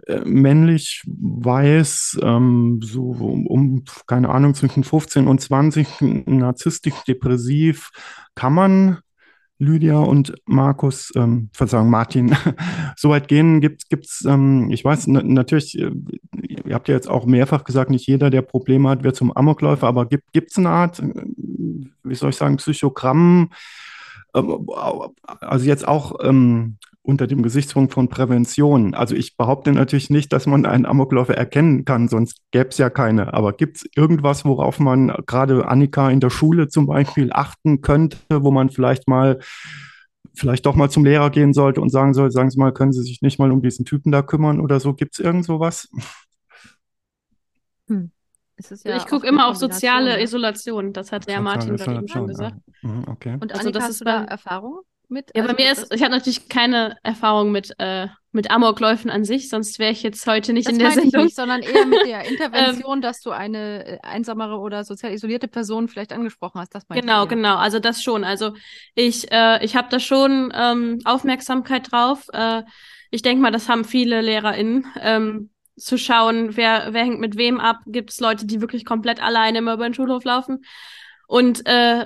äh, 0.08 0.22
männlich, 0.24 1.04
weiß, 1.06 2.20
ähm, 2.24 2.80
so 2.82 3.12
um, 3.12 3.84
keine 4.08 4.30
Ahnung, 4.30 4.56
zwischen 4.56 4.86
15 4.86 5.28
und 5.28 5.42
20, 5.42 6.00
narzisstisch, 6.26 7.04
depressiv. 7.06 7.90
Kann 8.34 8.54
man 8.54 9.00
Lydia 9.60 9.98
und 9.98 10.34
Markus, 10.46 11.12
ähm, 11.16 11.50
Verzeihung, 11.52 11.90
Martin, 11.90 12.36
soweit 12.96 13.28
gehen, 13.28 13.60
gibt 13.60 13.84
es, 13.92 14.24
ähm, 14.26 14.72
ich 14.72 14.86
weiß, 14.86 15.08
natürlich, 15.08 15.78
äh, 15.78 15.92
ihr 16.70 16.76
habt 16.76 16.88
ja 16.88 16.96
jetzt 16.96 17.10
auch 17.10 17.26
mehrfach 17.26 17.64
gesagt, 17.64 17.90
nicht 17.90 18.08
jeder, 18.08 18.30
der 18.30 18.44
Probleme 18.44 18.90
hat, 18.90 19.04
wird 19.04 19.16
zum 19.16 19.36
Amokläufer, 19.36 19.88
aber 19.88 20.06
gibt 20.06 20.52
es 20.52 20.58
eine 20.58 20.70
Art, 20.70 21.00
äh, 21.00 21.14
wie 22.04 22.16
soll 22.16 22.30
ich 22.30 22.36
sagen, 22.36 22.58
Psychogramm, 22.58 23.50
äh, 24.34 24.42
also 25.42 25.66
jetzt 25.66 25.88
auch 25.88 26.16
ähm, 26.24 26.78
unter 27.02 27.26
dem 27.26 27.42
Gesichtspunkt 27.42 27.94
von 27.94 28.08
Prävention. 28.08 28.94
Also 28.94 29.16
ich 29.16 29.36
behaupte 29.36 29.72
natürlich 29.72 30.12
nicht, 30.12 30.32
dass 30.32 30.46
man 30.46 30.66
einen 30.68 30.86
Amokläufer 30.86 31.36
erkennen 31.36 31.84
kann, 31.84 32.08
sonst 32.08 32.42
gäbe 32.52 32.70
es 32.70 32.78
ja 32.78 32.92
keine. 32.92 33.34
Aber 33.34 33.54
gibt 33.54 33.78
es 33.78 33.90
irgendwas, 33.96 34.46
worauf 34.46 34.80
man 34.80 35.08
gerade 35.26 35.68
Annika 35.68 36.10
in 36.12 36.20
der 36.20 36.30
Schule 36.30 36.68
zum 36.68 36.86
Beispiel 36.86 37.32
achten 37.34 37.82
könnte, 37.82 38.18
wo 38.30 38.52
man 38.52 38.70
vielleicht 38.70 39.08
mal 39.08 39.40
vielleicht 40.36 40.66
doch 40.68 40.76
mal 40.76 40.90
zum 40.90 41.04
Lehrer 41.04 41.32
gehen 41.32 41.54
sollte 41.54 41.82
und 41.82 41.90
sagen 41.90 42.14
soll, 42.14 42.32
sagen 42.32 42.50
Sie 42.52 42.60
mal, 42.60 42.72
können 42.72 42.94
Sie 42.94 43.02
sich 43.02 43.22
nicht 43.22 43.40
mal 43.40 43.52
um 43.52 43.62
diesen 43.62 43.86
Typen 43.86 44.12
da 44.12 44.22
kümmern 44.22 44.62
oder 44.62 44.80
so? 44.80 44.94
Gibt 44.94 45.16
es 45.16 45.20
irgend 45.20 45.46
sowas? 45.46 45.90
Hm. 47.90 48.12
Ja 48.84 48.98
ich 48.98 49.06
gucke 49.06 49.26
immer 49.26 49.48
auf 49.48 49.56
soziale 49.56 50.18
ne? 50.18 50.22
Isolation. 50.22 50.92
Das 50.92 51.14
hat 51.14 51.28
der 51.30 51.40
Martin 51.40 51.78
gerade 51.78 51.96
eben 51.96 52.08
schon 52.10 52.28
gesagt. 52.28 52.58
Ja. 52.84 52.90
Mhm, 52.90 53.04
okay. 53.08 53.38
Und 53.40 53.54
also 53.54 53.70
Annika, 53.70 53.80
das 53.80 53.90
ist 53.90 54.06
da 54.06 54.26
Erfahrung? 54.26 54.82
mit? 55.10 55.32
Ja, 55.36 55.44
also 55.44 55.54
bei 55.56 55.64
mir 55.64 55.72
ist, 55.72 55.94
ich 55.94 56.02
habe 56.02 56.12
natürlich 56.12 56.50
keine 56.50 56.98
Erfahrung 57.04 57.52
mit, 57.52 57.74
äh, 57.80 58.08
mit 58.32 58.52
Amokläufen 58.52 59.10
an 59.10 59.26
sich, 59.26 59.50
sonst 59.50 59.80
wäre 59.80 59.92
ich 59.92 60.04
jetzt 60.04 60.26
heute 60.28 60.54
nicht 60.54 60.68
das 60.68 60.74
in 60.74 60.80
der 60.80 60.92
Sendung. 60.92 61.24
Nicht, 61.26 61.36
sondern 61.36 61.62
eher 61.62 61.86
mit 61.86 62.06
der 62.06 62.26
Intervention, 62.30 63.02
dass 63.02 63.22
du 63.22 63.32
eine 63.32 63.86
äh, 63.86 64.00
einsamere 64.02 64.58
oder 64.58 64.84
sozial 64.84 65.14
isolierte 65.14 65.48
Person 65.48 65.88
vielleicht 65.88 66.14
angesprochen 66.14 66.62
hast. 66.62 66.74
Das 66.76 66.88
genau, 66.88 67.28
genau. 67.28 67.58
Also 67.58 67.80
das 67.80 68.04
schon. 68.04 68.24
Also 68.24 68.54
ich, 68.96 69.32
äh, 69.32 69.64
ich 69.64 69.76
habe 69.76 69.88
da 69.90 70.00
schon 70.00 70.54
ähm, 70.56 71.00
Aufmerksamkeit 71.06 71.92
drauf. 71.92 72.28
Äh, 72.32 72.64
ich 73.12 73.22
denke 73.24 73.42
mal, 73.42 73.52
das 73.52 73.68
haben 73.68 73.86
viele 73.86 74.22
LehrerInnen. 74.22 74.86
Ähm, 75.02 75.50
zu 75.80 75.98
schauen, 75.98 76.56
wer, 76.56 76.90
wer 76.92 77.04
hängt 77.04 77.20
mit 77.20 77.38
wem 77.38 77.60
ab. 77.60 77.78
Gibt 77.86 78.12
es 78.12 78.20
Leute, 78.20 78.46
die 78.46 78.62
wirklich 78.62 78.86
komplett 78.86 79.22
alleine 79.22 79.60
immer 79.60 79.74
über 79.74 79.88
den 79.88 79.94
Schulhof 79.94 80.24
laufen? 80.24 80.64
Und 81.28 81.66
äh, 81.66 82.06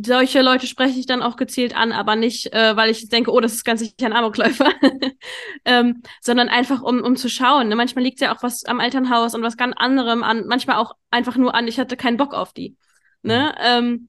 solche 0.00 0.42
Leute 0.42 0.66
spreche 0.66 0.98
ich 0.98 1.06
dann 1.06 1.22
auch 1.22 1.36
gezielt 1.36 1.76
an, 1.76 1.92
aber 1.92 2.14
nicht, 2.14 2.52
äh, 2.52 2.76
weil 2.76 2.90
ich 2.90 3.08
denke, 3.08 3.32
oh, 3.32 3.40
das 3.40 3.54
ist 3.54 3.64
ganz 3.64 3.80
sicher 3.80 3.94
ein 4.00 4.12
Amokläufer, 4.12 4.70
ähm, 5.64 6.02
sondern 6.20 6.48
einfach, 6.48 6.82
um, 6.82 7.02
um 7.02 7.16
zu 7.16 7.28
schauen. 7.28 7.68
Ne? 7.68 7.76
Manchmal 7.76 8.04
liegt 8.04 8.20
ja 8.20 8.34
auch 8.34 8.42
was 8.42 8.64
am 8.64 8.80
Elternhaus 8.80 9.34
und 9.34 9.42
was 9.42 9.56
ganz 9.56 9.74
anderem 9.76 10.22
an, 10.22 10.46
manchmal 10.46 10.76
auch 10.76 10.92
einfach 11.10 11.36
nur 11.36 11.54
an, 11.54 11.66
ich 11.66 11.80
hatte 11.80 11.96
keinen 11.96 12.16
Bock 12.16 12.32
auf 12.32 12.52
die. 12.52 12.76
Ne? 13.22 13.54
Mhm. 13.56 13.64
Ähm, 13.64 14.08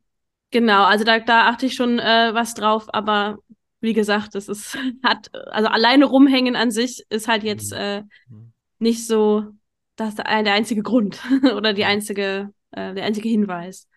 genau, 0.52 0.84
also 0.84 1.04
da, 1.04 1.20
da 1.20 1.48
achte 1.48 1.66
ich 1.66 1.74
schon 1.74 1.98
äh, 1.98 2.34
was 2.34 2.54
drauf, 2.54 2.86
aber 2.94 3.40
wie 3.82 3.94
gesagt, 3.94 4.36
das 4.36 4.48
ist, 4.48 4.78
hat, 5.04 5.32
also 5.34 5.70
alleine 5.70 6.06
rumhängen 6.06 6.56
an 6.56 6.70
sich 6.70 7.04
ist 7.10 7.28
halt 7.28 7.44
jetzt 7.44 7.72
mhm. 7.72 7.80
äh, 7.80 8.02
mhm. 8.02 8.49
Nicht 8.80 9.06
so 9.06 9.46
das 9.96 10.16
der 10.16 10.28
einzige 10.28 10.82
Grund 10.82 11.22
oder 11.56 11.74
die 11.74 11.86
einzige, 11.86 12.54
äh, 12.72 12.94
der 12.94 13.04
einzige 13.04 13.30
Hinweis. 13.30 13.88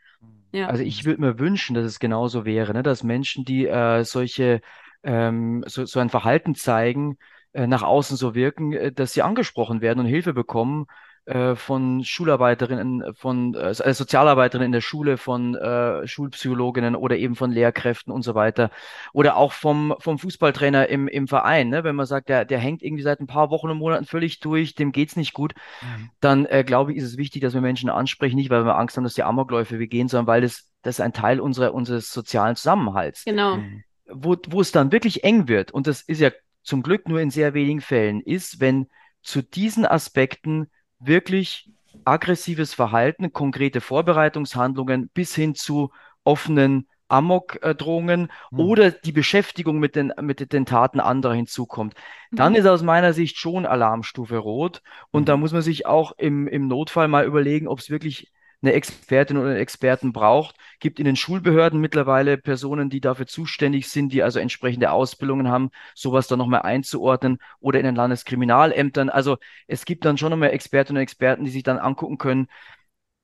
Ja. 0.53 0.67
Also 0.67 0.83
ich 0.83 1.05
würde 1.05 1.21
mir 1.21 1.39
wünschen, 1.39 1.75
dass 1.75 1.87
es 1.87 1.99
genauso 1.99 2.45
wäre, 2.45 2.75
ne? 2.75 2.83
dass 2.83 3.03
Menschen, 3.03 3.45
die 3.45 3.67
äh, 3.67 4.05
solche 4.05 4.61
ähm, 5.03 5.65
so, 5.67 5.87
so 5.87 5.99
ein 5.99 6.11
Verhalten 6.11 6.55
zeigen, 6.55 7.17
äh, 7.53 7.67
nach 7.67 7.83
außen 7.83 8.17
so 8.17 8.35
wirken, 8.35 8.73
äh, 8.73 8.93
dass 8.93 9.15
sie 9.15 9.23
angesprochen 9.23 9.81
werden 9.81 10.01
und 10.01 10.07
Hilfe 10.07 10.35
bekommen 10.35 10.87
äh, 11.25 11.55
von 11.55 12.03
Schularbeiterinnen, 12.05 13.15
von 13.15 13.55
äh, 13.55 13.75
Sozialarbeiterinnen 13.75 14.67
in 14.67 14.73
der 14.73 14.81
Schule, 14.81 15.17
von 15.17 15.55
äh, 15.55 16.05
Schulpsychologinnen 16.07 16.97
oder 16.97 17.17
eben 17.17 17.37
von 17.37 17.53
Lehrkräften 17.53 18.13
und 18.13 18.23
so 18.23 18.35
weiter. 18.35 18.71
Oder 19.13 19.37
auch 19.37 19.53
vom, 19.53 19.95
vom 20.01 20.19
Fußballtrainer 20.19 20.89
im, 20.89 21.07
im 21.07 21.29
Verein, 21.29 21.69
ne? 21.69 21.85
wenn 21.85 21.95
man 21.95 22.07
sagt, 22.07 22.29
der, 22.29 22.45
der 22.45 22.59
hängt 22.59 22.83
irgendwie 22.83 23.05
seit 23.05 23.21
ein 23.21 23.29
paar 23.29 23.51
Wochen 23.51 23.71
und 23.71 23.79
Monaten 23.79 24.05
völlig 24.05 24.41
durch, 24.41 24.75
dem 24.75 24.91
geht's 24.91 25.15
nicht 25.15 25.33
gut, 25.33 25.55
mhm. 25.81 26.11
dann 26.21 26.47
äh, 26.47 26.65
glaube 26.65 26.91
ich, 26.91 26.99
ist 26.99 27.05
es 27.05 27.17
wichtig, 27.17 27.43
dass 27.43 27.55
wir 27.55 27.61
Menschen 27.61 27.89
ansprechen, 27.89 28.35
nicht 28.35 28.51
weil 28.51 28.65
wir 28.65 28.77
Angst 28.77 28.97
haben, 28.97 29.05
dass 29.05 29.15
die 29.15 29.23
Amokläufe 29.23 29.79
begehen, 29.79 30.09
sondern 30.09 30.27
weil 30.27 30.41
das, 30.41 30.69
das 30.83 30.97
ist 30.97 31.01
ein 31.01 31.13
Teil 31.13 31.39
unserer, 31.39 31.73
unseres 31.73 32.13
sozialen 32.13 32.57
Zusammenhalts. 32.57 33.25
Genau. 33.25 33.59
Mhm. 33.59 33.85
Wo, 34.11 34.37
wo 34.49 34.61
es 34.61 34.73
dann 34.73 34.91
wirklich 34.91 35.23
eng 35.23 35.47
wird, 35.47 35.71
und 35.71 35.87
das 35.87 36.03
ist 36.03 36.21
ja 36.21 36.31
zum 36.65 36.83
Glück 36.83 37.09
nur 37.09 37.21
in 37.21 37.31
sehr 37.31 37.55
wenigen 37.55 37.81
Fällen, 37.81 38.21
ist, 38.21 38.61
wenn 38.61 38.89
zu 39.23 39.41
diesen 39.41 39.87
Aspekten 39.87 40.69
wirklich 41.05 41.71
aggressives 42.05 42.75
Verhalten, 42.75 43.33
konkrete 43.33 43.81
Vorbereitungshandlungen 43.81 45.09
bis 45.09 45.35
hin 45.35 45.55
zu 45.55 45.91
offenen 46.25 46.89
Amok-Drohungen 47.09 48.31
mhm. 48.51 48.61
oder 48.61 48.91
die 48.91 49.13
Beschäftigung 49.13 49.79
mit 49.79 49.97
den, 49.97 50.13
mit 50.21 50.53
den 50.53 50.65
Taten 50.65 50.99
anderer 50.99 51.35
hinzukommt, 51.35 51.95
dann 52.31 52.53
mhm. 52.53 52.59
ist 52.59 52.67
aus 52.67 52.83
meiner 52.83 53.13
Sicht 53.13 53.37
schon 53.37 53.67
Alarmstufe 53.67 54.39
rot. 54.39 54.83
Und 55.11 55.23
mhm. 55.23 55.27
da 55.27 55.37
muss 55.37 55.53
man 55.53 55.63
sich 55.63 55.85
auch 55.87 56.13
im, 56.17 56.49
im 56.49 56.67
Notfall 56.69 57.09
mal 57.09 57.27
überlegen, 57.27 57.69
ob 57.69 57.81
es 57.81 57.91
wirklich 57.91 58.33
eine 58.63 58.73
Expertin 58.73 59.37
oder 59.37 59.51
einen 59.51 59.59
Experten 59.59 60.13
braucht. 60.13 60.57
Gibt 60.81 60.99
in 60.99 61.05
den 61.05 61.17
Schulbehörden 61.17 61.81
mittlerweile 61.81 62.39
Personen, 62.39 62.91
die 62.91 63.01
dafür 63.01 63.27
zuständig 63.27 63.89
sind, 63.89 64.13
die 64.13 64.23
also 64.23 64.39
entsprechende 64.39 64.93
Ausbildungen 64.93 65.49
haben, 65.49 65.71
sowas 65.95 66.29
dann 66.29 66.39
nochmal 66.39 66.63
einzuordnen 66.63 67.39
oder 67.61 67.79
in 67.79 67.85
den 67.85 67.97
Landeskriminalämtern. 67.97 69.11
Also 69.11 69.39
es 69.67 69.85
gibt 69.85 70.05
dann 70.05 70.19
schon 70.19 70.31
nochmal 70.31 70.51
Expertinnen 70.51 70.99
und 70.99 71.03
Experten, 71.03 71.45
die 71.45 71.51
sich 71.51 71.63
dann 71.63 71.79
angucken 71.79 72.19
können, 72.19 72.49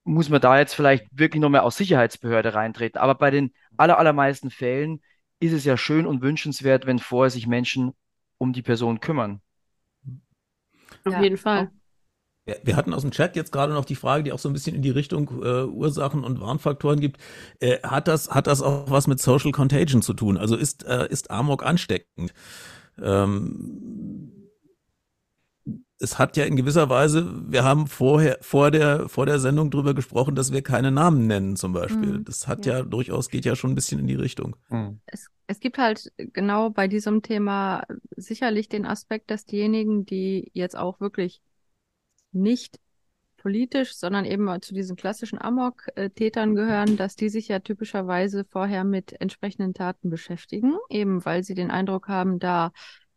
muss 0.05 0.31
man 0.31 0.41
da 0.41 0.59
jetzt 0.59 0.75
vielleicht 0.75 1.07
wirklich 1.13 1.41
nochmal 1.41 1.61
aus 1.61 1.77
Sicherheitsbehörde 1.77 2.55
reintreten. 2.55 3.01
Aber 3.01 3.15
bei 3.15 3.31
den 3.31 3.53
aller, 3.77 3.99
allermeisten 3.99 4.51
Fällen 4.51 5.03
ist 5.39 5.53
es 5.53 5.65
ja 5.65 5.77
schön 5.77 6.07
und 6.07 6.23
wünschenswert, 6.23 6.87
wenn 6.87 6.99
vorher 6.99 7.31
sich 7.31 7.47
Menschen 7.47 7.93
um 8.39 8.53
die 8.53 8.63
Person 8.63 9.01
kümmern. 9.01 9.41
Auf 11.05 11.13
ja, 11.13 11.23
jeden 11.23 11.37
Fall. 11.37 11.71
Wir 12.63 12.77
hatten 12.77 12.95
aus 12.95 13.03
dem 13.03 13.11
Chat 13.11 13.37
jetzt 13.37 13.53
gerade 13.53 13.73
noch 13.73 13.85
die 13.85 13.95
Frage, 13.95 14.25
die 14.25 14.33
auch 14.33 14.39
so 14.39 14.49
ein 14.49 14.53
bisschen 14.53 14.75
in 14.75 14.83
die 14.83 14.91
Richtung 14.91 15.31
äh, 15.43 15.65
Ursachen 15.65 16.25
und 16.25 16.41
Warnfaktoren 16.41 17.01
gibt. 17.01 17.19
Äh, 17.61 17.79
hat, 17.83 18.09
das, 18.09 18.31
hat 18.31 18.47
das 18.47 18.63
auch 18.63 18.91
was 18.91 19.07
mit 19.07 19.21
Social 19.21 19.53
Contagion 19.53 20.03
zu 20.03 20.15
tun? 20.15 20.37
Also 20.37 20.57
ist, 20.57 20.85
äh, 20.85 21.09
ist 21.09 21.31
Amok 21.31 21.65
ansteckend? 21.65 22.33
Ähm, 23.01 24.33
es 26.01 26.19
hat 26.19 26.37
ja 26.37 26.45
in 26.45 26.57
gewisser 26.57 26.89
Weise, 26.89 27.29
wir 27.51 27.65
haben 27.65 27.87
vorher, 27.89 28.39
vor 28.41 28.71
der, 28.71 29.09
vor 29.09 29.27
der 29.27 29.41
Sendung 29.41 29.71
drüber 29.71 29.95
gesprochen, 29.95 30.35
dass 30.35 30.53
wir 30.53 30.63
keine 30.63 30.93
Namen 30.93 31.27
nennen 31.27 31.57
zum 31.57 31.73
Beispiel. 31.73 32.19
Mhm, 32.19 32.25
das 32.25 32.47
hat 32.47 32.67
ja. 32.67 32.79
ja. 32.79 32.83
durchaus, 32.85 33.31
geht 33.31 33.45
ja 33.45 33.57
schon 33.57 33.73
ein 33.73 33.75
bisschen 33.75 33.99
in 33.99 34.07
die 34.07 34.15
Richtung. 34.15 34.57
Mhm. 34.69 35.01
Es, 35.07 35.29
es 35.49 35.61
gibt 35.61 35.79
halt 35.79 36.13
genau 36.17 36.71
bei 36.71 36.87
diesem 36.87 37.23
Thema 37.23 37.83
sicherlich 38.17 38.69
den 38.69 38.87
Aspekt, 38.87 39.31
dass 39.31 39.45
diejenigen, 39.45 40.07
die 40.07 40.51
jetzt 40.55 40.77
auch 40.77 41.01
wirklich 41.01 41.41
nicht 42.41 42.79
politisch, 43.37 43.95
sondern 43.95 44.25
eben 44.25 44.61
zu 44.61 44.75
diesen 44.75 44.97
klassischen 44.97 45.41
Amok-Tätern 45.41 46.55
gehören, 46.55 46.97
dass 46.97 47.17
die 47.17 47.29
sich 47.29 47.49
ja 47.49 47.61
typischerweise 47.61 48.45
vorher 48.45 48.85
mit 48.85 49.19
entsprechenden 49.21 49.75
Taten 49.75 50.11
beschäftigen, 50.11 50.75
eben 50.91 51.25
weil 51.25 51.45
sie 51.45 51.55
den 51.55 51.71
Eindruck 51.71 52.09
haben, 52.09 52.39
da 52.39 52.73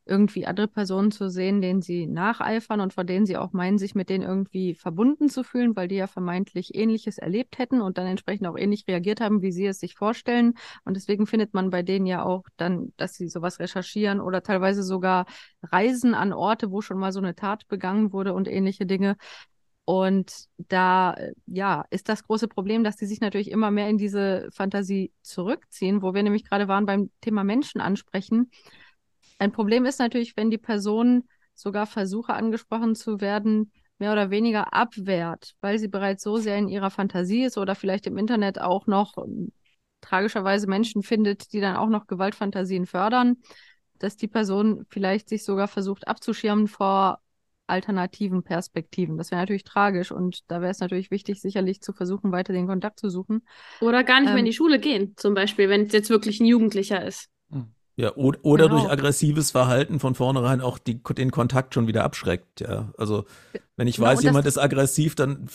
irgendwie 0.05 0.45
andere 0.47 0.67
Personen 0.67 1.11
zu 1.11 1.29
sehen, 1.29 1.61
denen 1.61 1.81
sie 1.81 2.07
nacheifern 2.07 2.81
und 2.81 2.93
von 2.93 3.05
denen 3.05 3.25
sie 3.25 3.37
auch 3.37 3.53
meinen, 3.53 3.77
sich 3.77 3.95
mit 3.95 4.09
denen 4.09 4.23
irgendwie 4.23 4.73
verbunden 4.75 5.29
zu 5.29 5.43
fühlen, 5.43 5.75
weil 5.75 5.87
die 5.87 5.95
ja 5.95 6.07
vermeintlich 6.07 6.75
Ähnliches 6.75 7.17
erlebt 7.17 7.57
hätten 7.59 7.81
und 7.81 7.97
dann 7.97 8.07
entsprechend 8.07 8.47
auch 8.47 8.57
ähnlich 8.57 8.85
reagiert 8.87 9.21
haben, 9.21 9.41
wie 9.41 9.51
sie 9.51 9.65
es 9.65 9.79
sich 9.79 9.95
vorstellen. 9.95 10.53
Und 10.85 10.95
deswegen 10.95 11.27
findet 11.27 11.53
man 11.53 11.69
bei 11.69 11.83
denen 11.83 12.05
ja 12.05 12.23
auch 12.23 12.43
dann, 12.57 12.93
dass 12.97 13.13
sie 13.13 13.27
sowas 13.27 13.59
recherchieren 13.59 14.19
oder 14.19 14.43
teilweise 14.43 14.83
sogar 14.83 15.25
Reisen 15.63 16.13
an 16.13 16.33
Orte, 16.33 16.71
wo 16.71 16.81
schon 16.81 16.97
mal 16.97 17.11
so 17.11 17.19
eine 17.19 17.35
Tat 17.35 17.67
begangen 17.67 18.11
wurde 18.11 18.33
und 18.33 18.47
ähnliche 18.47 18.85
Dinge. 18.85 19.17
Und 19.85 20.45
da, 20.57 21.15
ja, 21.47 21.85
ist 21.89 22.07
das 22.07 22.23
große 22.23 22.47
Problem, 22.47 22.83
dass 22.83 22.95
die 22.95 23.05
sich 23.05 23.19
natürlich 23.19 23.51
immer 23.51 23.71
mehr 23.71 23.89
in 23.89 23.97
diese 23.97 24.47
Fantasie 24.51 25.11
zurückziehen, 25.21 26.01
wo 26.01 26.13
wir 26.13 26.23
nämlich 26.23 26.45
gerade 26.45 26.67
waren 26.67 26.85
beim 26.85 27.09
Thema 27.19 27.43
Menschen 27.43 27.81
ansprechen. 27.81 28.51
Ein 29.41 29.51
Problem 29.51 29.85
ist 29.85 29.97
natürlich, 29.97 30.37
wenn 30.37 30.51
die 30.51 30.59
Person 30.59 31.23
sogar 31.55 31.87
versuche 31.87 32.35
angesprochen 32.35 32.93
zu 32.93 33.21
werden, 33.21 33.71
mehr 33.97 34.11
oder 34.11 34.29
weniger 34.29 34.71
abwehrt, 34.71 35.53
weil 35.61 35.79
sie 35.79 35.87
bereits 35.87 36.21
so 36.21 36.37
sehr 36.37 36.59
in 36.59 36.67
ihrer 36.67 36.91
Fantasie 36.91 37.45
ist 37.45 37.57
oder 37.57 37.73
vielleicht 37.73 38.05
im 38.05 38.19
Internet 38.19 38.61
auch 38.61 38.85
noch 38.85 39.17
ähm, 39.17 39.51
tragischerweise 39.99 40.67
Menschen 40.67 41.01
findet, 41.01 41.53
die 41.53 41.59
dann 41.59 41.75
auch 41.75 41.89
noch 41.89 42.05
Gewaltfantasien 42.05 42.85
fördern, 42.85 43.37
dass 43.97 44.15
die 44.15 44.27
Person 44.27 44.85
vielleicht 44.91 45.27
sich 45.27 45.43
sogar 45.43 45.67
versucht 45.67 46.07
abzuschirmen 46.07 46.67
vor 46.67 47.17
alternativen 47.65 48.43
Perspektiven. 48.43 49.17
Das 49.17 49.31
wäre 49.31 49.41
natürlich 49.41 49.63
tragisch 49.63 50.11
und 50.11 50.41
da 50.49 50.61
wäre 50.61 50.69
es 50.69 50.81
natürlich 50.81 51.09
wichtig, 51.09 51.41
sicherlich 51.41 51.81
zu 51.81 51.93
versuchen, 51.93 52.31
weiter 52.31 52.53
den 52.53 52.67
Kontakt 52.67 52.99
zu 52.99 53.09
suchen. 53.09 53.41
Oder 53.79 54.03
gar 54.03 54.19
nicht 54.19 54.29
ähm, 54.29 54.35
mehr 54.35 54.41
in 54.41 54.45
die 54.45 54.53
Schule 54.53 54.77
gehen, 54.77 55.15
zum 55.17 55.33
Beispiel, 55.33 55.67
wenn 55.67 55.87
es 55.87 55.93
jetzt 55.93 56.11
wirklich 56.11 56.39
ein 56.39 56.45
Jugendlicher 56.45 57.03
ist. 57.03 57.27
Hm. 57.49 57.73
Ja, 58.01 58.15
oder, 58.15 58.39
oder 58.41 58.67
genau. 58.67 58.79
durch 58.79 58.91
aggressives 58.91 59.51
Verhalten 59.51 59.99
von 59.99 60.15
vornherein 60.15 60.59
auch 60.59 60.79
die, 60.79 61.03
den 61.03 61.29
Kontakt 61.29 61.75
schon 61.75 61.85
wieder 61.85 62.03
abschreckt. 62.03 62.59
Ja, 62.59 62.91
also 62.97 63.25
wenn 63.77 63.87
ich 63.87 63.99
weiß, 63.99 64.23
jemand 64.23 64.47
ist 64.47 64.57
aggressiv, 64.57 65.13
dann 65.13 65.47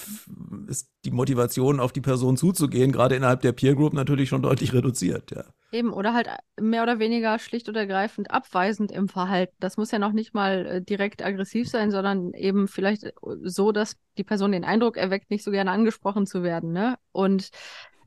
ist 0.68 0.88
die 1.04 1.10
Motivation, 1.10 1.80
auf 1.80 1.92
die 1.92 2.00
Person 2.00 2.36
zuzugehen, 2.36 2.92
gerade 2.92 3.16
innerhalb 3.16 3.40
der 3.40 3.50
Peer 3.50 3.74
Group 3.74 3.94
natürlich 3.94 4.28
schon 4.28 4.42
deutlich 4.42 4.72
reduziert. 4.72 5.32
Ja. 5.32 5.42
Eben, 5.72 5.92
oder 5.92 6.14
halt 6.14 6.28
mehr 6.60 6.84
oder 6.84 7.00
weniger 7.00 7.40
schlicht 7.40 7.68
und 7.68 7.74
ergreifend 7.74 8.30
abweisend 8.30 8.92
im 8.92 9.08
Verhalten. 9.08 9.56
Das 9.58 9.76
muss 9.76 9.90
ja 9.90 9.98
noch 9.98 10.12
nicht 10.12 10.32
mal 10.32 10.66
äh, 10.66 10.82
direkt 10.82 11.24
aggressiv 11.24 11.68
sein, 11.68 11.90
sondern 11.90 12.32
eben 12.32 12.68
vielleicht 12.68 13.02
äh, 13.02 13.12
so, 13.42 13.72
dass 13.72 13.96
die 14.18 14.24
Person 14.24 14.52
den 14.52 14.64
Eindruck 14.64 14.96
erweckt, 14.96 15.32
nicht 15.32 15.42
so 15.42 15.50
gerne 15.50 15.72
angesprochen 15.72 16.26
zu 16.26 16.44
werden. 16.44 16.72
Ne? 16.72 16.94
Und 17.10 17.50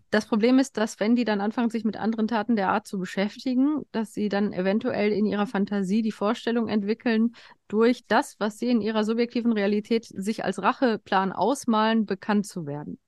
das 0.10 0.26
Problem 0.26 0.60
ist, 0.60 0.78
dass 0.78 0.99
wenn 0.99 1.16
die 1.16 1.26
dann 1.26 1.41
anfangen, 1.41 1.70
sich 1.70 1.84
mit 1.84 1.97
anderen 1.97 2.28
Taten 2.28 2.55
der 2.55 2.70
Art 2.70 2.88
zu 2.88 2.97
beschäftigen, 2.97 3.84
dass 3.91 4.14
sie 4.14 4.30
dann 4.30 4.53
eventuell 4.53 5.12
in 5.12 5.26
ihrer 5.26 5.45
Fantasie 5.45 6.01
die 6.01 6.12
Vorstellung 6.12 6.68
entwickeln, 6.68 7.34
durch 7.68 8.05
das, 8.07 8.39
was 8.39 8.57
sie 8.57 8.70
in 8.70 8.82
ihrer 8.82 9.03
subjektiven 9.03 9.51
Realität 9.51 10.05
sich 10.05 10.43
als 10.43 10.62
Racheplan 10.62 11.32
ausmalen, 11.32 12.05
bekannt 12.05 12.47
zu 12.47 12.66
werden. 12.66 12.99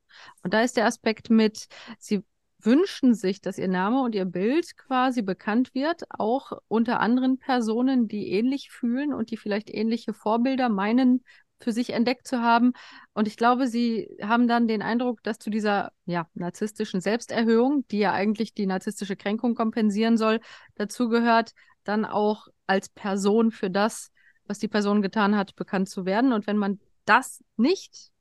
Und 0.44 0.54
da 0.54 0.62
ist 0.62 0.78
der 0.78 0.86
Aspekt 0.86 1.30
mit, 1.30 1.68
sie 1.98 2.24
wünschen 2.60 3.16
sich, 3.16 3.42
dass 3.42 3.58
ihr 3.58 3.68
Name 3.68 4.02
und 4.02 4.14
ihr 4.14 4.26
Bild 4.26 4.78
quasi 4.78 5.22
bekannt 5.24 5.74
wird, 5.74 6.04
auch 6.10 6.52
unter 6.68 7.00
anderen 7.00 7.40
Personen, 7.40 8.08
die 8.08 8.32
ähnlich 8.32 8.70
fühlen 8.70 9.14
und 9.14 9.32
die 9.32 9.38
vielleicht 9.38 9.74
ähnliche 9.74 10.14
Vorbilder 10.14 10.70
meinen 10.70 11.24
für 11.64 11.72
sich 11.72 11.94
entdeckt 11.94 12.28
zu 12.28 12.42
haben. 12.42 12.74
Und 13.14 13.28
ich 13.28 13.38
glaube, 13.38 13.68
sie 13.68 14.10
haben 14.22 14.48
dann 14.48 14.68
den 14.68 14.82
Eindruck, 14.82 15.24
dass 15.24 15.40
zu 15.40 15.50
dieser 15.50 15.92
ja, 16.06 16.28
narzisstischen 16.34 17.02
Selbsterhöhung, 17.02 17.86
die 17.90 18.00
ja 18.00 18.14
eigentlich 18.14 18.54
die 18.54 18.66
narzisstische 18.66 19.16
Kränkung 19.16 19.56
kompensieren 19.56 20.18
soll, 20.18 20.40
dazu 20.76 21.10
gehört, 21.10 21.54
dann 21.84 22.06
auch 22.06 22.48
als 22.68 22.90
Person 22.90 23.52
für 23.52 23.70
das, 23.70 24.12
was 24.46 24.60
die 24.60 24.68
Person 24.68 25.02
getan 25.02 25.36
hat, 25.36 25.56
bekannt 25.56 25.90
zu 25.90 26.06
werden. 26.06 26.34
Und 26.34 26.48
wenn 26.48 26.58
man 26.58 26.80
das 27.06 27.44
nicht 27.58 28.12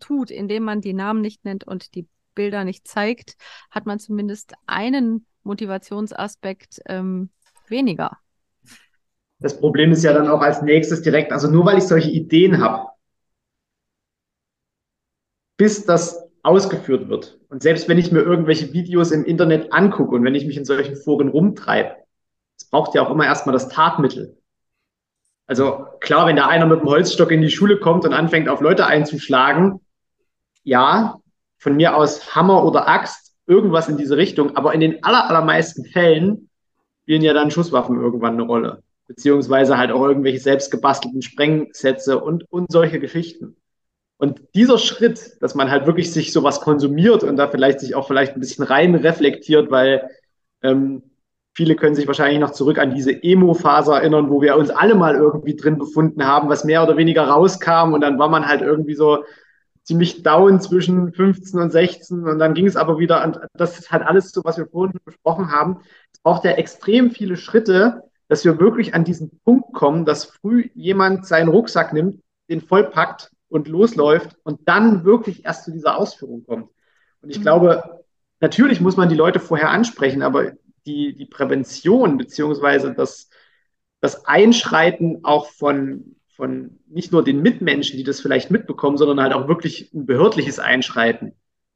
tut, 0.00 0.30
indem 0.30 0.64
man 0.64 0.80
die 0.80 0.92
Namen 0.92 1.20
nicht 1.20 1.44
nennt 1.44 1.64
und 1.64 1.94
die 1.94 2.08
Bilder 2.34 2.64
nicht 2.64 2.86
zeigt, 2.86 3.36
hat 3.70 3.86
man 3.86 3.98
zumindest 3.98 4.52
einen 4.66 5.26
Motivationsaspekt 5.42 6.80
ähm, 6.86 7.30
weniger. 7.68 8.18
Das 9.38 9.58
Problem 9.58 9.92
ist 9.92 10.02
ja 10.02 10.12
dann 10.12 10.28
auch 10.28 10.40
als 10.40 10.62
nächstes 10.62 11.02
direkt, 11.02 11.32
also 11.32 11.50
nur 11.50 11.66
weil 11.66 11.78
ich 11.78 11.84
solche 11.84 12.10
Ideen 12.10 12.60
habe, 12.60 12.88
bis 15.58 15.84
das 15.84 16.26
ausgeführt 16.42 17.08
wird. 17.08 17.38
Und 17.48 17.62
selbst 17.62 17.88
wenn 17.88 17.98
ich 17.98 18.12
mir 18.12 18.20
irgendwelche 18.20 18.72
Videos 18.72 19.10
im 19.10 19.24
Internet 19.24 19.72
angucke 19.72 20.14
und 20.14 20.24
wenn 20.24 20.34
ich 20.34 20.46
mich 20.46 20.56
in 20.56 20.64
solchen 20.64 20.96
Foren 20.96 21.28
rumtreibe, 21.28 21.96
es 22.56 22.70
braucht 22.70 22.94
ja 22.94 23.02
auch 23.02 23.10
immer 23.10 23.26
erstmal 23.26 23.52
das 23.52 23.68
Tatmittel. 23.68 24.38
Also 25.46 25.86
klar, 26.00 26.26
wenn 26.26 26.36
da 26.36 26.48
einer 26.48 26.66
mit 26.66 26.80
dem 26.80 26.88
Holzstock 26.88 27.30
in 27.30 27.42
die 27.42 27.50
Schule 27.50 27.78
kommt 27.78 28.04
und 28.04 28.14
anfängt, 28.14 28.48
auf 28.48 28.60
Leute 28.60 28.86
einzuschlagen, 28.86 29.80
ja, 30.64 31.18
von 31.58 31.76
mir 31.76 31.96
aus 31.96 32.34
Hammer 32.34 32.64
oder 32.64 32.88
Axt, 32.88 33.34
irgendwas 33.46 33.88
in 33.88 33.96
diese 33.96 34.16
Richtung, 34.16 34.56
aber 34.56 34.74
in 34.74 34.80
den 34.80 35.04
aller, 35.04 35.28
allermeisten 35.28 35.84
Fällen 35.84 36.48
spielen 37.02 37.22
ja 37.22 37.32
dann 37.32 37.50
Schusswaffen 37.50 38.00
irgendwann 38.00 38.34
eine 38.34 38.42
Rolle 38.42 38.82
beziehungsweise 39.06 39.78
halt 39.78 39.92
auch 39.92 40.02
irgendwelche 40.02 40.40
selbstgebastelten 40.40 41.22
Sprengsätze 41.22 42.18
und, 42.18 42.50
und 42.50 42.70
solche 42.72 42.98
Geschichten. 42.98 43.56
Und 44.18 44.40
dieser 44.54 44.78
Schritt, 44.78 45.42
dass 45.42 45.54
man 45.54 45.70
halt 45.70 45.86
wirklich 45.86 46.12
sich 46.12 46.32
sowas 46.32 46.60
konsumiert 46.60 47.22
und 47.22 47.36
da 47.36 47.48
vielleicht 47.48 47.80
sich 47.80 47.94
auch 47.94 48.06
vielleicht 48.06 48.34
ein 48.34 48.40
bisschen 48.40 48.64
rein 48.64 48.94
reflektiert, 48.94 49.70
weil 49.70 50.08
ähm, 50.62 51.02
viele 51.54 51.76
können 51.76 51.94
sich 51.94 52.06
wahrscheinlich 52.06 52.40
noch 52.40 52.52
zurück 52.52 52.78
an 52.78 52.94
diese 52.94 53.22
Emo-Phase 53.22 53.92
erinnern, 53.92 54.30
wo 54.30 54.40
wir 54.40 54.56
uns 54.56 54.70
alle 54.70 54.94
mal 54.94 55.14
irgendwie 55.14 55.54
drin 55.56 55.78
befunden 55.78 56.26
haben, 56.26 56.48
was 56.48 56.64
mehr 56.64 56.82
oder 56.82 56.96
weniger 56.96 57.24
rauskam 57.24 57.92
und 57.92 58.00
dann 58.00 58.18
war 58.18 58.28
man 58.28 58.46
halt 58.46 58.62
irgendwie 58.62 58.94
so 58.94 59.24
ziemlich 59.82 60.22
down 60.22 60.60
zwischen 60.60 61.12
15 61.12 61.60
und 61.60 61.70
16 61.70 62.24
und 62.24 62.38
dann 62.38 62.54
ging 62.54 62.66
es 62.66 62.76
aber 62.76 62.98
wieder 62.98 63.20
an, 63.20 63.38
das 63.54 63.78
ist 63.78 63.92
halt 63.92 64.02
alles 64.02 64.32
so, 64.32 64.42
was 64.44 64.58
wir 64.58 64.66
vorhin 64.66 64.98
besprochen 65.04 65.52
haben. 65.52 65.80
Es 66.12 66.20
braucht 66.20 66.44
ja 66.44 66.52
extrem 66.52 67.10
viele 67.10 67.36
Schritte, 67.36 68.02
dass 68.28 68.44
wir 68.44 68.58
wirklich 68.58 68.94
an 68.94 69.04
diesen 69.04 69.40
Punkt 69.44 69.72
kommen, 69.72 70.04
dass 70.04 70.24
früh 70.24 70.70
jemand 70.74 71.26
seinen 71.26 71.48
Rucksack 71.48 71.92
nimmt, 71.92 72.22
den 72.48 72.60
vollpackt 72.60 73.30
und 73.48 73.68
losläuft 73.68 74.36
und 74.42 74.68
dann 74.68 75.04
wirklich 75.04 75.44
erst 75.44 75.64
zu 75.64 75.72
dieser 75.72 75.96
Ausführung 75.98 76.44
kommt. 76.44 76.70
Und 77.22 77.30
ich 77.30 77.38
mhm. 77.38 77.42
glaube, 77.42 78.04
natürlich 78.40 78.80
muss 78.80 78.96
man 78.96 79.08
die 79.08 79.14
Leute 79.14 79.40
vorher 79.40 79.70
ansprechen, 79.70 80.22
aber 80.22 80.52
die, 80.86 81.14
die 81.14 81.26
Prävention 81.26 82.16
beziehungsweise 82.16 82.92
das, 82.92 83.28
das 84.00 84.26
Einschreiten 84.26 85.24
auch 85.24 85.46
von, 85.50 86.16
von 86.28 86.78
nicht 86.88 87.12
nur 87.12 87.24
den 87.24 87.42
Mitmenschen, 87.42 87.96
die 87.96 88.04
das 88.04 88.20
vielleicht 88.20 88.50
mitbekommen, 88.50 88.96
sondern 88.96 89.20
halt 89.20 89.32
auch 89.32 89.48
wirklich 89.48 89.92
ein 89.92 90.06
behördliches 90.06 90.58
Einschreiten. 90.58 91.32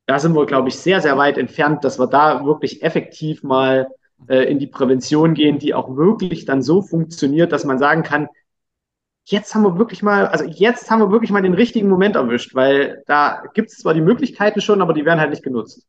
Da 0.06 0.18
sind 0.18 0.34
wir, 0.34 0.46
glaube 0.46 0.68
ich, 0.68 0.76
sehr, 0.76 1.00
sehr 1.00 1.16
weit 1.16 1.38
entfernt, 1.38 1.84
dass 1.84 1.98
wir 1.98 2.06
da 2.06 2.44
wirklich 2.44 2.82
effektiv 2.82 3.42
mal 3.42 3.88
äh, 4.28 4.44
in 4.44 4.58
die 4.58 4.66
Prävention 4.66 5.34
gehen, 5.34 5.58
die 5.58 5.74
auch 5.74 5.96
wirklich 5.96 6.44
dann 6.44 6.62
so 6.62 6.82
funktioniert, 6.82 7.52
dass 7.52 7.64
man 7.64 7.78
sagen 7.78 8.02
kann, 8.02 8.28
jetzt 9.24 9.54
haben 9.54 9.62
wir 9.62 9.78
wirklich 9.78 10.02
mal, 10.02 10.26
also 10.26 10.44
jetzt 10.44 10.90
haben 10.90 11.00
wir 11.00 11.10
wirklich 11.10 11.30
mal 11.30 11.42
den 11.42 11.54
richtigen 11.54 11.88
Moment 11.88 12.16
erwischt, 12.16 12.54
weil 12.54 13.02
da 13.06 13.44
gibt 13.54 13.70
es 13.70 13.78
zwar 13.78 13.94
die 13.94 14.00
Möglichkeiten 14.00 14.60
schon, 14.60 14.82
aber 14.82 14.92
die 14.92 15.04
werden 15.04 15.20
halt 15.20 15.30
nicht 15.30 15.42
genutzt. 15.42 15.86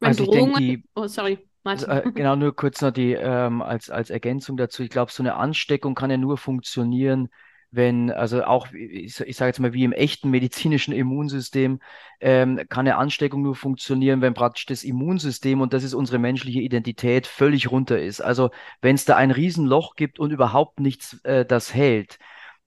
Also 0.00 0.24
ich 0.24 0.30
denke, 0.30 0.58
die, 0.60 0.84
oh, 0.94 1.06
sorry. 1.06 1.38
Martin. 1.64 1.90
Also, 1.90 2.08
äh, 2.08 2.12
genau, 2.12 2.36
nur 2.36 2.54
kurz 2.54 2.80
noch 2.80 2.92
die 2.92 3.12
ähm, 3.12 3.62
als, 3.62 3.90
als 3.90 4.10
Ergänzung 4.10 4.56
dazu. 4.56 4.82
Ich 4.82 4.90
glaube, 4.90 5.12
so 5.12 5.22
eine 5.22 5.34
Ansteckung 5.34 5.94
kann 5.94 6.10
ja 6.10 6.16
nur 6.16 6.38
funktionieren, 6.38 7.28
wenn, 7.70 8.10
also 8.10 8.44
auch, 8.44 8.68
ich, 8.72 9.20
ich 9.20 9.36
sage 9.36 9.48
jetzt 9.48 9.58
mal, 9.58 9.72
wie 9.72 9.84
im 9.84 9.92
echten 9.92 10.30
medizinischen 10.30 10.92
Immunsystem, 10.92 11.80
ähm, 12.20 12.60
kann 12.68 12.86
eine 12.86 12.96
Ansteckung 12.96 13.42
nur 13.42 13.54
funktionieren, 13.54 14.20
wenn 14.20 14.34
praktisch 14.34 14.66
das 14.66 14.84
Immunsystem, 14.84 15.60
und 15.60 15.72
das 15.72 15.84
ist 15.84 15.94
unsere 15.94 16.18
menschliche 16.18 16.60
Identität, 16.60 17.26
völlig 17.26 17.70
runter 17.70 18.00
ist. 18.00 18.20
Also 18.20 18.50
wenn 18.80 18.94
es 18.94 19.04
da 19.04 19.16
ein 19.16 19.30
Riesenloch 19.30 19.94
gibt 19.96 20.18
und 20.18 20.30
überhaupt 20.30 20.80
nichts 20.80 21.22
äh, 21.24 21.44
das 21.44 21.74
hält, 21.74 22.18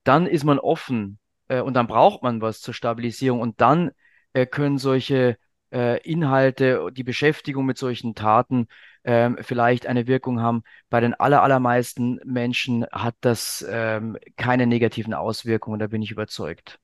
dann 0.04 0.28
ist 0.28 0.44
man 0.44 0.60
offen 0.60 1.20
äh, 1.48 1.62
und 1.62 1.74
dann 1.74 1.88
braucht 1.88 2.24
man 2.24 2.42
was 2.42 2.62
zur 2.62 2.74
Stabilisierung 2.74 3.40
und 3.40 3.62
dann 3.62 3.92
äh, 4.34 4.46
können 4.46 4.78
solche 4.78 5.38
Inhalte, 5.72 6.90
die 6.92 7.04
Beschäftigung 7.04 7.66
mit 7.66 7.78
solchen 7.78 8.16
Taten 8.16 8.68
ähm, 9.04 9.38
vielleicht 9.42 9.88
eine 9.88 10.08
Wirkung 10.08 10.42
haben. 10.42 10.64
Bei 10.90 11.00
den 11.00 11.14
aller, 11.14 11.42
allermeisten 11.44 12.20
Menschen 12.26 12.86
hat 12.92 13.16
das 13.22 13.66
ähm, 13.70 14.18
keine 14.38 14.68
negativen 14.68 15.14
Auswirkungen, 15.14 15.80
da 15.80 15.88
bin 15.88 16.02
ich 16.02 16.12
überzeugt. 16.12 16.80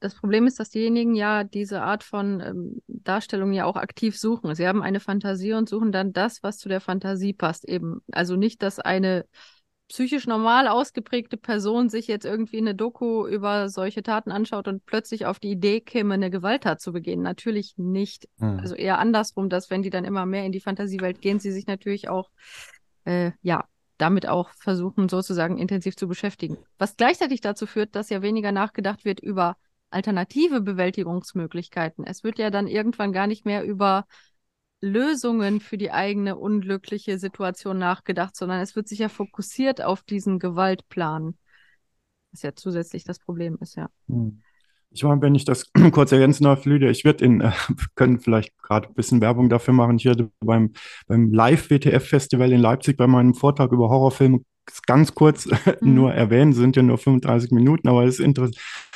Das 0.00 0.14
Problem 0.14 0.46
ist, 0.46 0.60
dass 0.60 0.68
diejenigen 0.68 1.14
ja 1.14 1.44
diese 1.44 1.80
Art 1.80 2.04
von 2.04 2.40
ähm, 2.40 2.82
Darstellung 2.88 3.52
ja 3.54 3.64
auch 3.64 3.76
aktiv 3.76 4.18
suchen. 4.18 4.54
Sie 4.54 4.68
haben 4.68 4.82
eine 4.82 5.00
Fantasie 5.00 5.54
und 5.54 5.66
suchen 5.66 5.92
dann 5.92 6.12
das, 6.12 6.42
was 6.42 6.58
zu 6.58 6.68
der 6.68 6.82
Fantasie 6.82 7.32
passt 7.32 7.64
eben. 7.66 8.02
Also 8.12 8.36
nicht, 8.36 8.62
dass 8.62 8.78
eine 8.78 9.24
psychisch 9.88 10.26
normal 10.26 10.66
ausgeprägte 10.68 11.36
Person 11.36 11.88
sich 11.88 12.06
jetzt 12.06 12.24
irgendwie 12.24 12.58
eine 12.58 12.74
Doku 12.74 13.26
über 13.26 13.68
solche 13.68 14.02
Taten 14.02 14.32
anschaut 14.32 14.66
und 14.66 14.86
plötzlich 14.86 15.26
auf 15.26 15.38
die 15.38 15.50
Idee 15.50 15.80
käme, 15.80 16.14
eine 16.14 16.30
Gewalttat 16.30 16.80
zu 16.80 16.92
begehen. 16.92 17.22
Natürlich 17.22 17.74
nicht. 17.76 18.28
Mhm. 18.38 18.60
Also 18.60 18.74
eher 18.74 18.98
andersrum, 18.98 19.48
dass 19.48 19.70
wenn 19.70 19.82
die 19.82 19.90
dann 19.90 20.04
immer 20.04 20.26
mehr 20.26 20.44
in 20.44 20.52
die 20.52 20.60
Fantasiewelt 20.60 21.20
gehen, 21.20 21.38
sie 21.38 21.52
sich 21.52 21.66
natürlich 21.66 22.08
auch, 22.08 22.30
äh, 23.04 23.32
ja, 23.42 23.64
damit 23.98 24.26
auch 24.26 24.50
versuchen, 24.50 25.08
sozusagen 25.08 25.58
intensiv 25.58 25.96
zu 25.96 26.08
beschäftigen. 26.08 26.58
Was 26.78 26.96
gleichzeitig 26.96 27.40
dazu 27.40 27.66
führt, 27.66 27.94
dass 27.94 28.10
ja 28.10 28.22
weniger 28.22 28.52
nachgedacht 28.52 29.04
wird 29.04 29.20
über 29.20 29.56
alternative 29.90 30.60
Bewältigungsmöglichkeiten. 30.60 32.04
Es 32.04 32.24
wird 32.24 32.38
ja 32.38 32.50
dann 32.50 32.66
irgendwann 32.66 33.12
gar 33.12 33.26
nicht 33.26 33.44
mehr 33.44 33.64
über 33.64 34.06
Lösungen 34.84 35.60
für 35.60 35.78
die 35.78 35.90
eigene 35.90 36.36
unglückliche 36.36 37.18
Situation 37.18 37.78
nachgedacht, 37.78 38.36
sondern 38.36 38.60
es 38.60 38.76
wird 38.76 38.88
sich 38.88 38.98
ja 38.98 39.08
fokussiert 39.08 39.82
auf 39.82 40.02
diesen 40.02 40.38
Gewaltplan. 40.38 41.34
Was 42.32 42.42
ja 42.42 42.54
zusätzlich 42.54 43.04
das 43.04 43.18
Problem 43.18 43.56
ist, 43.60 43.76
ja. 43.76 43.88
Hm. 44.08 44.42
Ich 44.90 45.02
meine, 45.02 45.20
wenn 45.22 45.34
ich 45.34 45.44
das 45.44 45.72
kurz 45.92 46.12
ergänzen 46.12 46.44
darf, 46.44 46.64
Lydia, 46.66 46.90
ich 46.90 47.04
werde 47.04 47.24
in, 47.24 47.40
äh, 47.40 47.52
können 47.96 48.20
vielleicht 48.20 48.56
gerade 48.62 48.88
ein 48.88 48.94
bisschen 48.94 49.20
Werbung 49.20 49.48
dafür 49.48 49.74
machen. 49.74 49.96
Ich 49.96 50.04
werde 50.04 50.30
beim, 50.40 50.72
beim 51.06 51.32
Live-WTF-Festival 51.32 52.52
in 52.52 52.60
Leipzig 52.60 52.96
bei 52.96 53.06
meinem 53.06 53.34
Vortrag 53.34 53.72
über 53.72 53.88
Horrorfilme 53.88 54.40
ganz 54.86 55.14
kurz 55.14 55.46
mhm. 55.80 55.94
nur 55.94 56.14
erwähnen, 56.14 56.52
sind 56.52 56.76
ja 56.76 56.82
nur 56.82 56.98
35 56.98 57.50
Minuten, 57.50 57.88
aber 57.88 58.04
es 58.04 58.18
ist 58.18 58.40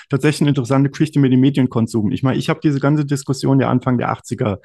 tatsächlich 0.09 0.43
eine 0.43 0.51
interessante 0.51 0.91
Geschichte 0.91 1.19
mit 1.19 1.33
dem 1.33 1.41
Medienkonsum. 1.41 2.11
Ich 2.13 2.23
meine, 2.23 2.39
ich 2.39 2.49
habe 2.49 2.61
diese 2.63 2.81
ganze 2.81 3.05
Diskussion 3.05 3.61
ja 3.61 3.69
Anfang 3.69 3.99
der 3.99 4.13
80er 4.13 4.59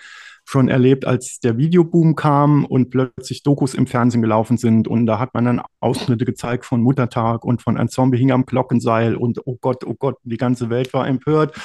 schon 0.45 0.67
erlebt, 0.67 1.05
als 1.05 1.39
der 1.39 1.57
Videoboom 1.57 2.15
kam 2.15 2.65
und 2.65 2.89
plötzlich 2.89 3.43
Dokus 3.43 3.73
im 3.73 3.87
Fernsehen 3.87 4.21
gelaufen 4.21 4.57
sind. 4.57 4.87
Und 4.87 5.05
da 5.05 5.19
hat 5.19 5.33
man 5.33 5.45
dann 5.45 5.61
Ausschnitte 5.79 6.25
gezeigt 6.25 6.65
von 6.65 6.81
Muttertag 6.81 7.45
und 7.45 7.61
von 7.61 7.77
ein 7.77 7.89
Zombie 7.89 8.17
hing 8.17 8.31
am 8.31 8.45
Glockenseil 8.45 9.15
und 9.15 9.39
oh 9.45 9.57
Gott, 9.59 9.83
oh 9.85 9.95
Gott, 9.95 10.17
die 10.23 10.37
ganze 10.37 10.69
Welt 10.69 10.93
war 10.93 11.07
empört. 11.07 11.55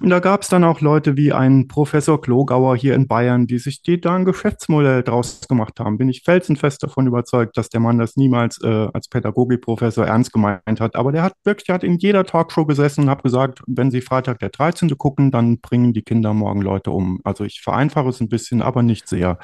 Und 0.00 0.10
da 0.10 0.20
gab 0.20 0.42
es 0.42 0.48
dann 0.48 0.64
auch 0.64 0.80
Leute 0.80 1.16
wie 1.16 1.32
ein 1.32 1.68
Professor 1.68 2.20
Klogauer 2.20 2.76
hier 2.76 2.94
in 2.94 3.06
Bayern, 3.06 3.46
die 3.46 3.58
sich 3.58 3.82
die 3.82 4.00
da 4.00 4.14
ein 4.14 4.24
Geschäftsmodell 4.24 5.02
draus 5.02 5.40
gemacht 5.48 5.78
haben. 5.80 5.98
Bin 5.98 6.08
ich 6.08 6.22
felsenfest 6.22 6.82
davon 6.82 7.06
überzeugt, 7.06 7.56
dass 7.56 7.68
der 7.68 7.80
Mann 7.80 7.98
das 7.98 8.16
niemals 8.16 8.60
äh, 8.62 8.88
als 8.92 9.08
Pädagogikprofessor 9.08 10.06
ernst 10.06 10.32
gemeint 10.32 10.80
hat. 10.80 10.96
Aber 10.96 11.12
der 11.12 11.22
hat 11.22 11.34
wirklich, 11.44 11.66
der 11.66 11.74
hat 11.74 11.84
in 11.84 11.98
jeder 11.98 12.24
Talkshow 12.24 12.64
gesessen 12.64 13.02
und 13.02 13.10
hat 13.10 13.22
gesagt, 13.22 13.62
wenn 13.66 13.90
Sie 13.90 14.00
Freitag 14.00 14.38
der 14.38 14.50
13. 14.50 14.96
gucken, 14.96 15.30
dann 15.30 15.60
bringen 15.60 15.92
die 15.92 16.02
Kinder 16.02 16.32
morgen 16.34 16.62
Leute 16.62 16.90
um. 16.90 17.20
Also 17.24 17.44
ich 17.44 17.60
vereinfache 17.62 18.08
es 18.08 18.20
ein 18.20 18.28
bisschen, 18.28 18.62
aber 18.62 18.82
nicht 18.82 19.08
sehr. 19.08 19.38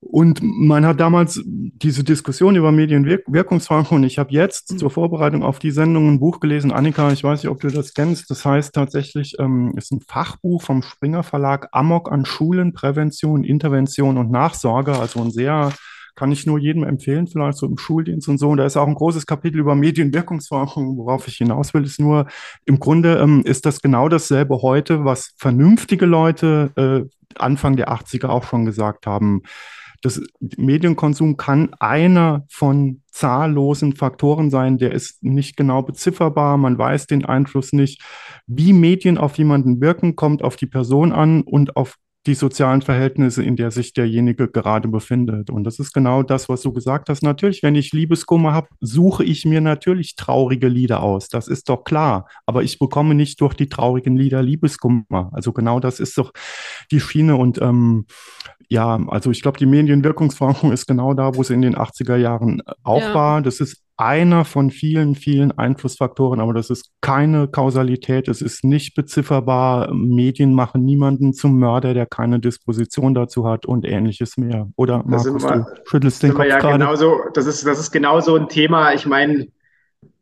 Und 0.00 0.40
man 0.42 0.86
hat 0.86 1.00
damals 1.00 1.42
diese 1.44 2.04
Diskussion 2.04 2.54
über 2.54 2.70
Medienwirkungsfaktor 2.70 3.96
und 3.96 4.04
ich 4.04 4.18
habe 4.18 4.30
jetzt 4.30 4.72
mhm. 4.72 4.78
zur 4.78 4.90
Vorbereitung 4.90 5.42
auf 5.42 5.58
die 5.58 5.72
Sendung 5.72 6.08
ein 6.08 6.20
Buch 6.20 6.38
gelesen. 6.38 6.70
Annika, 6.70 7.10
ich 7.10 7.24
weiß 7.24 7.42
nicht, 7.42 7.50
ob 7.50 7.60
du 7.60 7.68
das 7.68 7.94
kennst. 7.94 8.30
Das 8.30 8.44
heißt 8.44 8.74
tatsächlich, 8.74 9.34
ähm, 9.40 9.74
ist 9.76 9.90
ein 9.90 10.00
Fachbuch 10.00 10.62
vom 10.62 10.82
Springer 10.82 11.24
Verlag 11.24 11.68
Amok 11.72 12.12
an 12.12 12.24
Schulen, 12.24 12.72
Prävention, 12.72 13.42
Intervention 13.42 14.18
und 14.18 14.30
Nachsorge. 14.30 14.98
Also 14.98 15.20
ein 15.20 15.32
sehr 15.32 15.72
kann 16.14 16.32
ich 16.32 16.46
nur 16.46 16.58
jedem 16.58 16.82
empfehlen, 16.82 17.28
vielleicht 17.28 17.58
so 17.58 17.66
im 17.66 17.78
Schuldienst 17.78 18.28
und 18.28 18.38
so. 18.38 18.50
Und 18.50 18.58
da 18.58 18.66
ist 18.66 18.76
auch 18.76 18.88
ein 18.88 18.94
großes 18.94 19.26
Kapitel 19.26 19.58
über 19.58 19.74
Medienwirkungsforschung. 19.76 20.96
Worauf 20.96 21.28
ich 21.28 21.36
hinaus 21.36 21.74
will, 21.74 21.84
ist 21.84 22.00
nur, 22.00 22.26
im 22.64 22.80
Grunde 22.80 23.18
ähm, 23.18 23.42
ist 23.44 23.66
das 23.66 23.82
genau 23.82 24.08
dasselbe 24.08 24.62
heute, 24.62 25.04
was 25.04 25.32
vernünftige 25.36 26.06
Leute 26.06 26.72
äh, 26.76 27.40
Anfang 27.40 27.76
der 27.76 27.92
80er 27.92 28.28
auch 28.28 28.44
schon 28.44 28.64
gesagt 28.64 29.06
haben. 29.06 29.42
Das 30.02 30.20
Medienkonsum 30.56 31.36
kann 31.36 31.74
einer 31.80 32.44
von 32.48 33.02
zahllosen 33.10 33.96
Faktoren 33.96 34.50
sein, 34.50 34.78
der 34.78 34.92
ist 34.92 35.22
nicht 35.22 35.56
genau 35.56 35.82
bezifferbar, 35.82 36.56
man 36.56 36.78
weiß 36.78 37.06
den 37.06 37.24
Einfluss 37.24 37.72
nicht. 37.72 38.02
Wie 38.46 38.72
Medien 38.72 39.18
auf 39.18 39.38
jemanden 39.38 39.80
wirken, 39.80 40.14
kommt 40.14 40.42
auf 40.42 40.56
die 40.56 40.66
Person 40.66 41.12
an 41.12 41.42
und 41.42 41.76
auf 41.76 41.96
die 42.26 42.34
sozialen 42.34 42.82
Verhältnisse, 42.82 43.42
in 43.42 43.56
der 43.56 43.70
sich 43.70 43.92
derjenige 43.92 44.48
gerade 44.48 44.88
befindet. 44.88 45.50
Und 45.50 45.64
das 45.64 45.78
ist 45.78 45.92
genau 45.92 46.22
das, 46.22 46.48
was 46.48 46.62
du 46.62 46.72
gesagt 46.72 47.08
hast. 47.08 47.22
Natürlich, 47.22 47.62
wenn 47.62 47.74
ich 47.74 47.92
Liebeskummer 47.92 48.52
habe, 48.52 48.68
suche 48.80 49.24
ich 49.24 49.44
mir 49.44 49.60
natürlich 49.60 50.16
traurige 50.16 50.68
Lieder 50.68 51.02
aus. 51.02 51.28
Das 51.28 51.48
ist 51.48 51.68
doch 51.68 51.84
klar. 51.84 52.28
Aber 52.44 52.62
ich 52.62 52.78
bekomme 52.78 53.14
nicht 53.14 53.40
durch 53.40 53.54
die 53.54 53.68
traurigen 53.68 54.16
Lieder 54.16 54.42
Liebeskummer. 54.42 55.30
Also 55.32 55.52
genau 55.52 55.80
das 55.80 56.00
ist 56.00 56.18
doch 56.18 56.32
die 56.90 57.00
Schiene. 57.00 57.36
Und 57.36 57.62
ähm, 57.62 58.06
ja, 58.68 59.00
also 59.08 59.30
ich 59.30 59.40
glaube, 59.40 59.58
die 59.58 59.66
Medienwirkungsforschung 59.66 60.72
ist 60.72 60.86
genau 60.86 61.14
da, 61.14 61.34
wo 61.34 61.40
es 61.40 61.50
in 61.50 61.62
den 61.62 61.76
80er 61.76 62.16
Jahren 62.16 62.62
auch 62.82 63.00
ja. 63.00 63.14
war. 63.14 63.42
Das 63.42 63.60
ist 63.60 63.82
einer 63.98 64.44
von 64.44 64.70
vielen, 64.70 65.16
vielen 65.16 65.50
Einflussfaktoren, 65.50 66.40
aber 66.40 66.54
das 66.54 66.70
ist 66.70 66.92
keine 67.00 67.48
Kausalität, 67.48 68.28
es 68.28 68.40
ist 68.40 68.64
nicht 68.64 68.94
bezifferbar. 68.94 69.92
Medien 69.92 70.54
machen 70.54 70.84
niemanden 70.84 71.34
zum 71.34 71.58
Mörder, 71.58 71.94
der 71.94 72.06
keine 72.06 72.38
Disposition 72.38 73.12
dazu 73.14 73.46
hat 73.46 73.66
und 73.66 73.84
ähnliches 73.84 74.36
mehr. 74.36 74.68
Oder 74.76 75.02
Markus, 75.04 75.42
wir, 75.42 75.66
du 75.74 75.80
schüttelst 75.84 76.22
den 76.22 76.32
Kopf 76.32 76.46
ja 76.46 76.58
gerade. 76.58 76.78
Genauso, 76.78 77.20
das 77.34 77.46
ist, 77.46 77.66
das 77.66 77.80
ist 77.80 77.90
genauso 77.90 78.36
ein 78.36 78.48
Thema. 78.48 78.94
Ich 78.94 79.04
meine, 79.04 79.48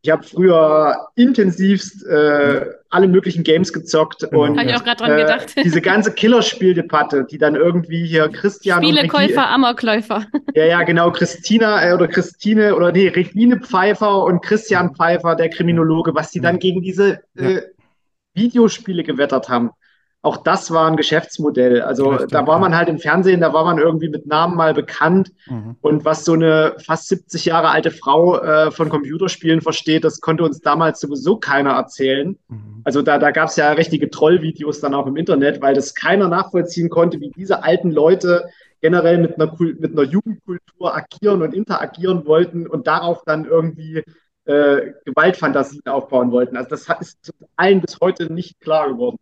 ich 0.06 0.12
habe 0.12 0.22
früher 0.22 1.08
intensivst 1.16 2.06
äh, 2.06 2.64
alle 2.90 3.08
möglichen 3.08 3.42
Games 3.42 3.72
gezockt 3.72 4.20
genau. 4.20 4.44
und 4.44 4.60
ich 4.60 4.72
auch 4.72 4.82
dran 4.82 5.10
äh, 5.10 5.22
gedacht. 5.22 5.54
diese 5.64 5.80
ganze 5.80 6.12
Killerspieldebatte, 6.12 7.26
die 7.28 7.38
dann 7.38 7.56
irgendwie 7.56 8.06
hier 8.06 8.28
Christian 8.28 8.84
Spielekäufer, 8.84 9.48
Amokläufer. 9.48 10.24
Ja, 10.54 10.64
ja, 10.64 10.82
genau, 10.84 11.10
Christina 11.10 11.84
äh, 11.84 11.92
oder 11.92 12.06
Christine 12.06 12.76
oder 12.76 12.92
nee, 12.92 13.08
Regine 13.08 13.58
Pfeiffer 13.58 14.22
und 14.22 14.42
Christian 14.42 14.94
Pfeiffer, 14.94 15.34
der 15.34 15.50
Kriminologe, 15.50 16.14
was 16.14 16.30
die 16.30 16.40
dann 16.40 16.60
gegen 16.60 16.82
diese 16.82 17.18
äh, 17.34 17.62
Videospiele 18.34 19.02
gewettert 19.02 19.48
haben 19.48 19.70
auch 20.26 20.38
das 20.38 20.72
war 20.72 20.88
ein 20.88 20.96
Geschäftsmodell. 20.96 21.82
Also 21.82 22.10
Richtig, 22.10 22.30
da 22.30 22.46
war 22.48 22.58
man 22.58 22.76
halt 22.76 22.88
im 22.88 22.98
Fernsehen, 22.98 23.40
da 23.40 23.52
war 23.52 23.64
man 23.64 23.78
irgendwie 23.78 24.08
mit 24.08 24.26
Namen 24.26 24.56
mal 24.56 24.74
bekannt. 24.74 25.30
Mhm. 25.48 25.76
Und 25.80 26.04
was 26.04 26.24
so 26.24 26.32
eine 26.32 26.74
fast 26.84 27.06
70 27.06 27.44
Jahre 27.44 27.68
alte 27.68 27.92
Frau 27.92 28.36
äh, 28.40 28.72
von 28.72 28.88
Computerspielen 28.88 29.60
versteht, 29.60 30.02
das 30.02 30.20
konnte 30.20 30.42
uns 30.42 30.60
damals 30.60 30.98
sowieso 30.98 31.36
keiner 31.36 31.70
erzählen. 31.74 32.36
Mhm. 32.48 32.80
Also 32.82 33.02
da, 33.02 33.18
da 33.18 33.30
gab 33.30 33.50
es 33.50 33.56
ja 33.56 33.70
richtige 33.70 34.10
Trollvideos 34.10 34.80
dann 34.80 34.94
auch 34.94 35.06
im 35.06 35.16
Internet, 35.16 35.62
weil 35.62 35.74
das 35.74 35.94
keiner 35.94 36.26
nachvollziehen 36.26 36.90
konnte, 36.90 37.20
wie 37.20 37.30
diese 37.30 37.62
alten 37.62 37.92
Leute 37.92 38.46
generell 38.80 39.18
mit 39.18 39.40
einer, 39.40 39.54
mit 39.58 39.92
einer 39.92 40.02
Jugendkultur 40.02 40.92
agieren 40.92 41.42
und 41.42 41.54
interagieren 41.54 42.26
wollten 42.26 42.66
und 42.66 42.88
darauf 42.88 43.22
dann 43.24 43.44
irgendwie 43.44 44.02
äh, 44.44 44.92
Gewaltfantasien 45.04 45.86
aufbauen 45.86 46.32
wollten. 46.32 46.56
Also 46.56 46.70
das 46.70 46.88
ist 47.00 47.32
allen 47.54 47.80
bis 47.80 47.98
heute 48.00 48.32
nicht 48.32 48.58
klar 48.60 48.88
geworden. 48.88 49.18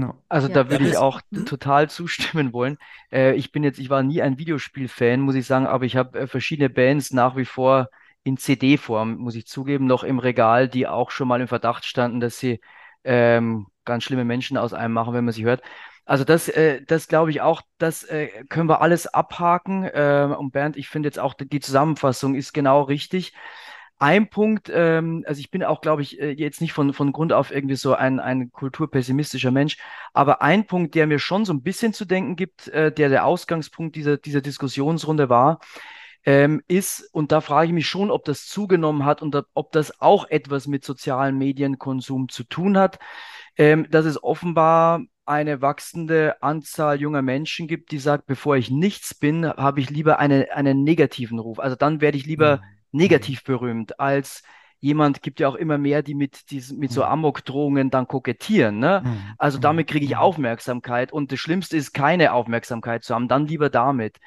Genau. 0.00 0.14
Also 0.30 0.48
ja. 0.48 0.54
da 0.54 0.70
würde 0.70 0.88
ich 0.88 0.96
auch 0.96 1.20
mhm. 1.30 1.44
total 1.44 1.90
zustimmen 1.90 2.52
wollen. 2.54 2.78
Äh, 3.12 3.34
ich 3.34 3.52
bin 3.52 3.62
jetzt, 3.62 3.78
ich 3.78 3.90
war 3.90 4.02
nie 4.02 4.22
ein 4.22 4.38
Videospiel-Fan, 4.38 5.20
muss 5.20 5.34
ich 5.34 5.46
sagen, 5.46 5.66
aber 5.66 5.84
ich 5.84 5.96
habe 5.96 6.20
äh, 6.20 6.26
verschiedene 6.26 6.70
Bands 6.70 7.12
nach 7.12 7.36
wie 7.36 7.44
vor 7.44 7.90
in 8.22 8.38
CD-Form, 8.38 9.16
muss 9.16 9.34
ich 9.34 9.46
zugeben, 9.46 9.86
noch 9.86 10.02
im 10.02 10.18
Regal, 10.18 10.68
die 10.68 10.86
auch 10.86 11.10
schon 11.10 11.28
mal 11.28 11.40
im 11.40 11.48
Verdacht 11.48 11.84
standen, 11.84 12.20
dass 12.20 12.38
sie 12.38 12.60
ähm, 13.04 13.66
ganz 13.84 14.04
schlimme 14.04 14.24
Menschen 14.24 14.56
aus 14.56 14.72
einem 14.72 14.94
machen, 14.94 15.12
wenn 15.12 15.24
man 15.24 15.34
sie 15.34 15.44
hört. 15.44 15.62
Also 16.06 16.24
das, 16.24 16.48
äh, 16.48 16.82
das 16.82 17.06
glaube 17.06 17.30
ich 17.30 17.42
auch, 17.42 17.60
das 17.78 18.02
äh, 18.04 18.28
können 18.48 18.68
wir 18.68 18.80
alles 18.80 19.06
abhaken. 19.06 19.84
Äh, 19.84 20.34
und 20.36 20.52
Bernd, 20.52 20.78
ich 20.78 20.88
finde 20.88 21.08
jetzt 21.08 21.18
auch, 21.18 21.34
die 21.34 21.60
Zusammenfassung 21.60 22.34
ist 22.34 22.54
genau 22.54 22.82
richtig. 22.82 23.34
Ein 24.02 24.30
Punkt, 24.30 24.70
ähm, 24.72 25.24
also 25.26 25.40
ich 25.40 25.50
bin 25.50 25.62
auch, 25.62 25.82
glaube 25.82 26.00
ich, 26.00 26.18
äh, 26.18 26.30
jetzt 26.30 26.62
nicht 26.62 26.72
von, 26.72 26.94
von 26.94 27.12
Grund 27.12 27.34
auf 27.34 27.50
irgendwie 27.50 27.76
so 27.76 27.94
ein, 27.94 28.18
ein 28.18 28.50
kulturpessimistischer 28.50 29.50
Mensch, 29.50 29.76
aber 30.14 30.40
ein 30.40 30.66
Punkt, 30.66 30.94
der 30.94 31.06
mir 31.06 31.18
schon 31.18 31.44
so 31.44 31.52
ein 31.52 31.60
bisschen 31.62 31.92
zu 31.92 32.06
denken 32.06 32.34
gibt, 32.34 32.68
äh, 32.68 32.90
der 32.90 33.10
der 33.10 33.26
Ausgangspunkt 33.26 33.96
dieser, 33.96 34.16
dieser 34.16 34.40
Diskussionsrunde 34.40 35.28
war, 35.28 35.60
ähm, 36.24 36.62
ist, 36.66 37.10
und 37.12 37.30
da 37.30 37.42
frage 37.42 37.66
ich 37.66 37.72
mich 37.74 37.88
schon, 37.88 38.10
ob 38.10 38.24
das 38.24 38.46
zugenommen 38.46 39.04
hat 39.04 39.20
und 39.20 39.36
ob 39.52 39.70
das 39.72 40.00
auch 40.00 40.30
etwas 40.30 40.66
mit 40.66 40.82
sozialen 40.82 41.36
Medienkonsum 41.36 42.30
zu 42.30 42.44
tun 42.44 42.78
hat, 42.78 42.98
ähm, 43.58 43.86
dass 43.90 44.06
es 44.06 44.22
offenbar 44.22 45.02
eine 45.26 45.60
wachsende 45.60 46.42
Anzahl 46.42 46.98
junger 46.98 47.20
Menschen 47.20 47.68
gibt, 47.68 47.90
die 47.90 47.98
sagt, 47.98 48.24
bevor 48.24 48.56
ich 48.56 48.70
nichts 48.70 49.14
bin, 49.14 49.46
habe 49.46 49.80
ich 49.80 49.90
lieber 49.90 50.18
eine, 50.18 50.52
einen 50.52 50.84
negativen 50.84 51.38
Ruf. 51.38 51.58
Also 51.58 51.76
dann 51.76 52.00
werde 52.00 52.16
ich 52.16 52.24
lieber 52.24 52.56
mhm 52.56 52.79
negativ 52.92 53.44
berühmt 53.44 54.00
als 54.00 54.42
jemand 54.80 55.22
gibt 55.22 55.40
ja 55.40 55.48
auch 55.48 55.54
immer 55.54 55.78
mehr, 55.78 56.02
die 56.02 56.14
mit 56.14 56.50
diesen, 56.50 56.78
mit 56.78 56.90
so 56.90 57.02
mhm. 57.02 57.08
Amok-Drohungen 57.08 57.90
dann 57.90 58.08
kokettieren. 58.08 58.78
Ne? 58.78 59.02
Mhm. 59.04 59.34
Also 59.38 59.58
mhm. 59.58 59.62
damit 59.62 59.88
kriege 59.88 60.06
ich 60.06 60.16
Aufmerksamkeit 60.16 61.12
und 61.12 61.30
das 61.30 61.38
Schlimmste 61.38 61.76
ist, 61.76 61.92
keine 61.92 62.32
Aufmerksamkeit 62.32 63.04
zu 63.04 63.14
haben, 63.14 63.28
dann 63.28 63.46
lieber 63.46 63.68
damit. 63.68 64.18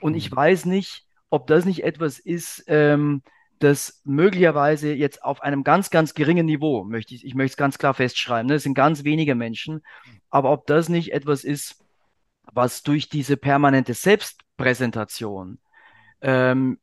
Und 0.00 0.14
ich 0.14 0.30
weiß 0.30 0.66
nicht, 0.66 1.06
ob 1.28 1.46
das 1.48 1.64
nicht 1.64 1.82
etwas 1.82 2.18
ist, 2.18 2.64
ähm, 2.68 3.22
das 3.58 4.02
möglicherweise 4.04 4.92
jetzt 4.92 5.24
auf 5.24 5.42
einem 5.42 5.64
ganz, 5.64 5.90
ganz 5.90 6.14
geringen 6.14 6.46
Niveau, 6.46 6.84
möchte 6.84 7.14
ich, 7.14 7.24
ich 7.24 7.34
möchte 7.34 7.52
es 7.52 7.56
ganz 7.56 7.78
klar 7.78 7.94
festschreiben, 7.94 8.46
ne? 8.46 8.54
das 8.54 8.62
sind 8.62 8.74
ganz 8.74 9.02
wenige 9.02 9.34
Menschen, 9.34 9.82
aber 10.30 10.52
ob 10.52 10.66
das 10.66 10.88
nicht 10.88 11.12
etwas 11.12 11.42
ist, 11.42 11.82
was 12.52 12.82
durch 12.82 13.08
diese 13.08 13.36
permanente 13.36 13.94
Selbstpräsentation 13.94 15.58
ähm, 16.20 16.78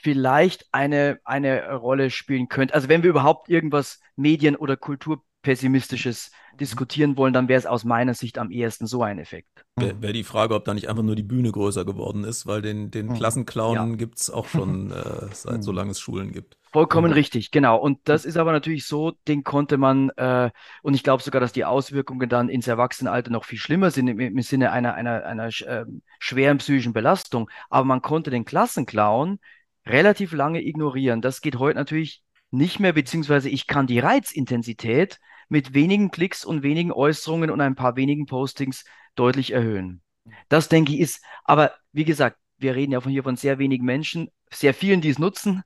vielleicht 0.00 0.66
eine, 0.72 1.18
eine 1.24 1.74
Rolle 1.74 2.10
spielen 2.10 2.48
könnte. 2.48 2.74
Also 2.74 2.88
wenn 2.88 3.02
wir 3.02 3.10
überhaupt 3.10 3.48
irgendwas 3.48 4.00
Medien- 4.14 4.56
oder 4.56 4.76
Kulturpessimistisches 4.76 6.30
mhm. 6.52 6.56
diskutieren 6.58 7.16
wollen, 7.16 7.32
dann 7.32 7.48
wäre 7.48 7.58
es 7.58 7.66
aus 7.66 7.84
meiner 7.84 8.14
Sicht 8.14 8.38
am 8.38 8.50
ehesten 8.50 8.86
so 8.86 9.02
ein 9.02 9.18
Effekt. 9.18 9.64
Wäre 9.76 10.00
wär 10.00 10.12
die 10.12 10.24
Frage, 10.24 10.54
ob 10.54 10.64
da 10.64 10.74
nicht 10.74 10.88
einfach 10.88 11.02
nur 11.02 11.16
die 11.16 11.22
Bühne 11.22 11.50
größer 11.50 11.84
geworden 11.84 12.24
ist, 12.24 12.46
weil 12.46 12.62
den, 12.62 12.90
den 12.90 13.06
mhm. 13.06 13.14
Klassenclown 13.14 13.74
ja. 13.74 13.96
gibt 13.96 14.18
es 14.18 14.30
auch 14.30 14.46
schon 14.46 14.90
äh, 14.92 15.26
seit 15.32 15.64
so 15.64 15.72
lange 15.72 15.90
es 15.90 16.00
Schulen 16.00 16.32
gibt. 16.32 16.56
Vollkommen 16.72 17.10
mhm. 17.10 17.14
richtig, 17.14 17.52
genau. 17.52 17.78
Und 17.78 18.00
das 18.04 18.26
ist 18.26 18.36
aber 18.36 18.52
natürlich 18.52 18.86
so, 18.86 19.12
den 19.28 19.44
konnte 19.44 19.78
man, 19.78 20.10
äh, 20.16 20.50
und 20.82 20.94
ich 20.94 21.02
glaube 21.02 21.22
sogar, 21.22 21.40
dass 21.40 21.52
die 21.52 21.64
Auswirkungen 21.64 22.28
dann 22.28 22.50
ins 22.50 22.68
Erwachsenenalter 22.68 23.30
noch 23.30 23.44
viel 23.44 23.58
schlimmer 23.58 23.90
sind 23.90 24.08
im, 24.08 24.20
im 24.20 24.42
Sinne 24.42 24.72
einer, 24.72 24.94
einer, 24.94 25.24
einer 25.24 25.46
äh, 25.46 25.86
schweren 26.18 26.58
psychischen 26.58 26.92
Belastung. 26.92 27.48
Aber 27.70 27.86
man 27.86 28.02
konnte 28.02 28.30
den 28.30 28.44
Klassenclown 28.44 29.38
relativ 29.86 30.32
lange 30.32 30.62
ignorieren. 30.62 31.22
Das 31.22 31.40
geht 31.40 31.58
heute 31.58 31.78
natürlich 31.78 32.22
nicht 32.50 32.80
mehr, 32.80 32.92
beziehungsweise 32.92 33.48
ich 33.48 33.66
kann 33.66 33.86
die 33.86 33.98
Reizintensität 33.98 35.18
mit 35.48 35.74
wenigen 35.74 36.10
Klicks 36.10 36.44
und 36.44 36.62
wenigen 36.62 36.92
Äußerungen 36.92 37.50
und 37.50 37.60
ein 37.60 37.74
paar 37.74 37.96
wenigen 37.96 38.26
Postings 38.26 38.84
deutlich 39.14 39.52
erhöhen. 39.52 40.02
Das 40.48 40.68
denke 40.68 40.92
ich 40.92 41.00
ist, 41.00 41.24
aber 41.44 41.72
wie 41.92 42.04
gesagt, 42.04 42.38
wir 42.58 42.74
reden 42.74 42.92
ja 42.92 43.00
von 43.00 43.12
hier 43.12 43.22
von 43.22 43.36
sehr 43.36 43.58
wenigen 43.58 43.84
Menschen, 43.84 44.30
sehr 44.50 44.74
vielen, 44.74 45.00
die 45.00 45.10
es 45.10 45.18
nutzen. 45.18 45.62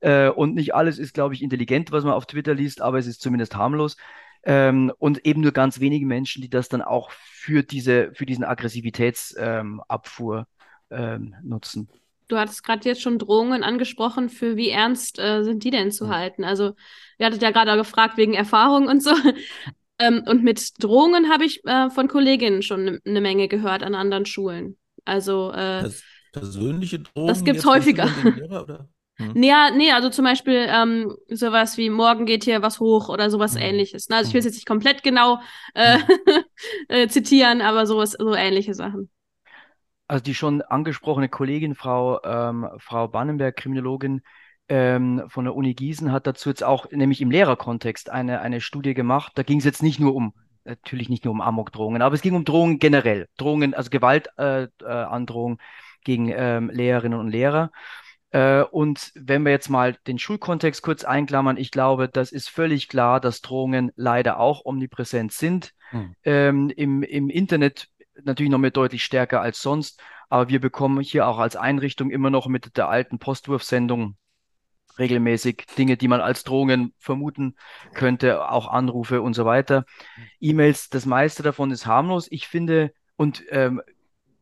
Äh, 0.00 0.28
und 0.28 0.54
nicht 0.54 0.74
alles 0.74 0.98
ist, 0.98 1.14
glaube 1.14 1.34
ich, 1.34 1.42
intelligent, 1.42 1.90
was 1.90 2.04
man 2.04 2.12
auf 2.12 2.26
Twitter 2.26 2.54
liest, 2.54 2.80
aber 2.80 2.98
es 2.98 3.06
ist 3.06 3.22
zumindest 3.22 3.56
harmlos. 3.56 3.96
Ähm, 4.44 4.92
und 4.98 5.24
eben 5.24 5.40
nur 5.40 5.52
ganz 5.52 5.80
wenige 5.80 6.06
Menschen, 6.06 6.42
die 6.42 6.50
das 6.50 6.68
dann 6.68 6.82
auch 6.82 7.10
für 7.10 7.62
diese, 7.62 8.12
für 8.14 8.26
diesen 8.26 8.44
Aggressivitätsabfuhr 8.44 10.46
ähm, 10.90 10.90
ähm, 10.90 11.34
nutzen. 11.42 11.88
Du 12.28 12.36
hattest 12.36 12.64
gerade 12.64 12.88
jetzt 12.88 13.02
schon 13.02 13.18
Drohungen 13.18 13.62
angesprochen. 13.62 14.28
Für 14.28 14.56
wie 14.56 14.70
ernst 14.70 15.18
äh, 15.18 15.42
sind 15.44 15.64
die 15.64 15.70
denn 15.70 15.92
zu 15.92 16.06
mhm. 16.06 16.10
halten? 16.10 16.44
Also, 16.44 16.72
ihr 17.18 17.26
hattet 17.26 17.42
ja 17.42 17.50
gerade 17.50 17.76
gefragt 17.76 18.16
wegen 18.16 18.34
Erfahrung 18.34 18.86
und 18.88 19.02
so. 19.02 19.10
ähm, 19.98 20.22
und 20.26 20.42
mit 20.42 20.82
Drohungen 20.82 21.30
habe 21.30 21.44
ich 21.44 21.64
äh, 21.64 21.90
von 21.90 22.08
Kolleginnen 22.08 22.62
schon 22.62 22.80
eine 22.80 23.00
ne 23.04 23.20
Menge 23.20 23.48
gehört 23.48 23.82
an 23.82 23.94
anderen 23.94 24.26
Schulen. 24.26 24.76
Also 25.04 25.52
äh, 25.52 25.90
persönliche 26.32 27.00
Drohungen. 27.00 27.28
Das 27.28 27.44
gibt's 27.44 27.64
häufiger. 27.64 28.08
Lehrer, 28.24 28.88
hm. 29.16 29.32
Nee, 29.34 29.52
nee, 29.76 29.92
also 29.92 30.10
zum 30.10 30.24
Beispiel 30.24 30.66
ähm, 30.68 31.14
sowas 31.28 31.78
wie 31.78 31.88
morgen 31.88 32.26
geht 32.26 32.44
hier 32.44 32.62
was 32.62 32.80
hoch 32.80 33.08
oder 33.08 33.30
sowas 33.30 33.54
hm. 33.54 33.62
ähnliches. 33.62 34.08
Ne? 34.08 34.16
Also 34.16 34.28
ich 34.28 34.34
will 34.34 34.40
es 34.40 34.44
hm. 34.44 34.48
jetzt 34.48 34.56
nicht 34.56 34.66
komplett 34.66 35.02
genau 35.02 35.40
äh, 35.74 35.98
hm. 35.98 36.44
äh, 36.88 37.08
zitieren, 37.08 37.60
aber 37.60 37.86
sowas, 37.86 38.16
so 38.18 38.34
ähnliche 38.34 38.74
Sachen. 38.74 39.10
Also 40.14 40.22
die 40.22 40.34
schon 40.36 40.62
angesprochene 40.62 41.28
Kollegin, 41.28 41.74
Frau, 41.74 42.22
ähm, 42.22 42.68
Frau 42.78 43.08
Bannenberg, 43.08 43.56
Kriminologin 43.56 44.22
ähm, 44.68 45.24
von 45.26 45.44
der 45.44 45.56
Uni 45.56 45.74
Gießen, 45.74 46.12
hat 46.12 46.28
dazu 46.28 46.50
jetzt 46.50 46.62
auch, 46.62 46.88
nämlich 46.92 47.20
im 47.20 47.32
Lehrerkontext, 47.32 48.10
eine, 48.10 48.40
eine 48.40 48.60
Studie 48.60 48.94
gemacht. 48.94 49.32
Da 49.34 49.42
ging 49.42 49.58
es 49.58 49.64
jetzt 49.64 49.82
nicht 49.82 49.98
nur 49.98 50.14
um, 50.14 50.32
natürlich 50.64 51.08
nicht 51.08 51.24
nur 51.24 51.34
um 51.34 51.40
Amokdrohungen, 51.40 52.00
aber 52.00 52.14
es 52.14 52.22
ging 52.22 52.36
um 52.36 52.44
Drohungen 52.44 52.78
generell. 52.78 53.26
Drohungen, 53.36 53.74
also 53.74 53.90
Gewaltandrohungen 53.90 55.58
äh, 55.58 56.04
gegen 56.04 56.28
ähm, 56.32 56.70
Lehrerinnen 56.70 57.18
und 57.18 57.30
Lehrer. 57.30 57.72
Äh, 58.30 58.62
und 58.62 59.10
wenn 59.16 59.44
wir 59.44 59.50
jetzt 59.50 59.68
mal 59.68 59.96
den 60.06 60.20
Schulkontext 60.20 60.80
kurz 60.82 61.02
einklammern, 61.02 61.56
ich 61.56 61.72
glaube, 61.72 62.08
das 62.08 62.30
ist 62.30 62.48
völlig 62.48 62.86
klar, 62.86 63.18
dass 63.18 63.40
Drohungen 63.40 63.90
leider 63.96 64.38
auch 64.38 64.64
omnipräsent 64.64 65.32
sind. 65.32 65.72
Hm. 65.90 66.14
Ähm, 66.22 66.70
im, 66.70 67.02
Im 67.02 67.30
Internet 67.30 67.88
natürlich 68.22 68.50
noch 68.50 68.58
mehr 68.58 68.70
deutlich 68.70 69.04
stärker 69.04 69.40
als 69.40 69.60
sonst, 69.60 70.00
aber 70.28 70.48
wir 70.48 70.60
bekommen 70.60 71.00
hier 71.00 71.26
auch 71.26 71.38
als 71.38 71.56
Einrichtung 71.56 72.10
immer 72.10 72.30
noch 72.30 72.46
mit 72.46 72.76
der 72.76 72.88
alten 72.88 73.18
Postwurfsendung 73.18 74.16
regelmäßig 74.98 75.66
Dinge, 75.76 75.96
die 75.96 76.08
man 76.08 76.20
als 76.20 76.44
Drohungen 76.44 76.94
vermuten 76.98 77.56
könnte, 77.94 78.48
auch 78.48 78.68
Anrufe 78.68 79.22
und 79.22 79.34
so 79.34 79.44
weiter. 79.44 79.84
E-Mails, 80.40 80.88
das 80.88 81.06
meiste 81.06 81.42
davon 81.42 81.70
ist 81.70 81.86
harmlos. 81.86 82.28
Ich 82.30 82.46
finde, 82.46 82.92
und 83.16 83.42
ähm, 83.50 83.82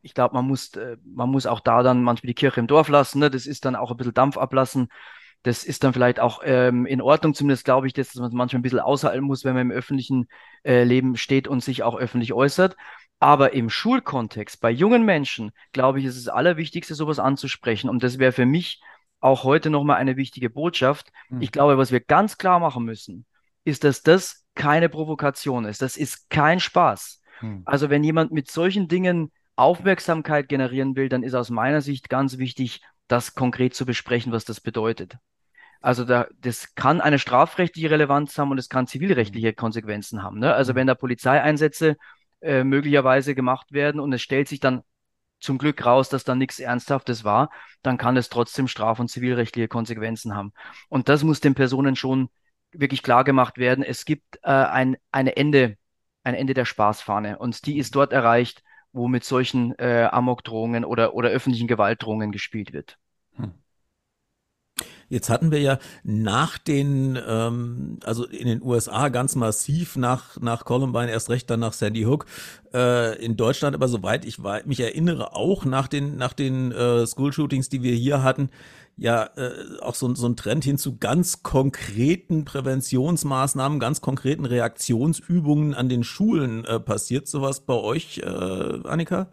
ich 0.03 0.15
glaube, 0.15 0.35
man 0.35 0.47
muss, 0.47 0.75
äh, 0.75 0.97
man 1.05 1.31
muss 1.31 1.47
auch 1.47 1.61
da 1.61 1.83
dann 1.83 2.03
manchmal 2.03 2.29
die 2.29 2.35
Kirche 2.35 2.61
im 2.61 2.67
Dorf 2.67 2.89
lassen. 2.89 3.21
Ne? 3.21 3.31
Das 3.31 3.47
ist 3.47 3.65
dann 3.65 3.77
auch 3.77 3.91
ein 3.91 3.97
bisschen 3.97 4.15
Dampf 4.15 4.37
ablassen. 4.37 4.89
Das 5.43 5.65
ist 5.65 5.83
dann 5.83 5.93
vielleicht 5.93 6.21
auch 6.21 6.43
ähm, 6.45 6.87
in 6.87 7.01
Ordnung. 7.01 7.35
Zumindest 7.35 7.65
glaube 7.65 7.87
ich, 7.87 7.93
dass 7.93 8.15
man 8.15 8.33
manchmal 8.33 8.61
ein 8.61 8.63
bisschen 8.63 8.79
aushalten 8.79 9.25
muss, 9.25 9.45
wenn 9.45 9.55
man 9.55 9.71
im 9.71 9.77
öffentlichen 9.77 10.29
äh, 10.65 10.85
Leben 10.85 11.17
steht 11.17 11.49
und 11.49 11.65
sich 11.65 11.83
auch 11.83 11.97
öffentlich 11.97 12.33
äußert. 12.33 12.77
Aber 13.23 13.53
im 13.53 13.71
Schulkontext, 13.71 14.61
bei 14.61 14.73
jungen 14.73 15.05
Menschen, 15.05 15.53
glaube 15.71 16.01
ich, 16.01 16.07
ist 16.07 16.17
es 16.17 16.25
das 16.25 16.35
Allerwichtigste, 16.35 16.97
sowas 16.97 17.21
anzusprechen. 17.21 17.89
Und 17.89 18.03
das 18.03 18.19
wäre 18.19 18.33
für 18.33 18.47
mich 18.47 18.83
auch 19.21 19.45
heute 19.45 19.71
nochmal 19.71 19.99
eine 19.99 20.17
wichtige 20.17 20.51
Botschaft. 20.51 21.13
Mhm. 21.29 21.41
Ich 21.41 21.53
glaube, 21.53 21.79
was 21.79 21.93
wir 21.93 22.01
ganz 22.01 22.37
klar 22.37 22.59
machen 22.59 22.85
müssen, 22.85 23.25
ist, 23.63 23.85
dass 23.85 24.03
das 24.03 24.45
keine 24.57 24.89
Provokation 24.89 25.67
ist. 25.67 25.83
Das 25.83 25.97
ist 25.97 26.31
kein 26.31 26.59
Spaß. 26.59 27.23
Mhm. 27.43 27.63
Also 27.65 27.91
wenn 27.91 28.03
jemand 28.03 28.33
mit 28.33 28.51
solchen 28.51 28.89
Dingen 28.89 29.31
Aufmerksamkeit 29.55 30.49
generieren 30.49 30.97
will, 30.97 31.09
dann 31.09 31.23
ist 31.23 31.35
aus 31.35 31.49
meiner 31.49 31.81
Sicht 31.81 32.09
ganz 32.09 32.39
wichtig, 32.39 32.83
das 33.07 33.37
konkret 33.37 33.77
zu 33.77 33.87
besprechen, 33.87 34.33
was 34.33 34.45
das 34.45 34.61
bedeutet. 34.61 35.17
Also 35.81 36.05
da, 36.05 36.27
das 36.41 36.75
kann 36.75 37.01
eine 37.01 37.21
strafrechtliche 37.21 37.89
Relevanz 37.89 38.37
haben 38.37 38.51
und 38.51 38.59
es 38.59 38.69
kann 38.69 38.89
zivilrechtliche 38.89 39.53
Konsequenzen 39.53 40.25
haben. 40.25 40.41
Ne? 40.41 40.53
Also 40.53 40.73
mhm. 40.73 40.77
wenn 40.79 40.87
da 40.89 40.97
Polizeieinsätze 40.97 41.97
äh, 42.43 42.65
möglicherweise 42.65 43.35
gemacht 43.35 43.73
werden 43.73 44.01
und 44.01 44.13
es 44.13 44.23
stellt 44.23 44.49
sich 44.49 44.61
dann 44.61 44.83
zum 45.41 45.59
Glück 45.59 45.85
raus, 45.85 46.09
dass 46.09 46.25
da 46.25 46.35
nichts 46.35 46.61
Ernsthaftes 46.61 47.25
war, 47.25 47.51
dann 47.83 47.99
kann 47.99 48.17
es 48.17 48.29
trotzdem 48.29 48.69
straf- 48.69 49.01
und 49.01 49.09
zivilrechtliche 49.09 49.69
Konsequenzen 49.69 50.35
haben. 50.35 50.53
Und 50.89 51.09
das 51.09 51.25
muss 51.25 51.41
den 51.41 51.55
Personen 51.55 51.97
schon 51.97 52.29
wirklich 52.71 53.03
klar 53.03 53.25
gemacht 53.25 53.59
werden. 53.59 53.85
Es 53.85 54.05
gibt 54.05 54.39
äh, 54.43 54.51
ein, 54.51 54.97
eine 55.11 55.37
Ende, 55.37 55.77
ein 56.23 56.35
Ende 56.35 56.55
der 56.55 56.65
Spaßfahne 56.65 57.39
und 57.39 57.67
die 57.67 57.79
ist 57.79 57.95
dort 57.97 58.13
erreicht, 58.13 58.63
wo 58.93 59.09
mit 59.09 59.25
solchen 59.25 59.77
äh, 59.79 60.09
Amokdrohungen 60.11 60.85
oder, 60.85 61.15
oder 61.15 61.31
öffentlichen 61.31 61.67
Gewaltdrohungen 61.67 62.31
gespielt 62.31 62.73
wird. 62.73 62.99
Hm. 63.37 63.55
Jetzt 65.13 65.29
hatten 65.29 65.51
wir 65.51 65.61
ja 65.61 65.79
nach 66.05 66.57
den, 66.57 67.19
ähm, 67.29 67.99
also 68.03 68.25
in 68.25 68.47
den 68.47 68.63
USA 68.63 69.11
ganz 69.11 69.37
massiv 69.37 69.97
nach, 69.97 70.41
nach 70.41 70.65
Columbine, 70.65 71.11
erst 71.11 71.29
recht 71.29 71.51
dann 71.51 71.61
nach 71.61 71.75
Sandy 71.75 72.05
Hook, 72.05 72.25
äh, 72.73 73.23
in 73.23 73.37
Deutschland 73.37 73.77
aber 73.77 73.89
soweit 73.89 74.25
ich 74.25 74.39
mich 74.65 74.81
erinnere, 74.81 75.37
auch 75.37 75.67
nach 75.67 75.87
den, 75.87 76.17
nach 76.17 76.33
den 76.33 76.73
äh, 76.73 77.07
School-Shootings, 77.07 77.69
die 77.69 77.83
wir 77.83 77.95
hier 77.95 78.23
hatten, 78.23 78.49
ja 78.97 79.29
äh, 79.37 79.81
auch 79.83 79.95
so, 79.95 80.15
so 80.15 80.27
ein 80.27 80.37
Trend 80.37 80.65
hin 80.65 80.79
zu 80.79 80.97
ganz 80.97 81.43
konkreten 81.43 82.47
Präventionsmaßnahmen, 82.47 83.81
ganz 83.81 84.01
konkreten 84.01 84.47
Reaktionsübungen 84.47 85.75
an 85.75 85.91
den 85.91 86.05
Schulen. 86.05 86.65
Äh, 86.65 86.81
passiert 86.81 87.29
sowas 87.29 87.61
bei 87.61 87.75
euch, 87.75 88.23
äh, 88.25 88.89
Annika? 88.89 89.29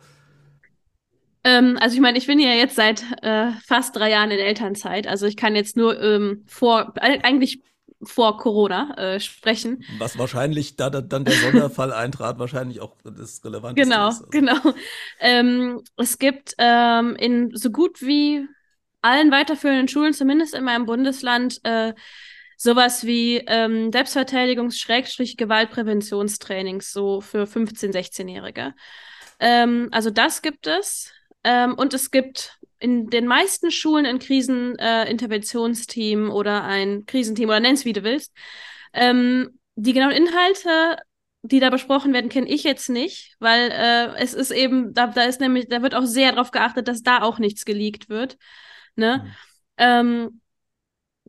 Ähm, 1.49 1.77
also 1.79 1.95
ich 1.95 2.01
meine, 2.01 2.17
ich 2.17 2.27
bin 2.27 2.39
ja 2.39 2.53
jetzt 2.53 2.75
seit 2.75 3.03
äh, 3.21 3.51
fast 3.65 3.95
drei 3.95 4.11
Jahren 4.11 4.31
in 4.31 4.39
Elternzeit. 4.39 5.07
Also 5.07 5.25
ich 5.25 5.35
kann 5.35 5.55
jetzt 5.55 5.75
nur 5.77 6.01
ähm, 6.01 6.43
vor, 6.47 6.93
eigentlich 6.97 7.61
vor 8.01 8.37
Corona 8.37 8.95
äh, 8.97 9.19
sprechen. 9.19 9.83
Was 9.97 10.17
wahrscheinlich, 10.17 10.77
da, 10.77 10.89
da 10.89 11.01
dann 11.01 11.25
der 11.25 11.33
Sonderfall 11.33 11.91
eintrat, 11.91 12.39
wahrscheinlich 12.39 12.79
auch 12.81 12.95
das 13.03 13.43
Relevante 13.43 13.81
genau, 13.81 14.07
ist. 14.09 14.31
Genau, 14.31 14.53
genau. 14.61 14.75
Ähm, 15.19 15.83
es 15.97 16.17
gibt 16.19 16.53
ähm, 16.59 17.15
in 17.15 17.51
so 17.55 17.71
gut 17.71 18.01
wie 18.01 18.47
allen 19.01 19.31
weiterführenden 19.31 19.87
Schulen, 19.87 20.13
zumindest 20.13 20.53
in 20.53 20.63
meinem 20.63 20.85
Bundesland, 20.85 21.59
äh, 21.63 21.95
sowas 22.57 23.05
wie 23.05 23.37
ähm, 23.47 23.91
Selbstverteidigungs-Gewaltpräventionstrainings, 23.91 26.91
so 26.91 27.21
für 27.21 27.45
15-, 27.45 27.91
16-Jährige. 27.91 28.75
Ähm, 29.39 29.87
also 29.91 30.09
das 30.09 30.41
gibt 30.41 30.67
es. 30.67 31.13
Ähm, 31.43 31.75
und 31.75 31.93
es 31.93 32.11
gibt 32.11 32.59
in 32.79 33.09
den 33.09 33.27
meisten 33.27 33.71
Schulen 33.71 34.05
ein 34.05 34.19
Kriseninterventionsteam 34.19 36.27
äh, 36.27 36.31
oder 36.31 36.63
ein 36.63 37.05
Krisenteam 37.05 37.49
oder 37.49 37.59
nenn's 37.59 37.85
wie 37.85 37.93
du 37.93 38.03
willst. 38.03 38.33
Ähm, 38.93 39.59
die 39.75 39.93
genauen 39.93 40.11
Inhalte, 40.11 40.97
die 41.41 41.59
da 41.59 41.69
besprochen 41.69 42.13
werden, 42.13 42.29
kenne 42.29 42.49
ich 42.49 42.63
jetzt 42.63 42.89
nicht, 42.89 43.35
weil 43.39 43.71
äh, 43.71 44.15
es 44.17 44.33
ist 44.33 44.51
eben, 44.51 44.93
da, 44.93 45.07
da 45.07 45.23
ist 45.23 45.39
nämlich, 45.39 45.67
da 45.69 45.81
wird 45.81 45.95
auch 45.95 46.05
sehr 46.05 46.31
darauf 46.31 46.51
geachtet, 46.51 46.87
dass 46.87 47.01
da 47.01 47.21
auch 47.21 47.39
nichts 47.39 47.65
geleakt 47.65 48.09
wird. 48.09 48.37
Ne? 48.95 49.23
Mhm. 49.23 49.31
Ähm, 49.77 50.41